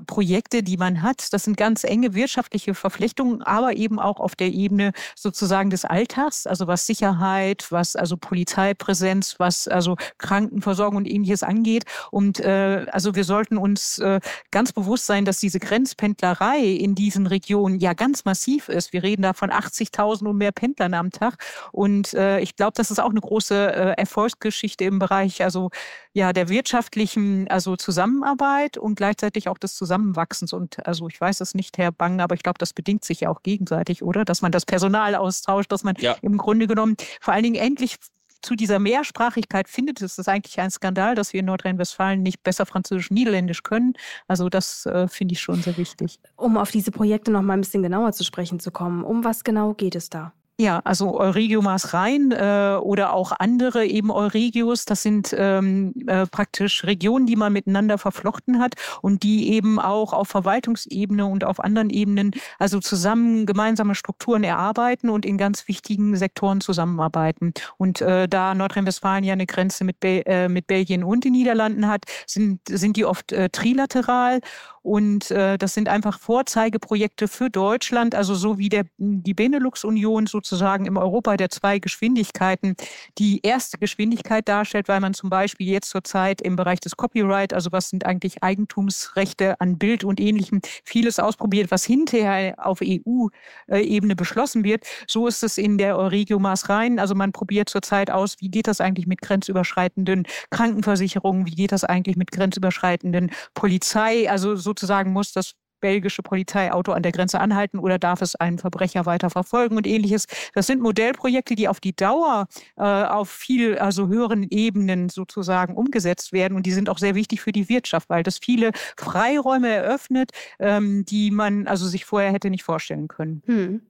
die 0.62 0.78
man 0.78 1.02
hat. 1.02 1.34
Das 1.34 1.44
sind 1.44 1.58
ganz 1.58 1.84
enge 1.84 2.14
wirtschaftliche 2.14 2.74
Verflechtungen, 2.74 3.42
aber 3.42 3.76
eben 3.76 4.00
auch 4.00 4.20
auf 4.20 4.36
der 4.36 4.50
Ebene 4.50 4.92
sozusagen 5.16 5.70
des 5.70 5.86
Alltags, 5.86 6.48
also 6.48 6.68
was 6.68 6.86
Sicherheit, 6.86 7.68
was 7.72 7.96
also 7.96 8.18
Polizeipräsenz, 8.18 9.36
was 9.40 9.68
also 9.68 9.96
Krankenversorgung 10.18 10.98
und 10.98 11.05
ähnliches 11.08 11.44
angeht. 11.44 11.86
Und 12.12 12.40
äh, 12.40 12.86
also 12.92 13.16
wir 13.16 13.24
sollten 13.24 13.58
uns 13.58 14.00
äh, 14.00 14.20
ganz 14.52 14.74
bewusst 14.74 15.06
sein, 15.06 15.26
dass 15.26 15.40
diese 15.40 15.60
Grenzpendlerei 15.60 16.60
in 16.60 16.96
diesen 16.96 17.28
Regionen 17.28 17.80
ja 17.80 17.94
ganz 17.94 18.26
massiv 18.26 18.70
ist. 18.70 18.94
Wir 18.94 19.04
reden 19.04 19.24
da 19.24 19.34
von 19.34 19.52
80.000 19.52 20.28
und 20.28 20.38
mehr 20.38 20.52
Pendlern 20.52 20.94
am 20.94 21.12
Tag. 21.12 21.38
Und 21.72 22.14
äh, 22.14 22.40
ich 22.40 22.56
glaube, 22.56 22.74
das 22.76 22.92
ist 22.92 23.00
auch 23.00 23.10
eine 23.10 23.22
große 23.22 23.56
äh, 23.56 23.94
Erfolgsgeschichte 23.98 24.84
im 24.84 25.00
Bereich 25.00 25.44
also 25.44 25.70
ja 26.14 26.32
der 26.34 26.50
wirtschaftlichen 26.50 27.48
also 27.50 27.76
Zusammenarbeit 27.76 28.36
Zusammenarbeit 28.36 28.78
und 28.78 28.96
gleichzeitig 28.96 29.48
auch 29.48 29.58
des 29.58 29.76
Zusammenwachsens. 29.76 30.54
Und 30.54 30.86
also 30.86 31.08
ich 31.08 31.20
weiß 31.20 31.42
es 31.42 31.54
nicht, 31.56 31.78
Herr 31.78 31.92
Bang, 31.92 32.22
aber 32.22 32.36
ich 32.36 32.44
glaube, 32.44 32.58
das 32.60 32.74
bedingt 32.74 33.04
sich 33.04 33.22
ja 33.22 33.30
auch 33.30 33.42
gegenseitig, 33.44 34.04
oder? 34.04 34.26
Dass 34.26 34.42
man 34.42 34.52
das 34.52 34.66
Personal 34.66 35.16
austauscht, 35.16 35.72
dass 35.72 35.84
man 35.84 35.96
ja. 35.98 36.16
im 36.22 36.38
Grunde 36.38 36.68
genommen 36.68 36.96
vor 37.22 37.34
allen 37.34 37.44
Dingen 37.44 37.56
endlich 37.56 37.98
zu 38.46 38.56
dieser 38.56 38.80
Mehrsprachigkeit 38.80 39.68
findet. 39.68 40.02
Es 40.02 40.18
ist 40.18 40.30
eigentlich 40.30 40.60
ein 40.60 40.70
Skandal, 40.70 41.16
dass 41.16 41.34
wir 41.34 41.40
in 41.40 41.48
Nordrhein-Westfalen 41.48 42.22
nicht 42.22 42.44
besser 42.44 42.66
Französisch, 42.66 43.10
Niederländisch 43.12 43.64
können. 43.64 43.94
Also 44.28 44.50
das 44.50 44.86
äh, 44.86 45.08
finde 45.08 45.34
ich 45.34 45.42
schon 45.42 45.62
sehr 45.62 45.78
wichtig. 45.78 46.20
Um 46.38 46.58
auf 46.58 46.72
diese 46.72 46.92
Projekte 46.92 47.32
noch 47.32 47.42
mal 47.42 47.54
ein 47.54 47.62
bisschen 47.62 47.84
genauer 47.84 48.14
zu 48.14 48.24
sprechen 48.24 48.60
zu 48.60 48.72
kommen, 48.72 49.04
um 49.04 49.24
was 49.24 49.44
genau 49.44 49.74
geht 49.74 49.96
es 49.96 50.10
da? 50.10 50.32
Ja, 50.58 50.80
also 50.86 51.20
Euregio 51.20 51.62
Maas 51.62 51.94
Rhein 51.94 52.32
äh, 52.32 52.78
oder 52.82 53.12
auch 53.12 53.34
andere 53.40 53.86
eben 53.86 54.10
Euregios, 54.10 54.86
das 54.86 55.04
sind 55.04 55.36
ähm, 55.38 55.94
äh, 56.08 56.26
praktisch 56.28 56.86
Regionen, 56.86 57.26
die 57.26 57.36
man 57.36 57.52
miteinander 57.52 57.98
verflochten 57.98 58.60
hat 58.60 58.76
und 59.02 59.24
die 59.24 59.52
eben 59.52 59.82
auch 59.82 60.14
auf 60.14 60.30
Verwaltungsebene 60.30 61.26
und 61.26 61.44
auf 61.44 61.60
anderen 61.60 61.90
Ebenen 61.90 62.32
also 62.58 62.80
zusammen 62.80 63.46
gemeinsame 63.46 63.96
Strukturen 63.96 64.46
erarbeiten 64.46 65.10
und 65.10 65.26
in 65.26 65.38
ganz 65.38 65.68
wichtigen 65.68 66.16
Sektoren 66.16 66.62
zusammenarbeiten. 66.62 67.54
Und 67.76 68.00
äh, 68.00 68.30
da 68.30 68.56
Nordrhein-Westfalen 68.56 69.26
ja 69.26 69.34
eine 69.34 69.48
Grenze 69.48 69.84
mit, 69.84 70.00
Be 70.00 70.26
äh, 70.26 70.48
mit 70.48 70.68
Belgien 70.68 71.04
und 71.04 71.26
den 71.26 71.34
Niederlanden 71.34 71.90
hat, 71.90 72.06
sind, 72.28 72.62
sind 72.70 72.96
die 72.96 73.04
oft 73.04 73.34
äh, 73.34 73.50
trilateral 73.50 74.40
und 74.86 75.32
äh, 75.32 75.58
das 75.58 75.74
sind 75.74 75.90
einfach 75.90 76.20
Vorzeigeprojekte 76.20 77.28
für 77.28 77.50
Deutschland, 77.50 78.16
also 78.16 78.36
so 78.36 78.58
wie 78.58 78.70
der, 78.70 78.86
die 78.98 79.34
Benelux-Union 79.34 80.28
so 80.28 80.36
sozusagen 80.36 80.86
im 80.86 80.98
Europa 80.98 81.38
der 81.38 81.50
zwei 81.50 81.80
Geschwindigkeiten 81.80 82.76
die 83.18 83.40
erste 83.42 83.78
Geschwindigkeit 83.78 84.48
darstellt, 84.48 84.90
weil 84.90 85.00
man 85.00 85.14
zum 85.14 85.30
Beispiel 85.30 85.68
jetzt 85.68 85.90
zurzeit 85.90 86.42
im 86.42 86.58
Bereich 86.58 86.82
des 86.82 86.98
Copyright, 86.98 87.54
also 87.54 87.72
was 87.72 87.90
sind 87.90 88.06
eigentlich 88.06 88.44
Eigentumsrechte 88.44 89.60
an 89.62 89.78
Bild 89.78 90.04
und 90.04 90.20
ähnlichem, 90.20 90.60
vieles 90.84 91.20
ausprobiert, 91.20 91.72
was 91.72 91.86
hinterher 91.86 92.56
auf 92.64 92.80
EU-Ebene 92.84 94.16
beschlossen 94.16 94.64
wird. 94.66 94.84
So 95.08 95.28
ist 95.28 95.42
es 95.42 95.58
in 95.58 95.78
der 95.78 95.98
Euregio 95.98 96.38
Maß 96.38 96.70
Rhein. 96.70 97.00
Also 97.00 97.16
man 97.16 97.32
probiert 97.32 97.70
zurzeit 97.70 98.12
aus, 98.12 98.36
wie 98.40 98.50
geht 98.50 98.68
das 98.68 98.82
eigentlich 98.82 99.08
mit 99.08 99.22
grenzüberschreitenden 99.22 100.28
Krankenversicherungen, 100.52 101.46
wie 101.48 101.56
geht 101.56 101.72
das 101.72 101.86
eigentlich 101.86 102.18
mit 102.18 102.32
grenzüberschreitenden 102.32 103.32
Polizei. 103.54 104.30
Also 104.30 104.56
sozusagen 104.76 105.14
muss 105.14 105.32
das 105.32 105.54
belgische 105.82 106.24
Polizeiauto 106.24 106.94
an 106.94 107.04
der 107.04 107.12
Grenze 107.12 107.40
anhalten 107.40 107.80
oder 107.80 108.00
darf 108.00 108.22
es 108.22 108.36
einen 108.36 108.58
Verbrecher 108.58 109.06
weiter 109.06 109.30
verfolgen 109.30 109.78
und 109.78 109.86
ähnliches. 109.86 110.26
Das 110.54 110.68
sind 110.68 110.82
Modellprojekte, 110.82 111.56
die 111.56 111.68
auf 111.68 111.80
die 111.80 111.96
Dauer 111.96 112.48
äh, 112.78 112.82
auf 112.82 113.30
viel 113.30 113.78
also 113.78 114.08
höheren 114.08 114.48
Ebenen 114.50 115.10
sozusagen 115.10 115.76
umgesetzt 115.76 116.34
werden 116.34 116.56
und 116.56 116.66
die 116.66 116.72
sind 116.72 116.90
auch 116.90 116.98
sehr 116.98 117.14
wichtig 117.14 117.42
für 117.42 117.52
die 117.52 117.70
Wirtschaft, 117.70 118.10
weil 118.10 118.24
das 118.24 118.40
viele 118.40 118.72
Freiräume 118.98 119.70
eröffnet, 119.70 120.32
ähm, 120.60 121.06
die 121.06 121.30
man 121.30 121.68
also 121.68 121.88
sich 121.88 122.06
vorher 122.06 122.32
hätte 122.32 122.50
nicht 122.50 122.64
vorstellen 122.64 123.08
können. 123.08 123.44
Hm. 123.46 123.82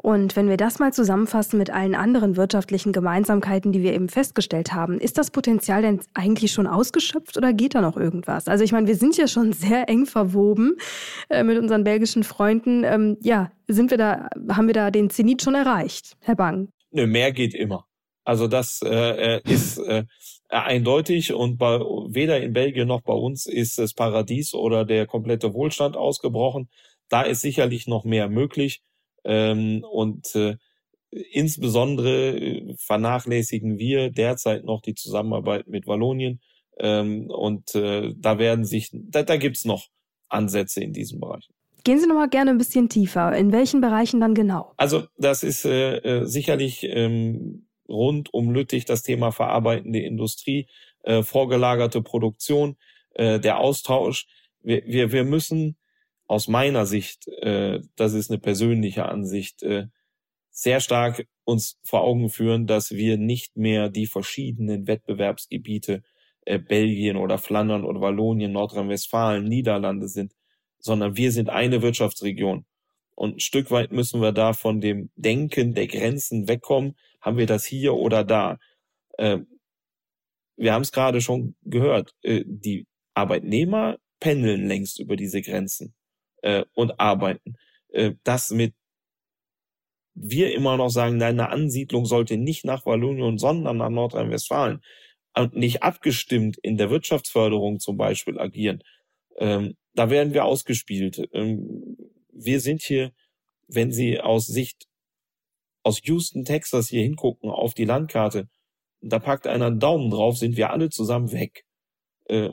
Und 0.00 0.36
wenn 0.36 0.48
wir 0.48 0.56
das 0.56 0.78
mal 0.78 0.92
zusammenfassen 0.92 1.58
mit 1.58 1.70
allen 1.70 1.96
anderen 1.96 2.36
wirtschaftlichen 2.36 2.92
Gemeinsamkeiten, 2.92 3.72
die 3.72 3.82
wir 3.82 3.92
eben 3.92 4.08
festgestellt 4.08 4.72
haben, 4.72 5.00
ist 5.00 5.18
das 5.18 5.32
Potenzial 5.32 5.82
denn 5.82 6.00
eigentlich 6.14 6.52
schon 6.52 6.68
ausgeschöpft 6.68 7.36
oder 7.36 7.52
geht 7.52 7.74
da 7.74 7.80
noch 7.80 7.96
irgendwas? 7.96 8.46
Also 8.46 8.62
ich 8.62 8.70
meine, 8.70 8.86
wir 8.86 8.94
sind 8.94 9.16
ja 9.16 9.26
schon 9.26 9.52
sehr 9.52 9.88
eng 9.88 10.06
verwoben 10.06 10.76
äh, 11.28 11.42
mit 11.42 11.58
unseren 11.58 11.82
belgischen 11.82 12.22
Freunden. 12.22 12.84
Ähm, 12.84 13.16
ja, 13.22 13.50
sind 13.66 13.90
wir 13.90 13.98
da, 13.98 14.28
haben 14.50 14.68
wir 14.68 14.74
da 14.74 14.92
den 14.92 15.10
Zenit 15.10 15.42
schon 15.42 15.56
erreicht, 15.56 16.16
Herr 16.20 16.36
Bang? 16.36 16.68
Nö, 16.92 17.06
mehr 17.08 17.32
geht 17.32 17.54
immer. 17.54 17.84
Also 18.24 18.46
das 18.46 18.80
äh, 18.84 19.38
äh 19.38 19.40
ist 19.44 19.78
äh, 19.78 20.04
eindeutig 20.48 21.32
und 21.32 21.58
bei, 21.58 21.80
weder 21.80 22.40
in 22.40 22.52
Belgien 22.52 22.86
noch 22.86 23.02
bei 23.02 23.14
uns 23.14 23.46
ist 23.46 23.78
das 23.78 23.94
Paradies 23.94 24.54
oder 24.54 24.84
der 24.84 25.06
komplette 25.06 25.54
Wohlstand 25.54 25.96
ausgebrochen. 25.96 26.68
Da 27.08 27.22
ist 27.22 27.40
sicherlich 27.40 27.86
noch 27.88 28.04
mehr 28.04 28.28
möglich. 28.28 28.82
Ähm, 29.24 29.84
und 29.90 30.34
äh, 30.34 30.56
insbesondere 31.10 32.36
äh, 32.36 32.74
vernachlässigen 32.78 33.78
wir 33.78 34.10
derzeit 34.10 34.64
noch 34.64 34.82
die 34.82 34.94
Zusammenarbeit 34.94 35.66
mit 35.68 35.86
Wallonien. 35.86 36.40
Ähm, 36.78 37.30
und 37.30 37.74
äh, 37.74 38.14
da 38.16 38.38
werden 38.38 38.64
sich, 38.64 38.90
da, 38.92 39.22
da 39.22 39.36
gibt's 39.36 39.64
noch 39.64 39.88
Ansätze 40.28 40.82
in 40.82 40.92
diesem 40.92 41.20
Bereich. 41.20 41.48
Gehen 41.84 41.98
Sie 41.98 42.06
noch 42.06 42.16
mal 42.16 42.28
gerne 42.28 42.50
ein 42.50 42.58
bisschen 42.58 42.88
tiefer. 42.88 43.36
In 43.36 43.52
welchen 43.52 43.80
Bereichen 43.80 44.20
dann 44.20 44.34
genau? 44.34 44.72
Also 44.76 45.04
das 45.16 45.42
ist 45.42 45.64
äh, 45.64 45.96
äh, 45.98 46.26
sicherlich 46.26 46.84
ähm, 46.84 47.68
rund 47.88 48.32
um 48.34 48.50
Lüttich 48.50 48.84
das 48.84 49.02
Thema 49.02 49.32
verarbeitende 49.32 50.00
Industrie, 50.00 50.68
äh, 51.04 51.22
vorgelagerte 51.22 52.02
Produktion, 52.02 52.76
äh, 53.14 53.40
der 53.40 53.58
Austausch. 53.58 54.26
Wir, 54.62 54.82
wir, 54.84 55.12
wir 55.12 55.24
müssen 55.24 55.76
aus 56.28 56.46
meiner 56.46 56.86
Sicht, 56.86 57.26
äh, 57.26 57.80
das 57.96 58.12
ist 58.12 58.30
eine 58.30 58.38
persönliche 58.38 59.06
Ansicht, 59.06 59.62
äh, 59.62 59.86
sehr 60.50 60.80
stark 60.80 61.26
uns 61.44 61.78
vor 61.82 62.02
Augen 62.02 62.28
führen, 62.28 62.66
dass 62.66 62.92
wir 62.92 63.16
nicht 63.16 63.56
mehr 63.56 63.88
die 63.88 64.06
verschiedenen 64.06 64.86
Wettbewerbsgebiete 64.86 66.02
äh, 66.44 66.58
Belgien 66.58 67.16
oder 67.16 67.38
Flandern 67.38 67.84
oder 67.84 68.00
Wallonien, 68.00 68.52
Nordrhein-Westfalen, 68.52 69.44
Niederlande 69.44 70.08
sind, 70.08 70.34
sondern 70.78 71.16
wir 71.16 71.32
sind 71.32 71.48
eine 71.48 71.80
Wirtschaftsregion. 71.80 72.66
Und 73.14 73.36
ein 73.36 73.40
Stück 73.40 73.70
weit 73.70 73.90
müssen 73.90 74.20
wir 74.20 74.32
da 74.32 74.52
von 74.52 74.80
dem 74.80 75.10
Denken 75.16 75.74
der 75.74 75.86
Grenzen 75.86 76.46
wegkommen. 76.46 76.96
Haben 77.20 77.38
wir 77.38 77.46
das 77.46 77.64
hier 77.64 77.94
oder 77.94 78.22
da? 78.22 78.58
Äh, 79.16 79.38
wir 80.56 80.74
haben 80.74 80.82
es 80.82 80.92
gerade 80.92 81.22
schon 81.22 81.56
gehört. 81.62 82.14
Äh, 82.22 82.44
die 82.46 82.86
Arbeitnehmer 83.14 83.96
pendeln 84.20 84.68
längst 84.68 85.00
über 85.00 85.16
diese 85.16 85.40
Grenzen 85.40 85.94
äh, 86.42 86.64
und 86.74 86.98
arbeiten. 87.00 87.56
Äh, 87.88 88.14
das 88.24 88.50
mit 88.50 88.74
wir 90.20 90.52
immer 90.52 90.76
noch 90.76 90.88
sagen, 90.88 91.16
nein, 91.16 91.38
eine 91.38 91.50
Ansiedlung 91.50 92.04
sollte 92.04 92.36
nicht 92.36 92.64
nach 92.64 92.86
Wallonien, 92.86 93.38
sondern 93.38 93.76
nach 93.76 93.90
Nordrhein-Westfalen 93.90 94.80
und 95.36 95.54
nicht 95.54 95.82
abgestimmt 95.82 96.58
in 96.58 96.76
der 96.76 96.90
Wirtschaftsförderung 96.90 97.78
zum 97.78 97.96
Beispiel 97.96 98.38
agieren. 98.38 98.82
Ähm, 99.36 99.76
da 99.94 100.10
werden 100.10 100.34
wir 100.34 100.44
ausgespielt. 100.44 101.28
Ähm, 101.32 101.96
wir 102.32 102.60
sind 102.60 102.82
hier, 102.82 103.12
wenn 103.68 103.92
Sie 103.92 104.20
aus 104.20 104.46
Sicht 104.46 104.86
aus 105.84 106.00
Houston, 106.04 106.44
Texas 106.44 106.88
hier 106.88 107.02
hingucken 107.02 107.50
auf 107.50 107.74
die 107.74 107.84
Landkarte, 107.84 108.48
da 109.00 109.18
packt 109.18 109.46
einer 109.46 109.66
einen 109.66 109.80
Daumen 109.80 110.10
drauf, 110.10 110.36
sind 110.36 110.56
wir 110.56 110.70
alle 110.70 110.90
zusammen 110.90 111.32
weg. 111.32 111.64
Äh, 112.26 112.50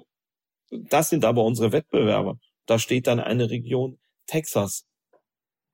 das 0.69 1.09
sind 1.09 1.25
aber 1.25 1.43
unsere 1.43 1.71
Wettbewerber. 1.71 2.39
Da 2.65 2.79
steht 2.79 3.07
dann 3.07 3.19
eine 3.19 3.49
Region 3.49 3.99
Texas 4.25 4.87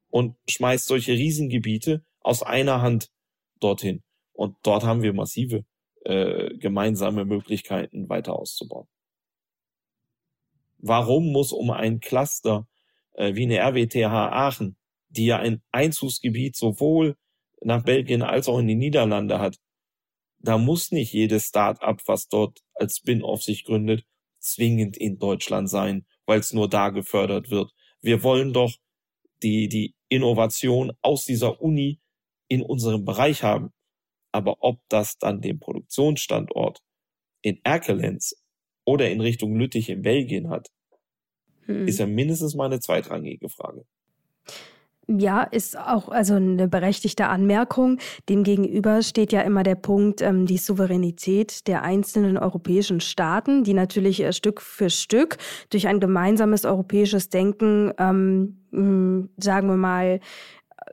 und 0.10 0.36
schmeißt 0.50 0.86
solche 0.86 1.14
Riesengebiete 1.14 2.04
aus 2.20 2.44
einer 2.44 2.82
Hand 2.82 3.10
dorthin. 3.60 4.04
Und 4.34 4.58
dort 4.64 4.84
haben 4.84 5.02
wir 5.02 5.14
massive 5.14 5.66
äh, 6.04 6.56
gemeinsame 6.58 7.26
Möglichkeiten 7.26 8.10
weiter 8.10 8.34
auszubauen. 8.34 8.88
Warum 10.78 11.32
muss 11.32 11.54
um 11.54 11.70
ein 11.70 12.00
Cluster 12.00 12.68
äh, 13.14 13.36
wie 13.36 13.44
eine 13.44 13.60
RWTH 13.60 14.32
Aachen, 14.32 14.78
die 15.10 15.28
ja 15.28 15.38
ein 15.38 15.62
Einzugsgebiet 15.72 16.56
sowohl 16.56 17.16
nach 17.62 17.84
Belgien 17.84 18.24
als 18.24 18.48
auch 18.48 18.58
in 18.58 18.68
die 18.68 18.76
Niederlande 18.76 19.39
hat, 19.39 19.58
da 20.39 20.58
muss 20.58 20.92
nicht 20.92 21.14
jedes 21.14 21.46
Start-up, 21.46 22.02
was 22.08 22.28
dort 22.28 22.62
als 22.74 22.98
Spin-off 22.98 23.44
sich 23.44 23.64
gründet, 23.64 24.06
zwingend 24.39 24.98
in 24.98 25.20
Deutschland 25.20 25.70
sein 25.70 26.08
weil 26.32 26.40
es 26.40 26.54
nur 26.54 26.70
da 26.70 26.92
gefördert 26.92 27.52
wird. 27.52 27.74
Wir 28.02 28.24
wollen 28.24 28.54
doch 28.54 28.74
die, 29.44 29.68
die 29.68 29.94
Innovation 30.08 30.94
aus 31.02 31.26
dieser 31.26 31.62
Uni 31.62 32.00
in 32.48 32.62
unserem 32.62 33.04
Bereich 33.04 33.44
haben. 33.44 33.74
Aber 34.32 34.64
ob 34.64 34.80
das 34.88 35.18
dann 35.18 35.42
den 35.42 35.60
Produktionsstandort 35.60 36.80
in 37.42 37.60
Erkelenz 37.66 38.42
oder 38.86 39.12
in 39.12 39.20
Richtung 39.20 39.58
Lüttich 39.58 39.90
in 39.90 40.04
Belgien 40.04 40.50
hat, 40.50 40.70
hm. 41.66 41.86
ist 41.86 42.00
ja 42.00 42.08
mindestens 42.08 42.56
mal 42.56 42.68
eine 42.68 42.80
zweitrangige 42.80 43.50
Frage. 43.50 43.84
Ja, 45.18 45.43
ist 45.43 45.78
auch 45.78 46.07
also 46.09 46.36
eine 46.36 46.70
berechtigte 46.70 47.28
Anmerkung. 47.28 47.97
Demgegenüber 48.30 49.01
steht 49.01 49.34
ja 49.34 49.41
immer 49.41 49.64
der 49.64 49.76
Punkt, 49.76 50.22
ähm, 50.22 50.45
die 50.45 50.57
Souveränität 50.57 51.68
der 51.68 51.84
einzelnen 51.84 52.38
europäischen 52.38 53.01
Staaten, 53.01 53.64
die 53.64 53.74
natürlich 53.74 54.22
äh, 54.22 54.32
Stück 54.32 54.62
für 54.62 54.89
Stück 54.89 55.38
durch 55.70 55.88
ein 55.88 55.99
gemeinsames 55.99 56.64
europäisches 56.64 57.30
Denken, 57.30 57.91
ähm, 57.97 58.57
sagen 59.38 59.68
wir 59.68 59.76
mal, 59.76 60.22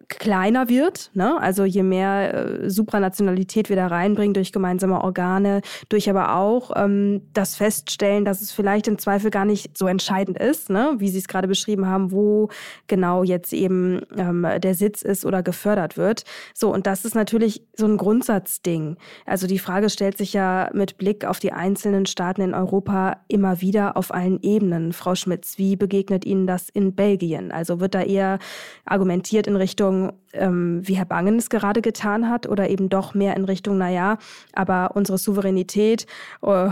kleiner 0.08 0.68
wird. 0.68 1.10
Ne? 1.14 1.40
Also 1.40 1.64
je 1.64 1.82
mehr 1.82 2.34
äh, 2.34 2.70
Supranationalität 2.70 3.68
wir 3.68 3.76
da 3.76 3.88
reinbringen 3.88 4.34
durch 4.34 4.52
gemeinsame 4.52 5.02
Organe, 5.02 5.60
durch 5.88 6.08
aber 6.08 6.36
auch 6.36 6.72
ähm, 6.76 7.22
das 7.32 7.56
Feststellen, 7.56 8.24
dass 8.24 8.40
es 8.40 8.52
vielleicht 8.52 8.88
im 8.88 8.98
Zweifel 8.98 9.30
gar 9.30 9.44
nicht 9.44 9.76
so 9.76 9.86
entscheidend 9.86 10.38
ist, 10.38 10.70
ne? 10.70 10.94
wie 10.98 11.08
Sie 11.08 11.18
es 11.18 11.28
gerade 11.28 11.48
beschrieben 11.48 11.86
haben, 11.86 12.12
wo 12.12 12.48
genau 12.86 13.22
jetzt 13.22 13.52
eben 13.52 14.02
ähm, 14.16 14.46
der 14.58 14.74
Sitz 14.74 15.02
ist 15.02 15.26
oder 15.26 15.42
gefördert 15.42 15.96
wird. 15.96 16.24
So, 16.54 16.72
und 16.72 16.86
das 16.86 17.04
ist 17.04 17.14
natürlich 17.14 17.62
so 17.76 17.86
ein 17.86 17.96
Grundsatzding. 17.96 18.96
Also 19.26 19.46
die 19.46 19.58
Frage 19.58 19.90
stellt 19.90 20.16
sich 20.16 20.32
ja 20.32 20.70
mit 20.72 20.98
Blick 20.98 21.24
auf 21.24 21.38
die 21.38 21.52
einzelnen 21.52 22.06
Staaten 22.06 22.42
in 22.42 22.54
Europa 22.54 23.20
immer 23.28 23.60
wieder 23.60 23.96
auf 23.96 24.12
allen 24.14 24.40
Ebenen. 24.42 24.92
Frau 24.92 25.14
Schmitz, 25.14 25.58
wie 25.58 25.76
begegnet 25.76 26.24
Ihnen 26.24 26.46
das 26.46 26.68
in 26.68 26.94
Belgien? 26.94 27.50
Also 27.50 27.80
wird 27.80 27.94
da 27.94 28.02
eher 28.02 28.38
argumentiert 28.84 29.46
in 29.46 29.56
Richtung, 29.56 29.87
ähm, 30.32 30.80
wie 30.82 30.94
Herr 30.94 31.04
Bangen 31.04 31.36
es 31.36 31.50
gerade 31.50 31.82
getan 31.82 32.28
hat, 32.28 32.48
oder 32.48 32.68
eben 32.68 32.88
doch 32.88 33.14
mehr 33.14 33.36
in 33.36 33.44
Richtung, 33.44 33.78
naja, 33.78 34.18
aber 34.52 34.92
unsere 34.94 35.18
Souveränität 35.18 36.06
äh, 36.42 36.68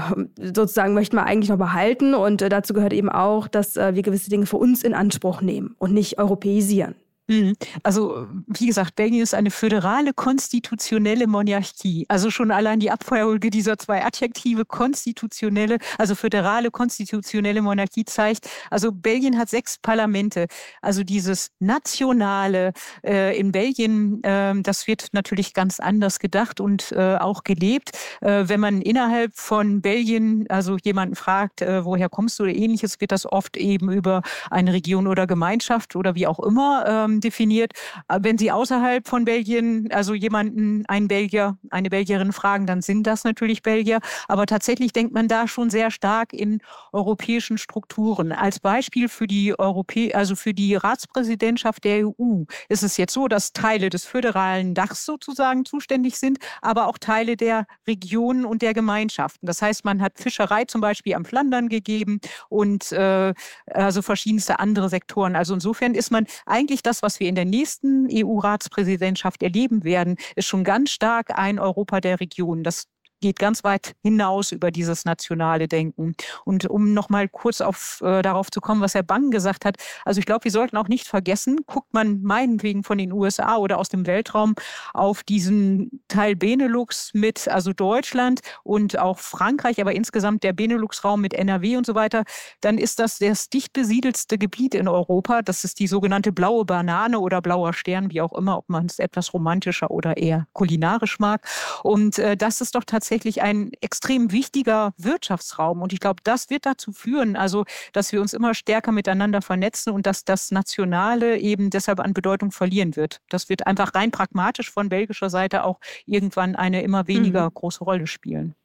sozusagen 0.53 0.95
möchten 0.95 1.17
wir 1.17 1.25
eigentlich 1.25 1.51
noch 1.51 1.59
behalten 1.59 2.15
und 2.15 2.43
äh, 2.43 2.49
dazu 2.49 2.75
gehört 2.75 2.93
eben 2.93 3.09
auch, 3.09 3.49
dass 3.49 3.77
äh, 3.77 3.95
wir 3.95 4.03
gewisse 4.03 4.31
Dinge 4.31 4.47
für 4.47 4.57
uns 4.59 4.83
in 4.83 4.95
Anspruch 4.95 5.41
nehmen 5.41 5.75
und 5.79 5.93
nicht 5.93 6.19
europäisieren. 6.19 6.95
Mhm. 7.29 7.55
Also, 7.83 8.29
wie 8.47 8.67
gesagt, 8.67 8.95
Belgien 8.95 9.23
ist 9.23 9.35
eine 9.35 9.51
föderale 9.51 10.13
konstitutionelle 10.13 11.27
Monarchie. 11.27 12.07
Also 12.09 12.31
schon 12.31 12.53
allein 12.53 12.79
die 12.79 12.91
Abfolge 12.91 13.51
dieser 13.51 13.79
zwei 13.79 14.05
Adjektive, 14.05 14.65
konstitutionelle, 14.65 15.79
also 15.99 16.15
föderale 16.15 16.71
konstitutionelle 16.71 17.63
Monarchie 17.63 18.05
zeigt, 18.05 18.49
also 18.71 18.93
Belgien 18.93 19.39
hat 19.39 19.49
sechs 19.49 19.79
Parlamente. 19.79 20.47
Also 20.83 21.03
dieses 21.03 21.51
nationale 21.59 22.73
äh, 23.05 23.37
in 23.37 23.51
Belgien, 23.51 24.23
äh, 24.23 24.55
das 24.63 24.87
wird 24.87 25.09
natürlich 25.13 25.53
ganz 25.53 25.81
anders 25.81 26.21
gedacht 26.21 26.61
und 26.61 26.93
äh, 26.93 27.17
auch 27.17 27.43
gelebt. 27.43 27.91
Äh, 28.21 28.45
wenn 28.47 28.61
man 28.61 28.83
innerhalb 28.83 29.35
von 29.35 29.83
Belgien 29.83 30.47
also 30.49 30.77
jemanden 30.83 31.17
fragt, 31.17 31.61
äh, 31.61 31.85
woher 31.85 32.09
kommst 32.09 32.39
du 32.39 32.45
oder 32.45 32.55
ähnliches, 32.55 33.01
wird 33.01 33.11
das 33.11 33.27
oft 33.31 33.57
eben 33.57 33.91
über 33.91 34.23
eine 34.51 34.73
Region 34.73 35.09
oder 35.09 35.27
Gemeinschaft 35.27 35.97
oder 35.97 36.15
wie 36.15 36.29
auch 36.29 36.39
immer 36.39 37.09
definiert. 37.21 37.73
Äh, 38.09 38.21
wenn 38.23 38.39
Sie 38.39 38.51
außerhalb 38.51 39.07
von 39.07 39.25
Belgien, 39.25 39.89
also 39.93 40.15
jemanden, 40.15 40.85
einen 40.87 41.09
Belgier, 41.09 41.59
eine 41.71 41.91
Belgierin 41.91 42.33
fragen, 42.33 42.67
dann 42.67 42.83
sind 42.83 43.07
das 43.07 43.25
natürlich 43.25 43.63
Belgier. 43.63 44.01
Aber 44.29 44.47
tatsächlich 44.47 44.93
denkt 44.93 45.13
man 45.13 45.29
da 45.29 45.49
schon 45.49 45.71
sehr 45.71 45.91
stark 45.91 46.33
in 46.33 46.61
europäischen 46.93 47.59
Strukturen. 47.59 48.33
Als 48.33 48.61
Beispiel 48.61 49.09
für 49.09 49.27
die 49.27 49.59
Europä 49.59 50.13
also 50.15 50.37
für 50.37 50.55
die 50.55 50.75
Ratspräsidentschaft 50.75 51.85
der 51.85 52.07
EU 52.07 52.45
ist 52.69 52.83
es 52.83 52.97
jetzt 52.97 53.13
so, 53.13 53.29
dass 53.29 53.53
Teile 53.53 53.91
des 53.91 54.05
föderalen 54.05 54.75
Dachs 54.75 55.05
sozusagen 55.05 55.65
zuständig 55.65 56.19
sind, 56.19 56.39
aber 56.63 56.87
auch 56.87 56.99
Teile 56.99 57.37
der 57.37 57.67
Regionen 57.87 58.45
und 58.45 58.63
der 58.63 58.75
Gemeinschaften. 58.75 59.47
Das 59.47 59.63
heißt, 59.63 59.85
man 59.85 60.03
hat 60.03 60.19
Fischerei 60.19 60.65
zum 60.65 60.81
Beispiel 60.81 61.15
am 61.15 61.25
Flandern 61.25 61.69
gegeben 61.69 62.21
und 62.49 62.93
äh, 62.93 63.35
also 63.67 64.03
verschiedenste 64.03 64.59
andere 64.59 64.89
Sektoren. 64.89 65.37
Also 65.37 65.55
insofern 65.55 65.95
ist 65.95 66.11
man 66.11 66.27
eigentlich 66.47 66.83
das, 66.83 67.03
was 67.07 67.21
wir 67.21 67.29
in 67.29 67.37
der 67.37 67.45
nächsten 67.45 68.09
EU-Ratspräsidentschaft 68.13 69.45
erleben 69.45 69.85
werden, 69.85 70.17
ist 70.35 70.47
schon 70.47 70.65
ganz 70.65 70.91
stark 70.91 71.39
ein 71.39 71.61
Europa 71.61 72.01
der 72.01 72.19
Regionen. 72.19 72.65
Das 72.65 72.89
geht 73.21 73.39
ganz 73.39 73.65
weit 73.65 73.95
hinaus 74.03 74.53
über 74.53 74.71
dieses 74.71 75.05
nationale 75.05 75.69
Denken. 75.69 76.15
Und 76.45 76.69
um 76.69 76.93
noch 76.93 77.09
mal 77.09 77.29
kurz 77.29 77.61
auf, 77.61 78.01
äh, 78.03 78.23
darauf 78.23 78.51
zu 78.51 78.61
kommen, 78.61 78.81
was 78.81 78.95
Herr 78.95 79.03
Bang 79.03 79.31
gesagt 79.31 79.65
hat, 79.65 79.77
also 80.05 80.19
ich 80.19 80.27
glaube, 80.27 80.45
wir 80.45 80.51
sollten 80.51 80.77
auch 80.77 80.89
nicht 80.89 81.07
vergessen, 81.07 81.61
guckt 81.67 81.93
man 81.93 82.23
meinetwegen 82.23 82.85
von 82.85 82.99
den 82.99 83.13
USA 83.13 83.57
oder 83.57 83.79
aus 83.79 83.89
dem 83.89 84.07
Weltraum 84.07 84.55
auf 84.93 85.23
diesen 85.23 86.03
Teil 86.09 86.37
Benelux 86.37 87.11
mit, 87.15 87.49
also 87.49 87.73
Deutschland 87.73 88.41
und 88.63 88.99
auch 88.99 89.19
Frankreich, 89.19 89.81
aber 89.81 89.95
insgesamt 89.95 90.43
der 90.43 90.53
Benelux-Raum 90.53 91.21
mit 91.21 91.35
NRW 91.35 91.77
und 91.77 91.87
so 91.87 91.95
weiter, 91.95 92.25
dann 92.61 92.79
ist 92.79 92.99
das 92.99 93.19
das 93.19 93.49
dicht 93.49 93.73
besiedelste 93.73 94.39
Gebiet 94.39 94.75
in 94.75 94.89
Europa. 94.89 95.43
Das 95.43 95.65
ist 95.65 95.81
die 95.81 95.87
sogenannte 95.87 96.33
blaue 96.33 96.65
Banane 96.65 97.19
oder 97.19 97.41
blauer 97.41 97.73
Stern, 97.73 98.11
wie 98.11 98.21
auch 98.21 98.33
immer, 98.33 98.59
ob 98.59 98.69
man 98.69 98.87
es 98.87 98.99
etwas 98.99 99.33
romantischer 99.33 99.91
oder 99.91 100.17
eher 100.17 100.47
kulinarisch 100.53 101.19
mag. 101.19 101.47
Und 101.83 102.19
äh, 102.19 102.37
das 102.37 102.61
ist 102.61 102.75
doch 102.75 102.85
tatsächlich 102.85 103.06
tatsächlich 103.07 103.41
ein 103.41 103.71
extrem 103.81 104.33
wichtiger 104.33 104.93
Wirtschaftsraum. 104.99 105.81
Und 105.81 105.93
ich 105.93 106.01
glaube, 106.01 106.21
das 106.25 106.51
wird 106.51 106.67
dazu 106.67 106.91
führen, 106.91 107.37
also, 107.37 107.65
dass 107.93 108.11
wir 108.11 108.21
uns 108.21 108.33
immer 108.33 108.53
stärker 108.53 108.91
miteinander 108.91 109.43
vernetzen 109.43 109.93
und 109.93 110.07
dass 110.07 110.25
das 110.25 110.51
Nationale 110.51 111.39
eben 111.39 111.71
deshalb 111.71 112.01
an 112.01 112.15
Bedeutung 112.15 112.51
verlieren 112.51 112.97
wird. 112.97 113.21
Das 113.29 113.49
wird 113.49 113.67
einfach 113.67 113.95
rein 113.95 114.11
pragmatisch 114.11 114.73
von 114.73 114.89
belgischer 114.89 115.31
Seite 115.31 115.63
auch 115.63 115.79
irgendwann 116.05 116.57
eine 116.57 116.83
immer 116.83 117.07
weniger 117.07 117.45
mhm. 117.45 117.55
große 117.55 117.85
Rolle 117.85 118.09
spielen. 118.09 118.57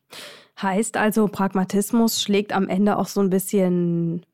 Heißt 0.60 0.98
also, 0.98 1.28
Pragmatismus 1.28 2.22
schlägt 2.22 2.52
am 2.52 2.68
Ende 2.68 2.98
auch 2.98 3.08
so 3.08 3.22
ein 3.22 3.30
bisschen 3.30 4.26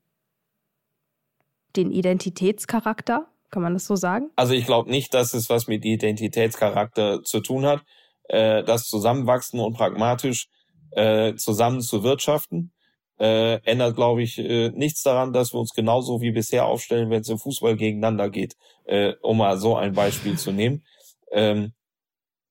den 1.76 1.92
Identitätscharakter? 1.92 3.28
Kann 3.50 3.62
man 3.62 3.74
das 3.74 3.86
so 3.86 3.98
sagen? 3.98 4.30
Also 4.38 4.54
ich 4.54 4.66
glaube 4.66 4.90
nicht, 4.90 5.14
dass 5.14 5.34
es 5.34 5.50
was 5.50 5.68
mit 5.68 5.84
Identitätscharakter 5.84 7.24
zu 7.24 7.42
tun 7.42 7.66
hat 7.66 7.82
äh, 8.30 8.64
das 8.64 8.88
Zusammenwachsen 8.88 9.60
und 9.60 9.74
pragmatisch 9.74 10.48
äh, 10.92 11.36
zusammen 11.36 11.82
zu 11.82 12.04
wirtschaften. 12.04 12.72
Äh, 13.20 13.62
ändert, 13.64 13.96
glaube 13.96 14.22
ich, 14.22 14.38
äh, 14.38 14.70
nichts 14.70 15.02
daran, 15.02 15.34
dass 15.34 15.54
wir 15.54 15.60
uns 15.60 15.74
genauso 15.74 16.22
wie 16.22 16.32
bisher 16.32 16.66
aufstellen, 16.66 17.10
wenn 17.10 17.22
es 17.22 17.30
im 17.30 17.40
Fußball 17.40 17.76
gegeneinander 17.76 18.30
geht, 18.30 18.56
äh, 18.86 19.14
um 19.22 19.38
mal 19.38 19.58
so 19.58 19.76
ein 19.76 19.94
Beispiel 19.94 20.38
zu 20.38 20.52
nehmen. 20.52 20.86
Ähm, 21.32 21.74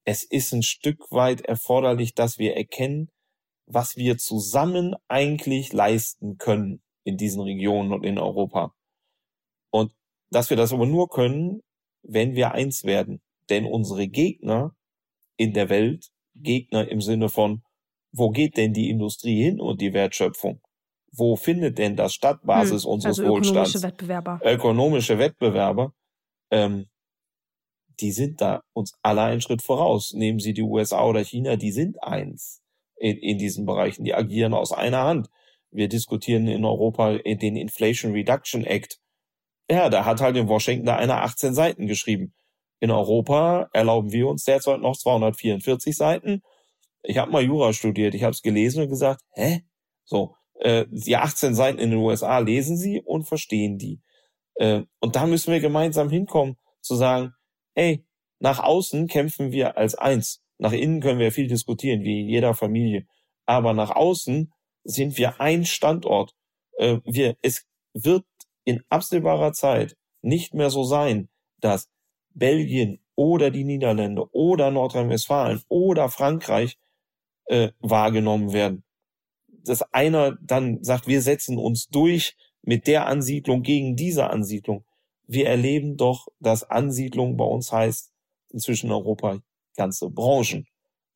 es 0.05 0.23
ist 0.25 0.53
ein 0.53 0.63
Stück 0.63 1.11
weit 1.11 1.41
erforderlich, 1.41 2.15
dass 2.15 2.39
wir 2.39 2.57
erkennen, 2.57 3.11
was 3.67 3.97
wir 3.97 4.19
zusammen 4.19 4.95
eigentlich 5.09 5.73
leisten 5.73 6.39
können 6.39 6.81
in 7.03 7.17
diesen 7.17 7.43
Regionen 7.43 7.93
und 7.93 8.05
in 8.05 8.19
Europa. 8.19 8.73
Und 9.71 9.93
dass 10.31 10.51
wir 10.51 10.57
das 10.57 10.73
aber 10.73 10.87
nur 10.87 11.09
können, 11.09 11.61
wenn 12.03 12.37
wir 12.37 12.53
eins 12.53 12.85
werden. 12.85 13.21
Denn 13.51 13.67
unsere 13.67 14.07
Gegner 14.07 14.76
in 15.37 15.53
der 15.53 15.69
Welt, 15.69 16.09
Gegner 16.35 16.89
im 16.89 17.01
Sinne 17.01 17.29
von, 17.29 17.63
wo 18.13 18.31
geht 18.31 18.57
denn 18.57 18.73
die 18.73 18.89
Industrie 18.89 19.43
hin 19.43 19.61
und 19.61 19.81
die 19.81 19.93
Wertschöpfung? 19.93 20.61
Wo 21.13 21.37
findet 21.37 21.79
denn 21.79 21.97
das 21.97 22.15
Stadtbasis 22.15 22.85
hm, 22.85 22.91
unseres 22.91 23.19
also 23.19 23.31
Wohlstands? 23.31 23.75
Ökonomische 23.75 23.83
Wettbewerber. 23.83 24.41
Ökonomische 24.45 25.19
Wettbewerber. 25.19 25.93
Ähm, 26.51 26.87
die 28.01 28.13
sind 28.13 28.41
da 28.41 28.63
uns 28.75 28.93
alle 29.03 29.23
einen 29.23 29.41
Schritt 29.41 29.63
voraus. 29.63 30.13
Nehmen 30.13 30.39
Sie 30.39 30.53
die 30.53 30.63
USA 30.63 31.05
oder 31.05 31.25
China, 31.25 31.57
die 31.57 31.73
sind 31.73 32.03
eins 32.03 32.63
in, 32.97 33.17
in 33.17 33.39
diesen 33.39 33.65
Bereichen. 33.65 34.05
Die 34.05 34.15
agieren 34.15 34.55
aus 34.55 34.73
einer 34.73 35.05
Hand. 35.05 35.29
Wir 35.71 35.89
diskutieren 35.89 36.47
in 36.47 36.65
Europa 36.65 37.19
den 37.19 37.57
Inflation 37.57 38.13
Reduction 38.13 38.65
Act. 38.65 39.01
Ja, 39.71 39.89
da 39.89 40.05
hat 40.05 40.21
halt 40.21 40.37
in 40.37 40.49
Washington 40.49 40.87
da 40.87 40.97
einer 40.97 41.23
18 41.23 41.55
Seiten 41.55 41.87
geschrieben. 41.87 42.35
In 42.81 42.91
Europa 42.91 43.69
erlauben 43.73 44.13
wir 44.13 44.29
uns 44.29 44.45
derzeit 44.45 44.81
noch 44.81 44.97
244 44.97 45.97
Seiten. 45.97 46.43
Ich 47.03 47.19
habe 47.19 47.31
mal 47.31 47.43
Jura 47.43 47.73
studiert, 47.73 48.15
ich 48.15 48.23
habe 48.23 48.33
es 48.33 48.43
gelesen 48.43 48.83
und 48.83 48.89
gesagt, 48.89 49.23
hä? 49.33 49.63
So, 50.05 50.35
äh, 50.61 50.87
die 50.91 51.17
18 51.17 51.55
Seiten 51.55 51.79
in 51.79 51.91
den 51.91 52.01
USA 52.01 52.39
lesen 52.39 52.77
sie 52.77 53.01
und 53.01 53.25
verstehen 53.25 53.79
die. 53.79 54.01
Äh, 54.57 54.83
und 55.01 55.17
da 55.17 55.27
müssen 55.27 55.53
wir 55.53 55.61
gemeinsam 55.61 56.11
hinkommen, 56.11 56.57
zu 56.81 56.95
sagen, 56.95 57.33
hey, 57.75 58.05
nach 58.39 58.61
außen 58.61 59.07
kämpfen 59.07 59.53
wir 59.53 59.77
als 59.77 59.95
eins. 59.95 60.43
Nach 60.59 60.73
innen 60.73 61.01
können 61.01 61.19
wir 61.19 61.33
viel 61.33 61.49
diskutieren, 61.49 62.03
wie 62.03 62.23
in 62.23 62.29
jeder 62.29 62.55
Familie. 62.55 63.07
Aber 63.47 63.75
nach 63.75 63.91
außen 63.91 64.53
sind 64.85 65.19
wir 65.19 65.41
ein 65.41 65.65
Standort. 65.65 66.35
Äh, 66.79 66.99
wir, 67.05 67.37
es 67.43 67.67
wird 67.93 68.25
in 68.65 68.83
absehbarer 68.89 69.53
Zeit 69.53 69.97
nicht 70.23 70.55
mehr 70.55 70.71
so 70.71 70.85
sein, 70.85 71.29
dass 71.61 71.89
Belgien 72.37 73.01
oder 73.15 73.51
die 73.51 73.65
Niederlande 73.65 74.29
oder 74.33 74.71
Nordrhein-Westfalen 74.71 75.63
oder 75.69 76.09
Frankreich 76.09 76.79
äh, 77.47 77.71
wahrgenommen 77.81 78.53
werden. 78.53 78.85
Dass 79.49 79.83
einer 79.93 80.37
dann 80.41 80.83
sagt, 80.85 81.07
wir 81.07 81.23
setzen 81.23 81.59
uns 81.59 81.89
durch 81.89 82.37
mit 82.63 82.87
der 82.87 83.07
Ansiedlung 83.07 83.63
gegen 83.63 83.97
diese 83.97 84.29
Ansiedlung. 84.29 84.85
Wir 85.27 85.49
erleben 85.49 85.97
doch, 85.97 86.29
dass 86.39 86.69
Ansiedlung 86.69 87.37
bei 87.37 87.45
uns 87.45 87.73
heißt, 87.73 88.13
inzwischen 88.51 88.93
Europa 88.93 89.41
ganze 89.75 90.11
Branchen. 90.11 90.67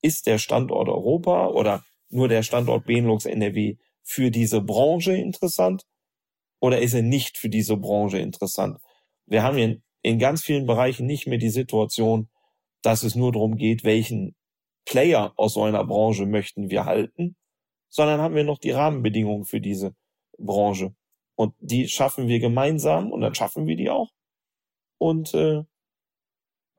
Ist 0.02 0.26
der 0.26 0.38
Standort 0.38 0.88
Europa 0.88 1.48
oder 1.48 1.84
nur 2.08 2.28
der 2.28 2.42
Standort 2.42 2.86
Benelux 2.86 3.26
NRW 3.26 3.76
für 4.02 4.30
diese 4.30 4.60
Branche 4.60 5.12
interessant 5.12 5.84
oder 6.60 6.80
ist 6.80 6.94
er 6.94 7.02
nicht 7.02 7.36
für 7.36 7.48
diese 7.48 7.76
Branche 7.76 8.18
interessant? 8.18 8.78
Wir 9.26 9.42
haben 9.42 9.56
hier 9.56 9.80
in 10.02 10.18
ganz 10.18 10.42
vielen 10.42 10.66
Bereichen 10.66 11.06
nicht 11.06 11.26
mehr 11.26 11.38
die 11.38 11.50
Situation, 11.50 12.28
dass 12.82 13.02
es 13.02 13.14
nur 13.14 13.32
darum 13.32 13.56
geht, 13.56 13.84
welchen 13.84 14.34
Player 14.86 15.32
aus 15.36 15.54
so 15.54 15.62
einer 15.62 15.84
Branche 15.84 16.26
möchten 16.26 16.70
wir 16.70 16.84
halten, 16.84 17.36
sondern 17.88 18.20
haben 18.20 18.34
wir 18.34 18.44
noch 18.44 18.58
die 18.58 18.70
Rahmenbedingungen 18.70 19.44
für 19.44 19.60
diese 19.60 19.94
Branche. 20.38 20.94
Und 21.36 21.54
die 21.58 21.88
schaffen 21.88 22.28
wir 22.28 22.38
gemeinsam 22.38 23.10
und 23.10 23.20
dann 23.20 23.34
schaffen 23.34 23.66
wir 23.66 23.76
die 23.76 23.90
auch. 23.90 24.10
Und 24.98 25.34
äh, 25.34 25.62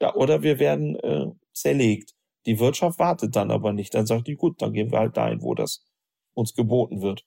ja, 0.01 0.15
oder 0.15 0.41
wir 0.41 0.59
werden 0.59 0.95
äh, 0.97 1.27
zerlegt. 1.53 2.13
Die 2.45 2.59
Wirtschaft 2.59 2.97
wartet 2.97 3.35
dann 3.35 3.51
aber 3.51 3.71
nicht. 3.71 3.93
Dann 3.93 4.05
sagt 4.05 4.27
die, 4.27 4.35
gut, 4.35 4.61
dann 4.61 4.73
gehen 4.73 4.91
wir 4.91 4.99
halt 4.99 5.17
dahin, 5.17 5.41
wo 5.41 5.53
das 5.53 5.85
uns 6.33 6.53
geboten 6.53 7.01
wird. 7.01 7.23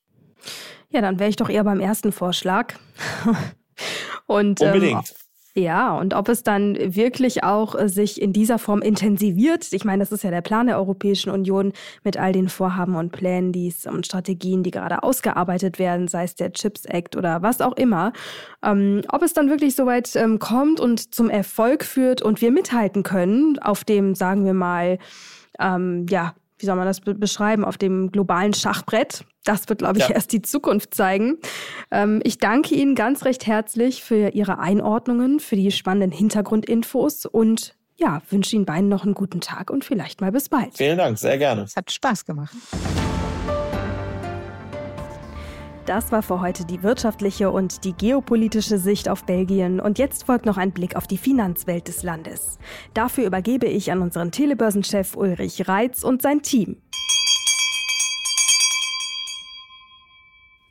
Ja, 0.91 1.01
dann 1.01 1.19
wäre 1.19 1.31
ich 1.31 1.37
doch 1.37 1.49
eher 1.49 1.65
beim 1.65 1.81
ersten 1.81 2.13
Vorschlag. 2.13 2.75
und 4.27 4.61
ähm, 4.61 4.67
Unbedingt. 4.67 5.11
Ähm, 5.11 5.24
ja, 5.57 5.97
und 5.97 6.15
ob 6.15 6.29
es 6.29 6.43
dann 6.43 6.77
wirklich 6.97 7.45
auch 7.45 7.77
äh, 7.77 7.89
sich 7.89 8.21
in 8.21 8.33
dieser 8.33 8.59
Form 8.59 8.83
intensiviert. 8.83 9.73
Ich 9.73 9.85
meine, 9.85 10.03
das 10.03 10.11
ist 10.11 10.25
ja 10.25 10.33
der 10.33 10.41
Plan 10.41 10.67
der 10.67 10.79
Europäischen 10.79 11.31
Union 11.31 11.73
mit 12.03 12.17
all 12.17 12.33
den 12.33 12.49
Vorhaben 12.49 12.97
und 12.97 13.13
Plänen 13.13 13.53
dies 13.53 13.87
und 13.87 14.05
Strategien, 14.05 14.65
die 14.65 14.73
gerade 14.73 15.05
ausgearbeitet 15.05 15.79
werden, 15.79 16.09
sei 16.09 16.25
es 16.25 16.35
der 16.35 16.53
Chips 16.53 16.87
Act 16.87 17.15
oder 17.15 17.43
was 17.43 17.61
auch 17.61 17.77
immer. 17.77 18.13
Ähm, 18.65 19.03
ob 19.09 19.23
es 19.23 19.33
dann 19.33 19.49
wirklich 19.49 19.77
so 19.77 19.87
weit 19.87 20.17
ähm, 20.17 20.41
kommt 20.41 20.81
und 20.81 21.15
zum 21.15 21.31
Erfolg 21.31 21.85
führt 21.85 22.21
und 22.21 22.41
wir 22.41 22.51
mithalten 22.51 23.05
können 23.05 23.61
auf 23.61 23.85
dem, 23.85 24.17
sagen 24.17 24.45
wir 24.45 24.55
mal, 24.55 24.99
ähm, 25.61 26.07
ja, 26.11 26.35
wie 26.59 26.67
soll 26.67 26.77
man 26.77 26.87
das 26.87 27.01
beschreiben, 27.01 27.65
auf 27.65 27.79
dem 27.79 28.11
globalen 28.13 28.55
Schachbrett. 28.55 29.25
Das 29.45 29.69
wird, 29.69 29.81
glaube 29.81 29.99
ich, 29.99 30.09
ja. 30.09 30.15
erst 30.15 30.33
die 30.33 30.43
Zukunft 30.43 30.95
zeigen. 30.95 31.39
Ähm, 31.91 32.21
ich 32.25 32.39
danke 32.39 32.75
Ihnen 32.75 32.95
ganz 32.95 33.25
recht 33.25 33.47
herzlich 33.47 34.03
für 34.03 34.31
Ihre 34.31 34.59
Einordnungen, 34.59 35.41
für 35.41 35.57
die 35.57 35.71
spannenden 35.71 36.13
Hintergrundinfos 36.13 37.27
und 37.27 37.77
ja, 37.97 38.23
wünsche 38.31 38.57
Ihnen 38.57 38.65
beiden 38.65 38.89
noch 38.89 39.05
einen 39.05 39.15
guten 39.15 39.41
Tag 39.41 39.71
und 39.71 39.85
vielleicht 39.85 40.21
mal 40.21 40.33
bis 40.33 40.49
bald. 40.49 40.77
Vielen 40.77 40.99
Dank, 40.99 41.19
sehr 41.19 41.39
gerne. 41.39 41.63
Es 41.63 41.77
hat 41.77 41.91
Spaß 41.91 42.25
gemacht. 42.25 42.55
Das 45.87 46.13
war 46.13 46.23
für 46.23 46.41
heute 46.41 46.65
die 46.65 46.83
wirtschaftliche 46.83 47.51
und 47.51 47.85
die 47.85 47.93
geopolitische 47.93 48.79
Sicht 48.79 49.07
auf 49.07 49.25
Belgien 49.25 49.81
und 49.81 49.99
jetzt 49.99 50.25
folgt 50.25 50.47
noch 50.47 50.57
ein 50.57 50.73
Blick 50.73 50.97
auf 50.97 51.07
die 51.07 51.19
Finanzwelt 51.19 51.89
des 51.89 52.03
Landes. 52.03 52.59
Dafür 52.95 53.27
übergebe 53.27 53.67
ich 53.67 53.93
an 53.93 54.01
unseren 54.01 54.31
Telebörsenchef 54.31 55.15
Ulrich 55.15 55.69
Reitz 55.69 56.03
und 56.03 56.23
sein 56.23 56.41
Team. 56.41 56.79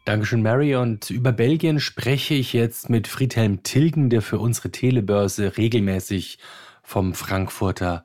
Dankeschön, 0.06 0.42
Mary. 0.42 0.76
Und 0.76 1.12
über 1.12 1.32
Belgien 1.32 1.80
spreche 1.80 2.34
ich 2.34 2.52
jetzt 2.52 2.90
mit 2.90 3.08
Friedhelm 3.08 3.62
Tilgen, 3.62 4.10
der 4.10 4.24
für 4.24 4.40
unsere 4.40 4.72
Telebörse 4.72 5.58
regelmäßig 5.58 6.40
vom 6.82 7.14
Frankfurter 7.14 8.04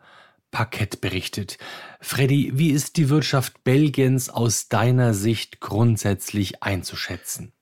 Parkett 0.50 1.00
berichtet. 1.00 1.59
Freddy, 2.01 2.53
wie 2.55 2.70
ist 2.70 2.96
die 2.96 3.11
Wirtschaft 3.11 3.64
Belgiens 3.64 4.30
aus 4.30 4.68
deiner 4.68 5.14
Sicht 5.14 5.61
grundsätzlich 5.61 6.62
einzuschätzen? 6.62 7.53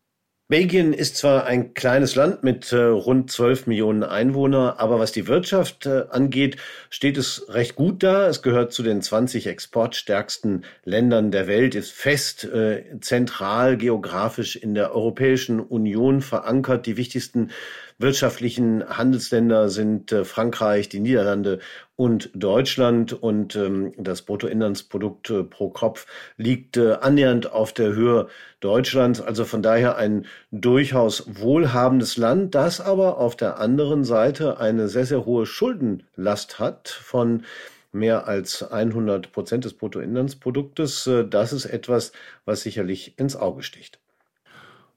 Belgien 0.48 0.92
ist 0.92 1.16
zwar 1.16 1.44
ein 1.46 1.74
kleines 1.74 2.14
Land 2.14 2.44
mit 2.44 2.70
äh, 2.70 2.76
rund 2.76 3.32
12 3.32 3.66
Millionen 3.66 4.04
Einwohner, 4.04 4.78
aber 4.78 5.00
was 5.00 5.10
die 5.10 5.26
Wirtschaft 5.26 5.86
äh, 5.86 6.04
angeht, 6.10 6.56
steht 6.88 7.16
es 7.16 7.46
recht 7.48 7.74
gut 7.74 8.04
da. 8.04 8.28
Es 8.28 8.42
gehört 8.42 8.72
zu 8.72 8.84
den 8.84 9.02
20 9.02 9.48
exportstärksten 9.48 10.64
Ländern 10.84 11.32
der 11.32 11.48
Welt, 11.48 11.74
ist 11.74 11.90
fest 11.90 12.44
äh, 12.44 12.84
zentral 13.00 13.76
geografisch 13.76 14.54
in 14.54 14.74
der 14.74 14.94
Europäischen 14.94 15.58
Union 15.58 16.20
verankert. 16.20 16.86
Die 16.86 16.96
wichtigsten 16.96 17.50
wirtschaftlichen 17.98 18.86
Handelsländer 18.86 19.68
sind 19.68 20.12
äh, 20.12 20.24
Frankreich, 20.24 20.88
die 20.88 21.00
Niederlande 21.00 21.60
und 21.96 22.30
Deutschland 22.34 23.12
und 23.12 23.56
ähm, 23.56 23.92
das 23.96 24.22
Bruttoinlandsprodukt 24.22 25.30
äh, 25.30 25.44
pro 25.44 25.70
Kopf 25.70 26.06
liegt 26.36 26.76
äh, 26.76 26.94
annähernd 26.94 27.50
auf 27.50 27.72
der 27.72 27.94
Höhe 27.94 28.28
Deutschlands. 28.60 29.20
Also 29.20 29.44
von 29.44 29.62
daher 29.62 29.96
ein 29.96 30.26
durchaus 30.50 31.24
wohlhabendes 31.26 32.16
Land, 32.18 32.54
das 32.54 32.80
aber 32.80 33.18
auf 33.18 33.34
der 33.34 33.58
anderen 33.58 34.04
Seite 34.04 34.60
eine 34.60 34.88
sehr, 34.88 35.06
sehr 35.06 35.24
hohe 35.24 35.46
Schuldenlast 35.46 36.58
hat 36.58 36.88
von 36.88 37.44
mehr 37.92 38.28
als 38.28 38.62
100 38.62 39.32
Prozent 39.32 39.64
des 39.64 39.72
Bruttoinlandsproduktes. 39.72 41.08
Das 41.30 41.54
ist 41.54 41.64
etwas, 41.64 42.12
was 42.44 42.60
sicherlich 42.60 43.18
ins 43.18 43.36
Auge 43.36 43.62
sticht. 43.62 43.98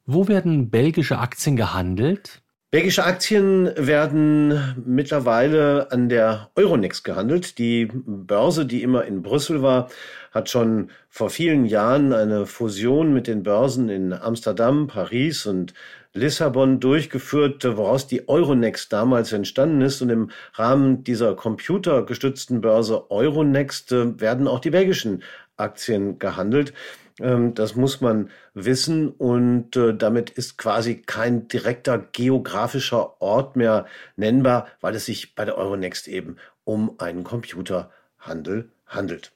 Wo 0.06 0.28
werden 0.28 0.70
belgische 0.70 1.20
Aktien 1.20 1.56
gehandelt? 1.56 2.42
Belgische 2.72 3.04
Aktien 3.04 3.72
werden 3.78 4.76
mittlerweile 4.86 5.92
an 5.92 6.08
der 6.08 6.52
Euronext 6.54 7.04
gehandelt. 7.04 7.58
Die 7.58 7.88
Börse, 7.92 8.68
die 8.68 8.84
immer 8.84 9.06
in 9.06 9.24
Brüssel 9.24 9.64
war, 9.64 9.90
hat 10.32 10.52
schon 10.52 10.92
vor 11.10 11.32
vielen 11.32 11.66
Jahren 11.66 12.14
eine 12.14 12.46
Fusion 12.46 13.12
mit 13.12 13.26
den 13.26 13.42
Börsen 13.42 13.90
in 13.90 14.14
Amsterdam, 14.14 14.86
Paris 14.86 15.48
und 15.48 15.74
Lissabon 16.14 16.80
durchgeführt, 16.80 17.66
woraus 17.66 18.06
die 18.06 18.30
Euronext 18.30 18.94
damals 18.94 19.34
entstanden 19.34 19.82
ist. 19.82 20.04
Und 20.04 20.12
im 20.12 20.30
Rahmen 20.54 21.04
dieser 21.04 21.36
computergestützten 21.36 22.62
Börse 22.62 23.10
Euronext 23.10 23.92
äh, 23.94 24.22
werden 24.22 24.48
auch 24.48 24.60
die 24.60 24.70
belgischen 24.70 25.24
Aktien 25.58 26.20
gehandelt. 26.20 26.74
Ähm, 27.20 27.54
das 27.54 27.76
muss 27.76 28.02
man 28.02 28.30
wissen 28.54 29.10
und 29.10 29.76
äh, 29.76 29.96
damit 29.96 30.30
ist 30.30 30.58
quasi 30.58 31.02
kein 31.02 31.48
direkter 31.48 31.98
geografischer 32.12 33.22
Ort 33.22 33.56
mehr 33.56 33.86
nennbar, 34.16 34.68
weil 34.82 34.96
es 34.96 35.06
sich 35.06 35.36
bei 35.36 35.46
der 35.46 35.58
Euronext 35.58 36.08
eben 36.08 36.38
um 36.64 37.00
einen 37.00 37.24
Computerhandel 37.24 38.70
handelt. 38.86 39.32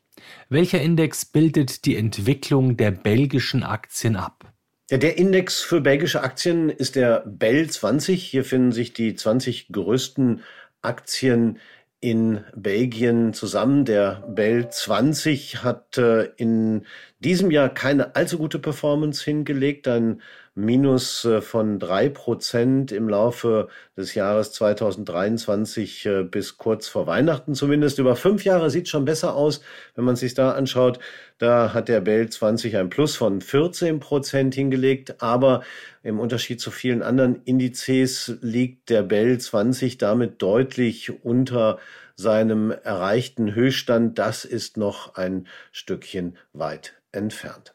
Welcher 0.50 0.82
Index 0.82 1.26
bildet 1.26 1.86
die 1.86 1.98
Entwicklung 1.98 2.78
der 2.78 2.92
belgischen 2.92 3.64
Aktien 3.64 4.16
ab? 4.16 4.54
Ja, 4.90 4.98
der 4.98 5.18
Index 5.18 5.62
für 5.62 5.82
belgische 5.82 6.22
Aktien 6.22 6.70
ist 6.70 6.96
der 6.96 7.24
BEL 7.26 7.70
20. 7.70 8.24
Hier 8.24 8.44
finden 8.44 8.72
sich 8.72 8.94
die 8.94 9.16
20 9.16 9.70
größten 9.72 10.42
Aktien 10.82 11.60
in 12.04 12.43
Belgien 12.54 13.34
zusammen. 13.34 13.86
Der 13.86 14.24
Bell 14.28 14.68
20 14.70 15.64
hat 15.64 15.97
äh, 15.97 16.26
in 16.36 16.86
diesem 17.20 17.49
Jahr 17.49 17.70
keine 17.70 18.18
allzu 18.18 18.38
gute 18.38 18.60
Performance 18.60 19.24
hingelegt, 19.24 19.88
ein 19.88 20.22
Minus 20.56 21.26
äh, 21.26 21.41
von 21.41 21.80
drei 21.80 22.10
Prozent 22.10 22.91
im 22.91 23.10
Laufe 23.10 23.70
des 23.97 24.14
Jahres 24.14 24.51
2023 24.51 26.06
äh, 26.06 26.24
bis 26.24 26.58
kurz 26.58 26.88
vor 26.88 27.08
Weihnachten 27.08 27.56
zumindest. 27.56 27.97
Über 27.97 28.16
fünf 28.16 28.43
Jahre 28.45 28.70
sieht 28.70 28.88
schon 28.88 29.04
besser 29.04 29.36
aus, 29.36 29.62
wenn 29.95 30.06
man 30.06 30.16
sich 30.16 30.36
da 30.36 30.51
anschaut. 30.51 30.99
Da 31.39 31.74
hat 31.74 31.89
der 31.89 32.01
Bell 32.01 32.30
20 32.30 32.78
ein 32.78 32.91
Plus 32.91 33.16
von 33.16 33.41
14 33.41 33.99
Prozent 33.99 34.54
hingelegt, 34.54 35.24
aber 35.24 35.64
im 36.04 36.20
Unterschied 36.20 36.62
zu 36.62 36.70
vielen 36.70 37.01
anderen 37.01 37.41
Indizes 37.45 38.38
liegt 38.41 38.91
der 38.91 39.01
Bell 39.01 39.39
20 39.39 39.97
damit 39.97 40.41
deutlich 40.43 41.24
unter 41.26 41.80
seinem 42.16 42.70
erreichten 42.70 43.56
Höchststand. 43.56 44.20
Das 44.20 44.45
ist 44.45 44.78
noch 44.78 45.16
ein 45.16 45.47
Stückchen 45.72 46.38
weit 46.54 46.93
entfernt. 47.12 47.74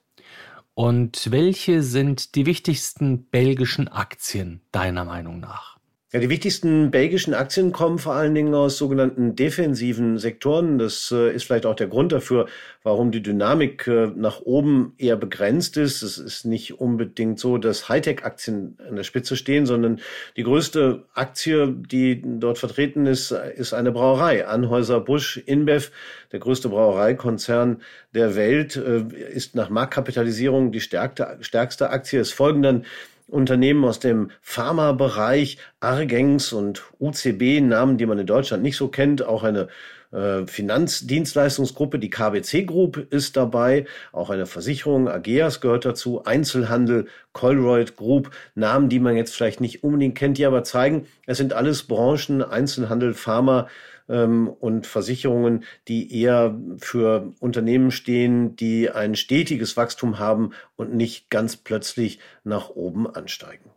Und 0.78 1.32
welche 1.32 1.82
sind 1.82 2.36
die 2.36 2.46
wichtigsten 2.46 3.24
belgischen 3.24 3.88
Aktien 3.88 4.60
deiner 4.70 5.04
Meinung 5.04 5.40
nach? 5.40 5.76
Ja, 6.10 6.20
die 6.20 6.30
wichtigsten 6.30 6.90
belgischen 6.90 7.34
Aktien 7.34 7.70
kommen 7.70 7.98
vor 7.98 8.14
allen 8.14 8.34
Dingen 8.34 8.54
aus 8.54 8.78
sogenannten 8.78 9.36
defensiven 9.36 10.16
Sektoren. 10.16 10.78
Das 10.78 11.12
äh, 11.12 11.34
ist 11.34 11.44
vielleicht 11.44 11.66
auch 11.66 11.74
der 11.74 11.88
Grund 11.88 12.12
dafür, 12.12 12.46
warum 12.82 13.10
die 13.10 13.22
Dynamik 13.22 13.86
äh, 13.86 14.06
nach 14.16 14.40
oben 14.40 14.94
eher 14.96 15.16
begrenzt 15.16 15.76
ist. 15.76 16.00
Es 16.00 16.16
ist 16.16 16.46
nicht 16.46 16.80
unbedingt 16.80 17.38
so, 17.38 17.58
dass 17.58 17.90
Hightech-Aktien 17.90 18.78
an 18.88 18.96
der 18.96 19.02
Spitze 19.02 19.36
stehen, 19.36 19.66
sondern 19.66 20.00
die 20.38 20.44
größte 20.44 21.04
Aktie, 21.12 21.74
die 21.76 22.22
dort 22.24 22.56
vertreten 22.56 23.04
ist, 23.04 23.30
ist 23.30 23.74
eine 23.74 23.92
Brauerei. 23.92 24.46
Anhäuser 24.46 25.00
Busch 25.00 25.36
InBev, 25.36 25.90
der 26.32 26.40
größte 26.40 26.70
Brauereikonzern 26.70 27.82
der 28.14 28.34
Welt, 28.34 28.76
äh, 28.76 29.04
ist 29.30 29.54
nach 29.54 29.68
Marktkapitalisierung 29.68 30.72
die 30.72 30.80
stärkste, 30.80 31.36
stärkste 31.42 31.90
Aktie. 31.90 32.18
Es 32.18 32.32
folgen 32.32 32.62
dann 32.62 32.86
Unternehmen 33.28 33.84
aus 33.84 34.00
dem 34.00 34.30
Pharmabereich, 34.40 35.58
Argenx 35.80 36.52
und 36.52 36.82
UCB, 36.98 37.60
Namen, 37.60 37.98
die 37.98 38.06
man 38.06 38.18
in 38.18 38.26
Deutschland 38.26 38.62
nicht 38.62 38.76
so 38.76 38.88
kennt, 38.88 39.24
auch 39.24 39.44
eine 39.44 39.68
äh, 40.10 40.46
Finanzdienstleistungsgruppe, 40.46 41.98
die 41.98 42.08
KBC 42.08 42.66
Group 42.66 42.96
ist 43.12 43.36
dabei, 43.36 43.84
auch 44.12 44.30
eine 44.30 44.46
Versicherung, 44.46 45.08
Ageas 45.08 45.60
gehört 45.60 45.84
dazu, 45.84 46.24
Einzelhandel, 46.24 47.06
Colroyd 47.34 47.96
Group, 47.96 48.30
Namen, 48.54 48.88
die 48.88 49.00
man 49.00 49.16
jetzt 49.16 49.36
vielleicht 49.36 49.60
nicht 49.60 49.84
unbedingt 49.84 50.16
kennt, 50.16 50.38
die 50.38 50.46
aber 50.46 50.64
zeigen, 50.64 51.06
es 51.26 51.36
sind 51.36 51.52
alles 51.52 51.82
Branchen, 51.82 52.42
Einzelhandel, 52.42 53.12
Pharma, 53.12 53.68
ähm, 54.08 54.48
und 54.48 54.86
Versicherungen, 54.86 55.64
die 55.86 56.20
eher 56.20 56.58
für 56.78 57.32
Unternehmen 57.40 57.90
stehen, 57.90 58.56
die 58.56 58.90
ein 58.90 59.14
stetiges 59.14 59.76
Wachstum 59.76 60.18
haben 60.18 60.50
und 60.76 60.94
nicht 60.94 61.30
ganz 61.30 61.56
plötzlich 61.56 62.18
nach 62.44 62.70
oben 62.70 63.06
ansteigen. 63.06 63.70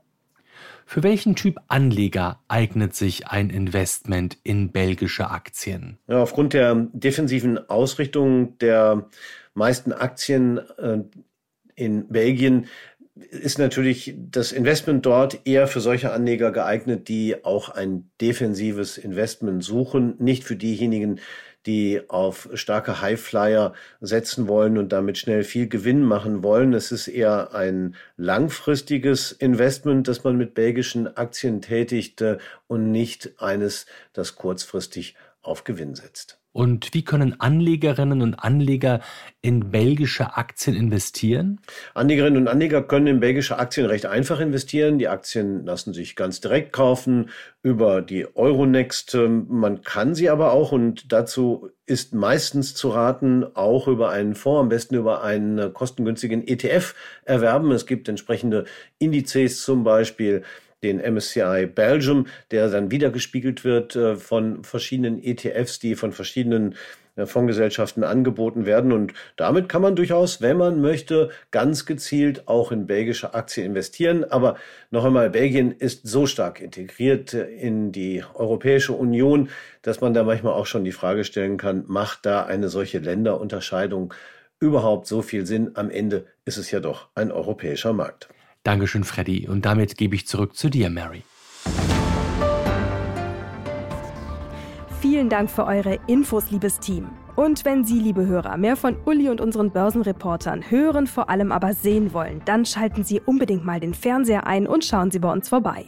Für 0.86 1.04
welchen 1.04 1.36
Typ 1.36 1.58
Anleger 1.70 2.40
eignet 2.50 2.96
sich 2.96 3.28
ein 3.28 3.50
Investment 3.50 4.38
in 4.44 4.72
belgische 4.72 5.30
Aktien? 5.30 5.98
Ja, 6.08 6.22
aufgrund 6.22 6.54
der 6.54 6.76
defensiven 6.92 7.70
Ausrichtung 7.70 8.58
der 8.58 9.08
meisten 9.54 9.94
Aktien 9.94 10.58
äh, 10.78 11.04
in 11.76 12.08
Belgien 12.10 12.68
ist 13.30 13.60
natürlich 13.60 14.16
das 14.18 14.52
Investment 14.52 15.06
dort 15.06 15.46
eher 15.46 15.68
für 15.68 15.82
solche 15.82 16.12
Anleger 16.12 16.52
geeignet, 16.52 17.08
die 17.08 17.44
auch 17.44 17.70
ein 17.70 18.10
defensives 18.20 18.98
Investment 18.98 19.64
suchen, 19.64 20.16
nicht 20.20 20.44
für 20.44 20.56
diejenigen, 20.56 21.20
die 21.66 22.02
auf 22.08 22.50
starke 22.56 23.02
Highflyer 23.02 23.74
setzen 24.00 24.48
wollen 24.48 24.78
und 24.78 24.92
damit 24.92 25.18
schnell 25.18 25.44
viel 25.44 25.68
Gewinn 25.68 26.04
machen 26.04 26.44
wollen. 26.44 26.74
Es 26.74 26.92
ist 26.92 27.08
eher 27.08 27.54
ein 27.54 27.96
langfristiges 28.18 29.32
Investment, 29.32 30.08
das 30.08 30.24
man 30.24 30.38
mit 30.38 30.56
belgischen 30.56 31.16
Aktien 31.18 31.62
tätigt 31.62 32.22
äh, 32.22 32.38
und 32.68 32.92
nicht 32.92 33.34
eines, 33.38 33.86
das 34.14 34.36
kurzfristig 34.36 35.16
auf 35.44 35.64
Gewinn 35.64 35.94
setzt. 35.96 36.41
Und 36.54 36.93
wie 36.93 37.04
können 37.04 37.39
Anlegerinnen 37.39 38.22
und 38.22 38.36
Anleger 38.36 38.99
in 39.41 39.72
belgische 39.72 40.36
Aktien 40.36 40.76
investieren? 40.76 41.62
Anlegerinnen 41.93 42.41
und 42.41 42.47
Anleger 42.49 42.82
können 42.84 43.08
in 43.08 43.20
belgische 43.22 43.58
Aktien 43.58 43.86
recht 43.86 44.06
einfach 44.06 44.41
investieren. 44.41 44.99
Die 44.99 45.08
Aktien 45.08 45.66
lassen 45.66 45.93
sich 45.93 46.18
ganz 46.18 46.41
direkt 46.41 46.74
kaufen 46.74 47.30
über 47.64 48.02
die 48.02 48.28
Euronext. 48.36 49.16
Man 49.47 49.82
kann 49.82 50.14
sie 50.14 50.30
aber 50.30 50.52
auch, 50.52 50.74
und 50.74 51.14
dazu 51.14 51.70
ist 51.86 52.14
meistens 52.14 52.74
zu 52.74 52.89
raten, 52.89 53.45
auch 53.56 53.88
über 53.88 54.10
einen 54.10 54.36
Fonds, 54.36 54.60
am 54.60 54.70
besten 54.70 54.95
über 54.95 55.24
einen 55.24 55.74
kostengünstigen 55.74 56.45
ETF 56.45 56.95
erwerben. 57.24 57.72
Es 57.72 57.86
gibt 57.86 58.10
entsprechende 58.10 58.66
Indizes 58.99 59.64
zum 59.64 59.86
Beispiel 59.86 60.43
den 60.84 61.00
MSCI 61.00 61.68
Belgium, 61.68 62.28
der 62.52 62.70
dann 62.70 62.92
wieder 62.92 63.10
gespiegelt 63.10 63.64
wird 63.64 63.96
äh, 63.96 64.16
von 64.16 64.64
verschiedenen 64.64 65.22
ETFs, 65.24 65.80
die 65.80 65.96
von 65.96 66.12
verschiedenen 66.12 66.76
äh, 67.16 67.26
Fondsgesellschaften 67.26 68.04
angeboten 68.04 68.66
werden. 68.66 68.92
Und 68.92 69.14
damit 69.36 69.70
kann 69.70 69.82
man 69.82 69.96
durchaus, 69.96 70.42
wenn 70.42 70.58
man 70.58 70.82
möchte, 70.82 71.30
ganz 71.52 71.86
gezielt 71.86 72.48
auch 72.48 72.72
in 72.72 72.88
belgische 72.88 73.34
Aktien 73.34 73.68
investieren. 73.68 74.24
Aber 74.24 74.58
noch 74.92 75.06
einmal, 75.06 75.30
Belgien 75.30 75.72
ist 75.72 76.08
so 76.08 76.26
stark 76.26 76.62
integriert 76.62 77.34
äh, 77.34 77.46
in 77.46 77.92
die 77.92 78.24
Europäische 78.34 78.94
Union, 78.94 79.50
dass 79.82 80.02
man 80.02 80.14
da 80.14 80.24
manchmal 80.24 80.54
auch 80.54 80.66
schon 80.66 80.86
die 80.86 80.92
Frage 80.92 81.24
stellen 81.24 81.58
kann, 81.58 81.84
macht 81.88 82.26
da 82.26 82.46
eine 82.46 82.70
solche 82.70 83.00
Länderunterscheidung 83.00 84.14
überhaupt 84.60 85.08
so 85.08 85.22
viel 85.22 85.46
Sinn? 85.46 85.72
Am 85.74 85.90
Ende 85.90 86.26
ist 86.46 86.58
es 86.58 86.72
ja 86.72 86.80
doch 86.80 87.10
ein 87.16 87.32
europäischer 87.32 87.94
Markt. 87.94 88.30
Dankeschön, 88.64 89.03
Freddy. 89.03 89.47
Und 89.47 89.66
damit 89.66 89.97
gebe 89.97 90.16
ich 90.16 90.28
zurück 90.28 90.55
zu 90.55 90.70
dir, 90.70 90.89
Mary. 90.89 91.24
Vielen 95.01 95.30
Dank 95.30 95.49
für 95.49 95.66
eure 95.66 95.97
Infos, 96.05 96.51
liebes 96.51 96.80
Team. 96.80 97.09
Und 97.36 97.66
wenn 97.66 97.84
Sie, 97.84 97.99
liebe 97.99 98.28
Hörer, 98.28 98.55
mehr 98.57 98.76
von 98.76 98.97
Uli 99.05 99.30
und 99.30 99.41
unseren 99.41 99.72
Börsenreportern 99.72 100.70
hören, 100.70 101.07
vor 101.07 101.28
allem 101.30 101.51
aber 101.51 101.74
sehen 101.74 102.14
wollen, 102.14 102.41
dann 102.45 102.66
schalten 102.66 103.03
Sie 103.03 103.20
unbedingt 103.20 103.66
mal 103.66 103.80
den 103.80 103.95
Fernseher 103.95 104.45
ein 104.45 104.68
und 104.68 104.86
schauen 104.86 105.09
Sie 105.09 105.18
bei 105.18 105.32
uns 105.32 105.49
vorbei. 105.49 105.86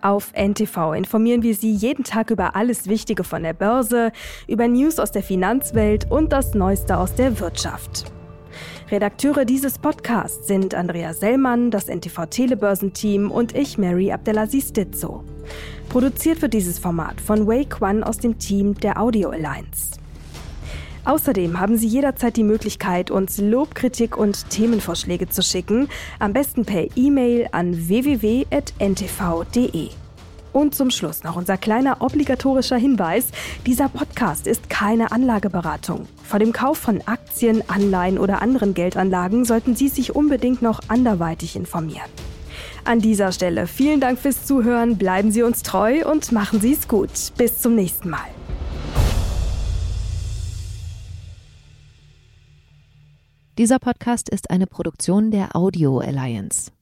Auf 0.00 0.32
NTV 0.34 0.94
informieren 0.94 1.42
wir 1.42 1.54
Sie 1.54 1.72
jeden 1.72 2.04
Tag 2.04 2.30
über 2.30 2.56
alles 2.56 2.88
Wichtige 2.88 3.22
von 3.22 3.42
der 3.42 3.52
Börse, 3.52 4.12
über 4.46 4.66
News 4.66 4.98
aus 4.98 5.12
der 5.12 5.22
Finanzwelt 5.22 6.10
und 6.10 6.32
das 6.32 6.54
Neueste 6.54 6.96
aus 6.96 7.14
der 7.14 7.40
Wirtschaft. 7.40 8.10
Redakteure 8.90 9.44
dieses 9.44 9.78
Podcasts 9.78 10.46
sind 10.46 10.74
Andrea 10.74 11.12
Sellmann, 11.12 11.70
das 11.70 11.88
NTV 11.88 12.24
Telebörsenteam 12.24 13.30
und 13.30 13.54
ich, 13.54 13.76
Mary 13.76 14.10
Abdelaziz 14.12 14.72
Ditzo. 14.72 15.24
Produziert 15.90 16.40
wird 16.40 16.54
dieses 16.54 16.78
Format 16.78 17.20
von 17.20 17.46
Wei 17.46 17.64
Quan 17.64 18.02
aus 18.02 18.16
dem 18.16 18.38
Team 18.38 18.72
der 18.80 18.98
Audio 18.98 19.28
Alliance. 19.28 19.98
Außerdem 21.04 21.60
haben 21.60 21.76
Sie 21.76 21.86
jederzeit 21.86 22.38
die 22.38 22.44
Möglichkeit, 22.44 23.10
uns 23.10 23.36
Lob, 23.36 23.74
Kritik 23.74 24.16
und 24.16 24.48
Themenvorschläge 24.48 25.28
zu 25.28 25.42
schicken, 25.42 25.90
am 26.18 26.32
besten 26.32 26.64
per 26.64 26.86
E-Mail 26.96 27.48
an 27.52 27.88
www.ntv.de. 27.88 28.48
Und 30.58 30.74
zum 30.74 30.90
Schluss 30.90 31.22
noch 31.22 31.36
unser 31.36 31.56
kleiner 31.56 31.98
obligatorischer 32.00 32.76
Hinweis. 32.76 33.28
Dieser 33.64 33.88
Podcast 33.88 34.48
ist 34.48 34.68
keine 34.68 35.12
Anlageberatung. 35.12 36.08
Vor 36.24 36.40
dem 36.40 36.52
Kauf 36.52 36.78
von 36.78 37.00
Aktien, 37.06 37.62
Anleihen 37.68 38.18
oder 38.18 38.42
anderen 38.42 38.74
Geldanlagen 38.74 39.44
sollten 39.44 39.76
Sie 39.76 39.86
sich 39.86 40.16
unbedingt 40.16 40.60
noch 40.60 40.80
anderweitig 40.88 41.54
informieren. 41.54 42.10
An 42.84 42.98
dieser 42.98 43.30
Stelle 43.30 43.68
vielen 43.68 44.00
Dank 44.00 44.18
fürs 44.18 44.46
Zuhören, 44.46 44.98
bleiben 44.98 45.30
Sie 45.30 45.44
uns 45.44 45.62
treu 45.62 46.04
und 46.04 46.32
machen 46.32 46.60
Sie 46.60 46.72
es 46.72 46.88
gut. 46.88 47.12
Bis 47.36 47.60
zum 47.60 47.76
nächsten 47.76 48.10
Mal. 48.10 48.26
Dieser 53.58 53.78
Podcast 53.78 54.28
ist 54.28 54.50
eine 54.50 54.66
Produktion 54.66 55.30
der 55.30 55.54
Audio 55.54 56.00
Alliance. 56.00 56.72